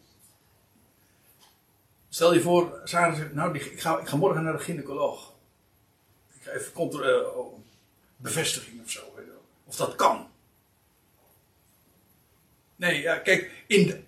stel 2.10 2.34
je 2.34 2.42
voor, 2.42 2.82
Sarah 2.84 3.16
zegt, 3.16 3.34
nou, 3.34 3.56
ik 3.56 3.80
ga, 3.82 4.00
ik 4.00 4.08
ga 4.08 4.16
morgen 4.16 4.44
naar 4.44 4.58
de 4.58 4.64
gynaecoloog. 4.64 5.34
Ik 6.34 6.42
ga 6.42 6.52
even 6.52 6.72
contra, 6.72 7.10
uh, 7.10 7.28
bevestiging 8.18 8.82
of 8.84 8.92
zo. 8.92 9.02
Of 9.66 9.76
dat 9.76 9.96
kan. 9.96 10.28
Nee, 12.76 13.02
ja, 13.02 13.18
kijk, 13.18 13.64
in 13.68 14.06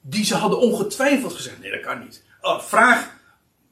die 0.00 0.24
ze 0.24 0.34
hadden 0.36 0.58
ongetwijfeld 0.58 1.32
gezegd, 1.32 1.58
nee, 1.58 1.70
dat 1.70 1.80
kan 1.80 1.98
niet. 1.98 2.24
Uh, 2.42 2.60
vraag, 2.60 3.10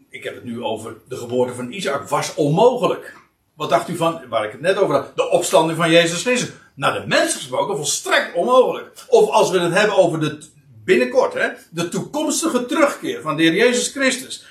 ik 0.08 0.24
heb 0.24 0.34
het 0.34 0.44
nu 0.44 0.62
over 0.62 0.96
de 1.08 1.16
geboorte 1.16 1.54
van 1.54 1.72
Isaac, 1.72 2.08
was 2.08 2.34
onmogelijk. 2.34 3.16
Wat 3.54 3.70
dacht 3.70 3.88
u 3.88 3.96
van, 3.96 4.28
waar 4.28 4.44
ik 4.44 4.52
het 4.52 4.60
net 4.60 4.76
over 4.76 4.94
had, 4.94 5.16
de 5.16 5.30
opstanding 5.30 5.78
van 5.78 5.90
Jezus 5.90 6.22
Christus? 6.22 6.52
Naar 6.74 7.00
de 7.00 7.06
mens 7.06 7.34
gesproken 7.34 7.76
volstrekt 7.76 8.34
onmogelijk. 8.34 9.04
Of 9.08 9.30
als 9.30 9.50
we 9.50 9.58
het 9.58 9.72
hebben 9.72 9.96
over 9.96 10.20
de, 10.20 10.48
binnenkort, 10.84 11.34
hè, 11.34 11.48
de 11.70 11.88
toekomstige 11.88 12.66
terugkeer 12.66 13.20
van 13.20 13.36
de 13.36 13.42
Heer 13.42 13.54
Jezus 13.54 13.88
Christus. 13.88 14.46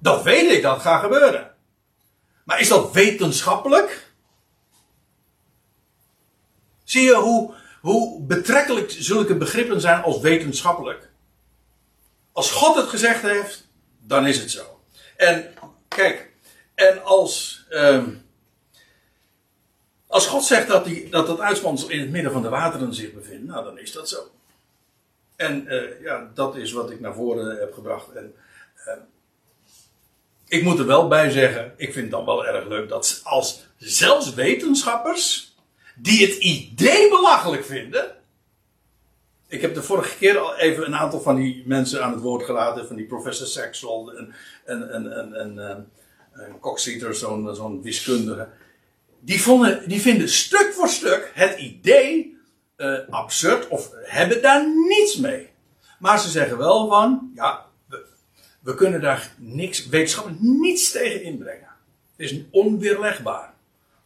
Dat 0.00 0.22
weet 0.22 0.50
ik, 0.50 0.62
dat 0.62 0.80
gaat 0.80 1.02
gebeuren. 1.02 1.54
Maar 2.44 2.60
is 2.60 2.68
dat 2.68 2.92
wetenschappelijk? 2.92 4.10
Zie 6.84 7.02
je 7.02 7.14
hoe, 7.14 7.54
hoe 7.80 8.22
betrekkelijk 8.22 8.94
zulke 8.98 9.36
begrippen 9.36 9.80
zijn 9.80 10.02
als 10.02 10.20
wetenschappelijk? 10.20 11.10
Als 12.32 12.50
God 12.50 12.76
het 12.76 12.88
gezegd 12.88 13.22
heeft, 13.22 13.68
dan 14.00 14.26
is 14.26 14.38
het 14.38 14.50
zo. 14.50 14.80
En 15.16 15.54
kijk, 15.88 16.30
en 16.74 17.04
als. 17.04 17.64
Uh, 17.70 18.04
als 20.06 20.26
God 20.26 20.44
zegt 20.44 20.68
dat, 20.68 20.84
die, 20.84 21.08
dat 21.08 21.26
dat 21.26 21.40
uitspansel 21.40 21.88
in 21.88 22.00
het 22.00 22.10
midden 22.10 22.32
van 22.32 22.42
de 22.42 22.48
wateren 22.48 22.94
zich 22.94 23.12
bevindt, 23.12 23.46
nou 23.46 23.64
dan 23.64 23.78
is 23.78 23.92
dat 23.92 24.08
zo. 24.08 24.30
En 25.36 25.64
uh, 25.68 26.02
ja, 26.02 26.30
dat 26.34 26.56
is 26.56 26.72
wat 26.72 26.90
ik 26.90 27.00
naar 27.00 27.14
voren 27.14 27.58
heb 27.58 27.74
gebracht. 27.74 28.12
En 28.12 28.34
uh, 28.86 28.92
ik 30.48 30.62
moet 30.62 30.78
er 30.78 30.86
wel 30.86 31.08
bij 31.08 31.30
zeggen, 31.30 31.72
ik 31.76 31.92
vind 31.92 32.04
het 32.04 32.10
dan 32.10 32.24
wel 32.24 32.46
erg 32.46 32.68
leuk 32.68 32.88
dat 32.88 33.20
als 33.24 33.66
zelfs 33.76 34.34
wetenschappers, 34.34 35.54
die 35.94 36.26
het 36.26 36.36
idee 36.36 37.08
belachelijk 37.08 37.64
vinden. 37.64 38.14
Ik 39.48 39.60
heb 39.60 39.74
de 39.74 39.82
vorige 39.82 40.16
keer 40.16 40.38
al 40.38 40.56
even 40.56 40.86
een 40.86 40.96
aantal 40.96 41.20
van 41.20 41.36
die 41.36 41.62
mensen 41.66 42.04
aan 42.04 42.12
het 42.12 42.20
woord 42.20 42.44
gelaten, 42.44 42.86
van 42.86 42.96
die 42.96 43.06
professor 43.06 43.46
Saxel 43.46 44.12
en, 44.12 44.34
en, 44.64 44.90
en, 44.90 45.12
en, 45.12 45.34
en, 45.34 45.90
en 46.32 46.58
Coxeter, 46.60 47.14
zo'n 47.14 47.54
zo'n 47.54 47.82
wiskundige 47.82 48.48
die, 49.26 49.42
vonden, 49.42 49.88
die 49.88 50.00
vinden 50.00 50.28
stuk 50.28 50.72
voor 50.72 50.88
stuk 50.88 51.30
het 51.34 51.58
idee 51.58 52.35
uh, 52.76 52.98
absurd 53.10 53.68
of 53.68 53.90
hebben 54.02 54.42
daar 54.42 54.68
niets 54.88 55.16
mee. 55.16 55.50
Maar 55.98 56.20
ze 56.20 56.28
zeggen 56.28 56.58
wel 56.58 56.88
van, 56.88 57.32
ja, 57.34 57.66
we, 58.60 58.74
kunnen 58.74 59.00
daar 59.00 59.32
niks, 59.36 59.86
wetenschappelijk 59.86 60.40
niets 60.42 60.90
tegen 60.90 61.22
inbrengen. 61.22 61.68
Het 62.16 62.30
is 62.30 62.40
onweerlegbaar. 62.50 63.54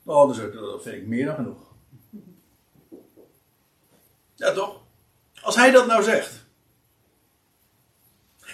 Nou, 0.02 0.51
dat 0.52 0.82
vind 0.82 0.97
ik 0.97 1.06
meer 1.06 1.26
dan 1.26 1.34
genoeg. 1.34 1.59
Ja, 4.34 4.52
toch? 4.52 4.80
Als 5.42 5.56
hij 5.56 5.70
dat 5.70 5.86
nou 5.86 6.02
zegt. 6.02 6.44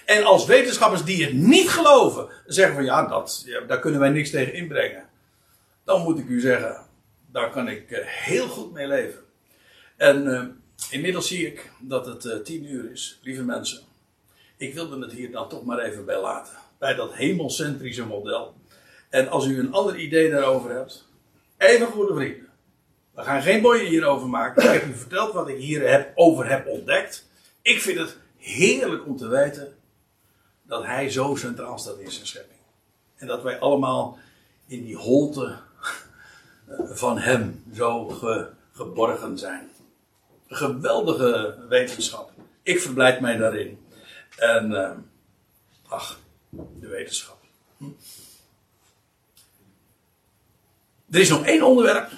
En 0.05 0.24
als 0.24 0.47
wetenschappers 0.47 1.05
die 1.05 1.24
het 1.24 1.34
niet 1.34 1.70
geloven, 1.70 2.28
zeggen 2.47 2.74
van 2.74 2.84
ja, 2.84 3.06
dat, 3.06 3.43
ja, 3.47 3.60
daar 3.60 3.78
kunnen 3.80 4.01
wij 4.01 4.10
niks 4.10 4.30
tegen 4.30 4.55
inbrengen 4.55 5.06
dan 5.86 6.02
moet 6.02 6.18
ik 6.18 6.28
u 6.28 6.40
zeggen, 6.40 6.86
daar 7.30 7.51
kan 7.51 7.68
ik 7.68 7.90
eh, 7.90 8.06
heel 8.06 8.48
goed 8.48 8.72
mee 8.72 8.86
leven. 8.86 9.24
En 9.97 10.27
uh, 10.27 10.43
inmiddels 10.90 11.28
zie 11.28 11.47
ik 11.47 11.70
dat 11.81 12.06
het 12.06 12.24
uh, 12.24 12.36
tien 12.36 12.64
uur 12.64 12.90
is, 12.90 13.18
lieve 13.23 13.43
mensen. 13.43 13.81
Ik 14.56 14.74
wilde 14.74 15.01
het 15.01 15.12
hier 15.12 15.31
dan 15.31 15.48
toch 15.48 15.64
maar 15.64 15.78
even 15.78 16.05
bij 16.05 16.20
laten. 16.20 16.55
Bij 16.78 16.94
dat 16.94 17.14
hemelcentrische 17.14 18.06
model. 18.06 18.55
En 19.09 19.28
als 19.28 19.47
u 19.47 19.59
een 19.59 19.73
ander 19.73 19.98
idee 19.98 20.31
daarover 20.31 20.70
hebt, 20.70 21.09
even 21.56 21.89
voor 21.89 22.06
de 22.06 22.14
vrienden. 22.14 22.48
We 23.14 23.23
gaan 23.23 23.43
geen 23.43 23.62
boeien 23.62 23.86
hierover 23.86 24.28
maken. 24.28 24.62
Ik 24.62 24.81
heb 24.81 24.89
u 24.89 24.97
verteld 24.97 25.32
wat 25.32 25.48
ik 25.48 25.56
hier 25.56 25.89
heb, 25.90 26.12
over 26.14 26.48
heb 26.48 26.66
ontdekt. 26.66 27.28
Ik 27.62 27.81
vind 27.81 27.98
het 27.98 28.16
heerlijk 28.36 29.06
om 29.06 29.16
te 29.16 29.28
weten 29.28 29.74
dat 30.62 30.85
hij 30.85 31.10
zo 31.10 31.35
centraal 31.35 31.78
staat 31.78 31.98
in 31.98 32.10
zijn 32.10 32.27
schepping. 32.27 32.60
En 33.16 33.27
dat 33.27 33.43
wij 33.43 33.59
allemaal 33.59 34.18
in 34.66 34.85
die 34.85 34.97
holte 34.97 35.59
van 36.90 37.18
hem 37.18 37.62
zo 37.74 38.09
ge, 38.09 38.48
geborgen 38.73 39.39
zijn. 39.39 39.70
Geweldige 40.48 41.64
wetenschap. 41.68 42.31
Ik 42.62 42.81
verblijd 42.81 43.20
mij 43.20 43.36
daarin. 43.36 43.78
En, 44.36 44.70
uh, 44.70 44.90
ach, 45.89 46.18
de 46.51 46.89
wetenschap. 46.89 47.39
Hm. 47.77 47.85
Er 51.10 51.20
is 51.20 51.28
nog 51.28 51.47
één 51.47 51.62
onderwerp 51.62 52.10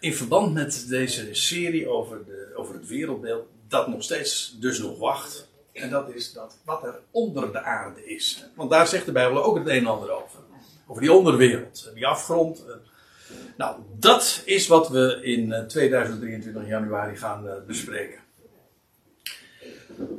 in 0.00 0.14
verband 0.14 0.52
met 0.52 0.86
deze 0.88 1.28
serie 1.34 1.88
over, 1.88 2.24
de, 2.24 2.52
over 2.54 2.74
het 2.74 2.86
wereldbeeld 2.86 3.46
dat 3.68 3.88
nog 3.88 4.02
steeds 4.02 4.56
dus 4.60 4.78
nog 4.78 4.98
wacht. 4.98 5.48
En 5.72 5.90
dat 5.90 6.14
is 6.14 6.32
dat 6.32 6.56
wat 6.64 6.82
er 6.82 7.00
onder 7.10 7.52
de 7.52 7.62
aarde 7.62 8.06
is. 8.06 8.44
Want 8.54 8.70
daar 8.70 8.86
zegt 8.86 9.06
de 9.06 9.12
Bijbel 9.12 9.44
ook 9.44 9.58
het 9.58 9.68
een 9.68 9.78
en 9.78 9.86
ander 9.86 10.10
over. 10.10 10.38
Over 10.86 11.02
die 11.02 11.12
onderwereld, 11.12 11.90
die 11.94 12.06
afgrond, 12.06 12.64
nou, 13.56 13.76
dat 13.98 14.42
is 14.44 14.66
wat 14.66 14.88
we 14.88 15.18
in 15.22 15.64
2023 15.68 16.62
eh, 16.62 16.68
januari 16.68 17.16
gaan 17.16 17.48
eh, 17.48 17.54
bespreken. 17.66 18.18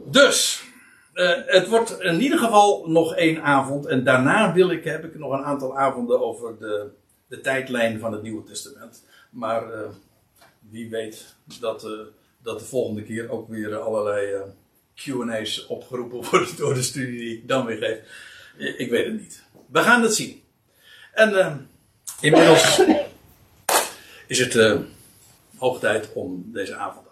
Dus, 0.06 0.64
uh, 1.14 1.32
het 1.46 1.68
wordt 1.68 2.02
in 2.02 2.22
ieder 2.22 2.40
geval 2.40 2.88
nog 2.88 3.16
één 3.16 3.42
avond. 3.42 3.86
En 3.86 4.04
daarna 4.04 4.54
wil 4.54 4.70
ik, 4.70 4.84
heb 4.84 5.04
ik 5.04 5.18
nog 5.18 5.32
een 5.32 5.44
aantal 5.44 5.78
avonden 5.78 6.22
over 6.22 6.60
de, 6.60 6.90
de 7.28 7.42
tijdlijn 7.42 8.00
van 8.00 8.12
het 8.12 8.22
Nieuwe 8.22 8.44
Testament. 8.44 9.04
Maar 9.36 9.74
eh, 9.74 9.90
wie 10.70 10.90
weet 10.90 11.36
dat, 11.60 11.84
eh, 11.84 11.92
dat 12.42 12.60
de 12.60 12.66
volgende 12.66 13.04
keer 13.04 13.30
ook 13.30 13.50
weer 13.50 13.78
allerlei 13.78 14.34
eh, 14.34 14.42
QA's 14.94 15.66
opgeroepen 15.68 16.24
worden 16.30 16.56
door 16.58 16.74
de 16.74 16.82
studie 16.82 17.20
die 17.20 17.38
ik 17.38 17.48
dan 17.48 17.66
weer 17.66 17.78
geef. 17.78 18.00
Ik 18.78 18.90
weet 18.90 19.06
het 19.06 19.20
niet. 19.22 19.44
We 19.72 19.80
gaan 19.80 20.02
het 20.02 20.16
zien. 20.16 20.44
En 21.14 21.70
inmiddels 22.22 22.82
is 24.28 24.40
het 24.40 24.80
hoog 25.58 25.80
tijd 25.80 26.10
om 26.14 26.44
deze 26.54 26.76
avond. 26.76 27.05